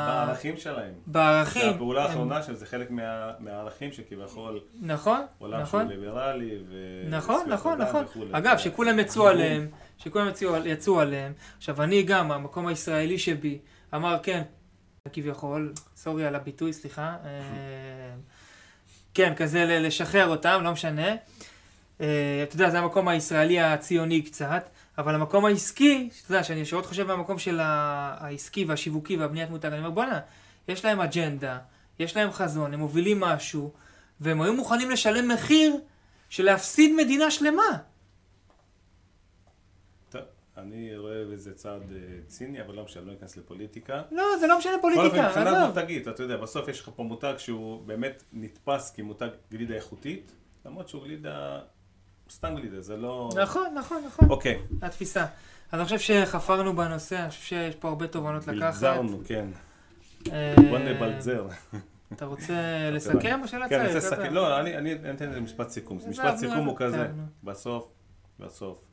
בערכים 0.07 0.57
שלהם. 0.57 0.93
בערכים. 1.07 1.61
זה 1.61 1.69
הפעולה 1.69 2.01
הם- 2.03 2.09
האחרונה 2.09 2.43
שזה 2.43 2.65
חלק 2.65 2.91
מה- 2.91 3.31
מהערכים 3.39 3.91
שכביכול 3.91 4.59
נכון, 4.81 5.21
עולם 5.39 5.61
נכון. 5.61 5.87
שהוא 5.89 5.99
ליברלי 5.99 6.57
ו... 6.69 6.75
נכון, 7.09 7.49
נכון, 7.49 7.81
נכון. 7.81 8.03
וכולי. 8.05 8.29
אגב, 8.31 8.57
זה- 8.57 8.63
שכולם 8.63 8.99
יצאו. 8.99 9.27
עליהם, 9.27 9.67
שכולם 9.97 10.27
יצאו, 10.29 10.55
יצאו 10.65 10.99
עליהם. 10.99 11.33
עכשיו, 11.57 11.83
אני 11.83 12.03
גם, 12.03 12.31
המקום 12.31 12.67
הישראלי 12.67 13.19
שבי, 13.19 13.59
אמר 13.95 14.17
כן, 14.23 14.41
כביכול, 15.13 15.73
סורי 15.95 16.25
על 16.25 16.35
הביטוי, 16.35 16.73
סליחה. 16.73 17.15
אה, 17.25 17.29
כן, 19.13 19.33
כזה 19.37 19.65
לשחרר 19.65 20.27
אותם, 20.27 20.59
לא 20.63 20.71
משנה. 20.71 21.07
אה, 22.03 22.43
אתה 22.43 22.55
יודע, 22.55 22.69
זה 22.69 22.79
המקום 22.79 23.07
הישראלי 23.07 23.59
הציוני 23.59 24.21
קצת, 24.21 24.69
אבל 24.97 25.15
המקום 25.15 25.45
העסקי, 25.45 26.09
אתה 26.25 26.31
יודע, 26.33 26.43
שאני 26.43 26.59
ישירות 26.59 26.85
חושב 26.85 27.07
מהמקום 27.07 27.39
של 27.39 27.59
העסקי 27.59 28.65
והשיווקי 28.65 29.17
והבניית 29.17 29.49
מותג, 29.49 29.65
אני 29.65 29.77
אומר, 29.77 29.89
בואנה, 29.89 30.19
יש 30.67 30.85
להם 30.85 31.01
אג'נדה, 31.01 31.57
יש 31.99 32.17
להם 32.17 32.31
חזון, 32.31 32.73
הם 32.73 32.79
מובילים 32.79 33.19
משהו, 33.19 33.71
והם 34.19 34.41
היו 34.41 34.53
מוכנים 34.53 34.89
לשלם 34.89 35.27
מחיר 35.27 35.75
של 36.29 36.43
להפסיד 36.43 36.95
מדינה 36.95 37.31
שלמה. 37.31 37.77
אני 40.57 40.97
רואה 40.97 41.25
בזה 41.25 41.53
צעד 41.53 41.81
אה, 41.91 41.97
ציני, 42.27 42.61
אבל 42.61 42.75
לא 42.75 42.83
משנה, 42.83 43.03
אני 43.03 43.11
לא 43.11 43.15
אכנס 43.17 43.37
לפוליטיקה. 43.37 44.01
לא, 44.11 44.23
זה 44.39 44.47
לא 44.47 44.57
משנה 44.57 44.73
פוליטיקה, 44.81 45.27
מבחינת 45.27 45.47
עזוב. 45.47 45.67
מותגית, 45.67 46.07
אתה 46.07 46.23
יודע, 46.23 46.37
בסוף 46.37 46.67
יש 46.67 46.79
לך 46.79 46.89
פה 46.95 47.03
מותג 47.03 47.33
שהוא 47.37 47.83
באמת 47.85 48.23
נתפס 48.33 48.91
כמותג 48.91 49.29
גלידה 49.51 49.75
איכותית, 49.75 50.35
למרות 50.65 50.89
שהוא 50.89 51.03
גלידה, 51.03 51.59
סתם 52.33 52.55
גלידה, 52.55 52.81
זה 52.81 52.97
לא... 52.97 53.29
נכון, 53.43 53.73
נכון, 53.77 54.03
נכון. 54.07 54.29
אוקיי, 54.29 54.59
התפיסה. 54.81 55.25
אז 55.71 55.79
אני 55.79 55.83
חושב 55.83 55.99
שחפרנו 55.99 56.75
בנושא, 56.75 57.19
אני 57.19 57.29
חושב 57.29 57.41
שיש 57.41 57.75
פה 57.75 57.87
הרבה 57.87 58.07
תובנות 58.07 58.47
לקחת. 58.47 58.73
בלזרנו, 58.73 59.21
כן. 59.27 59.47
אה, 60.31 60.55
בוא 60.69 60.79
נבלזר. 60.79 61.47
אתה 62.13 62.25
רוצה 62.25 62.53
לסכם 62.93 63.39
או 63.43 63.47
שלא 63.47 63.67
כן, 63.69 63.79
אני 63.79 63.87
רוצה? 63.87 63.97
לסכם, 63.97 64.33
לא, 64.33 64.59
אני 64.59 64.77
אני 64.77 65.11
אתן 65.11 65.29
לזה 65.29 65.41
משפט 65.41 65.69
סיכום. 65.69 65.99
משפט 66.09 66.37
סיכום 66.37 66.65
הוא 66.65 66.75
כזה. 66.77 67.07
בסוף, 67.43 67.87
בסוף, 68.39 68.85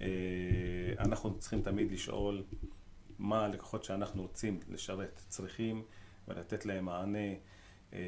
אה, 0.00 0.06
אנחנו 0.98 1.38
צריכים 1.38 1.62
תמיד 1.62 1.92
לשאול 1.92 2.42
מה 3.18 3.44
הלקוחות 3.44 3.84
שאנחנו 3.84 4.22
רוצים 4.22 4.60
לשרת 4.68 5.20
צריכים 5.28 5.82
ולתת 6.28 6.66
להם 6.66 6.84
מענה. 6.84 7.18
אה, 7.92 7.98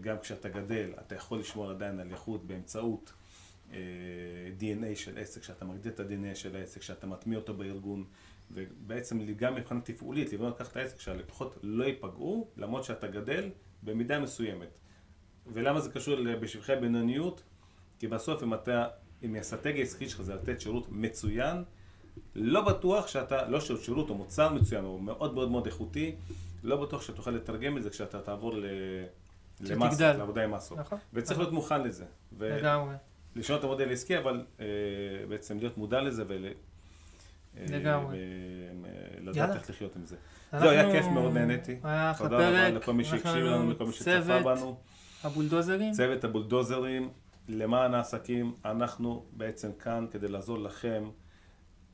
גם 0.00 0.16
כשאתה 0.22 0.48
גדל, 0.48 0.90
אתה 1.06 1.14
יכול 1.14 1.38
לשמור 1.38 1.70
עדיין 1.70 2.00
על 2.00 2.10
איכות 2.10 2.46
באמצעות 2.46 3.12
DNA 4.58 4.96
של 4.96 5.18
עסק, 5.18 5.42
שאתה 5.42 5.64
מגדיר 5.64 5.92
את 5.92 6.00
ה-DNA 6.00 6.34
של 6.34 6.56
העסק, 6.56 6.82
שאתה 6.82 7.06
מטמיע 7.06 7.38
אותו 7.38 7.54
בארגון, 7.54 8.04
ובעצם 8.50 9.26
גם 9.36 9.54
מבחינה 9.54 9.80
תפעולית, 9.80 10.32
לבנות 10.32 10.54
לקחת 10.54 10.72
את 10.72 10.76
העסק, 10.76 11.00
שהלקוחות 11.00 11.58
לא 11.62 11.84
ייפגעו, 11.84 12.48
למרות 12.56 12.84
שאתה 12.84 13.06
גדל 13.06 13.50
במידה 13.82 14.20
מסוימת. 14.20 14.68
ולמה 15.46 15.80
זה 15.80 15.90
קשור 15.90 16.16
בשבחי 16.40 16.76
בינוניות? 16.80 17.42
כי 17.98 18.08
בסוף 18.08 18.42
אם 18.42 18.54
אתה, 18.54 18.86
אם 19.22 19.34
האסטרטגיה 19.34 19.80
העסקית 19.80 20.10
שלך 20.10 20.22
זה 20.22 20.34
לתת 20.34 20.60
שירות 20.60 20.86
מצוין, 20.90 21.64
לא 22.34 22.60
בטוח 22.60 23.06
שאתה, 23.06 23.48
לא 23.48 23.60
שירות, 23.60 23.82
שירות 23.82 24.10
או 24.10 24.14
מוצר 24.14 24.52
מצוין, 24.52 24.84
הוא 24.84 25.00
מאוד 25.00 25.34
מאוד 25.34 25.50
מאוד 25.50 25.66
איכותי, 25.66 26.14
לא 26.62 26.76
בטוח 26.76 27.02
שתוכל 27.02 27.30
לתרגם 27.30 27.76
את 27.76 27.82
זה 27.82 27.90
כשאתה 27.90 28.20
תעבור 28.20 28.54
ל... 28.54 28.64
למסות. 29.60 30.00
לעבודה 30.00 30.44
עם 30.44 30.54
מסות. 30.54 30.78
נכון. 30.78 30.98
וצריך 31.12 31.38
להיות 31.38 31.52
מוכן 31.52 31.82
לזה. 31.82 32.04
ו- 32.38 32.56
לגמרי. 32.58 32.94
לשנות 33.36 33.58
את 33.58 33.64
המודל 33.64 33.88
העסקי, 33.88 34.18
אבל 34.18 34.44
אה, 34.60 34.66
בעצם 35.28 35.58
להיות 35.58 35.78
מודע 35.78 36.00
לזה 36.00 36.24
ול... 36.28 36.46
אה, 37.56 37.64
לגמרי. 37.68 38.18
לדעת. 39.20 39.56
איך 39.56 39.70
לחיות 39.70 39.96
עם 39.96 40.06
זה. 40.06 40.16
זהו, 40.52 40.70
היה 40.70 40.92
כיף 40.92 41.06
מאוד, 41.06 41.32
נהניתי. 41.34 41.76
היה 41.82 42.10
אחלה 42.10 42.28
תודה 42.28 42.48
רבה 42.48 42.70
פרק. 42.70 42.82
לכל 42.82 42.92
מי 42.92 43.04
שהקשיב 43.04 43.36
לנו, 43.36 43.70
לכל 43.70 43.86
מי 43.86 43.92
שצפה 43.92 44.04
צוות 44.04 44.44
בנו. 44.44 44.76
הבולדוזרים. 45.24 45.92
צוות 45.92 46.24
הבולדוזרים 46.24 47.10
למען 47.48 47.94
העסקים, 47.94 48.54
אנחנו 48.64 49.24
בעצם 49.32 49.70
כאן 49.78 50.06
כדי 50.10 50.28
לעזור 50.28 50.58
לכם 50.58 51.04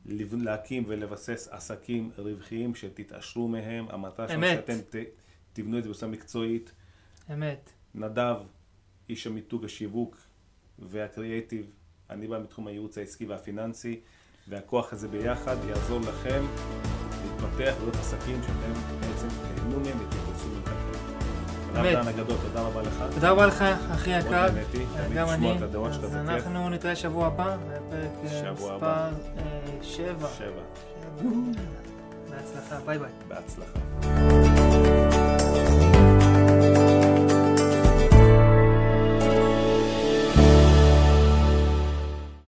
להקים 0.07 0.85
ולבסס 0.87 1.49
עסקים 1.51 2.11
רווחיים 2.19 2.75
שתתעשרו 2.75 3.49
מהם. 3.49 3.87
המטרה 3.91 4.29
שלנו. 4.29 4.47
שאתם 4.47 4.79
ת, 4.91 4.97
תבנו 5.53 5.79
את 5.79 5.85
זה 5.85 5.91
בצורה 5.91 6.13
מקצועית. 6.13 6.73
אמת. 7.33 7.73
נדב, 7.95 8.37
איש 9.09 9.27
המיתוג 9.27 9.65
השיווק 9.65 10.17
והקריאייטיב, 10.81 11.67
אני 12.11 12.27
בא 12.27 12.39
מתחום 12.39 12.67
הייעוץ 12.67 12.99
העסקי 12.99 13.27
והפיננסי, 13.27 14.01
והכוח 14.49 14.93
הזה 14.93 15.09
ביחד 15.09 15.57
יעזור 15.69 16.01
לכם 16.01 16.43
להתפתח 17.23 17.75
ולהיות 17.79 17.97
עסקים 17.97 18.43
שאתם 18.43 18.73
בעצם 19.01 19.29
תהנו 19.29 19.81
מהם 19.81 19.99
ותתפסו 20.01 20.49
מהם 20.49 20.91
באמת. 21.73 22.07
הגדול, 22.07 22.37
תודה 22.43 22.61
רבה 22.61 22.83
לך. 22.83 23.05
תודה 23.15 23.31
רבה 23.31 23.47
לך, 23.47 23.65
אחי 23.95 24.19
יקר. 24.19 24.49
תמיד 24.49 24.89
גם 25.15 25.29
אני. 25.29 25.59
אז. 26.03 26.17
אנחנו 26.17 26.69
נתראה 26.69 26.97
שבוע 26.97 27.27
הבא, 27.27 27.57
בפרק 27.57 28.11
אה, 28.25 28.53
מספר 28.53 28.75
הבא. 28.75 29.11
אה, 29.39 29.61
שבע. 29.83 30.29
שבע. 30.29 30.29
שבע. 30.39 30.63
בהצלחה, 32.31 32.81
ביי 32.87 32.99
ביי. 32.99 33.11
בהצלחה. 33.29 33.81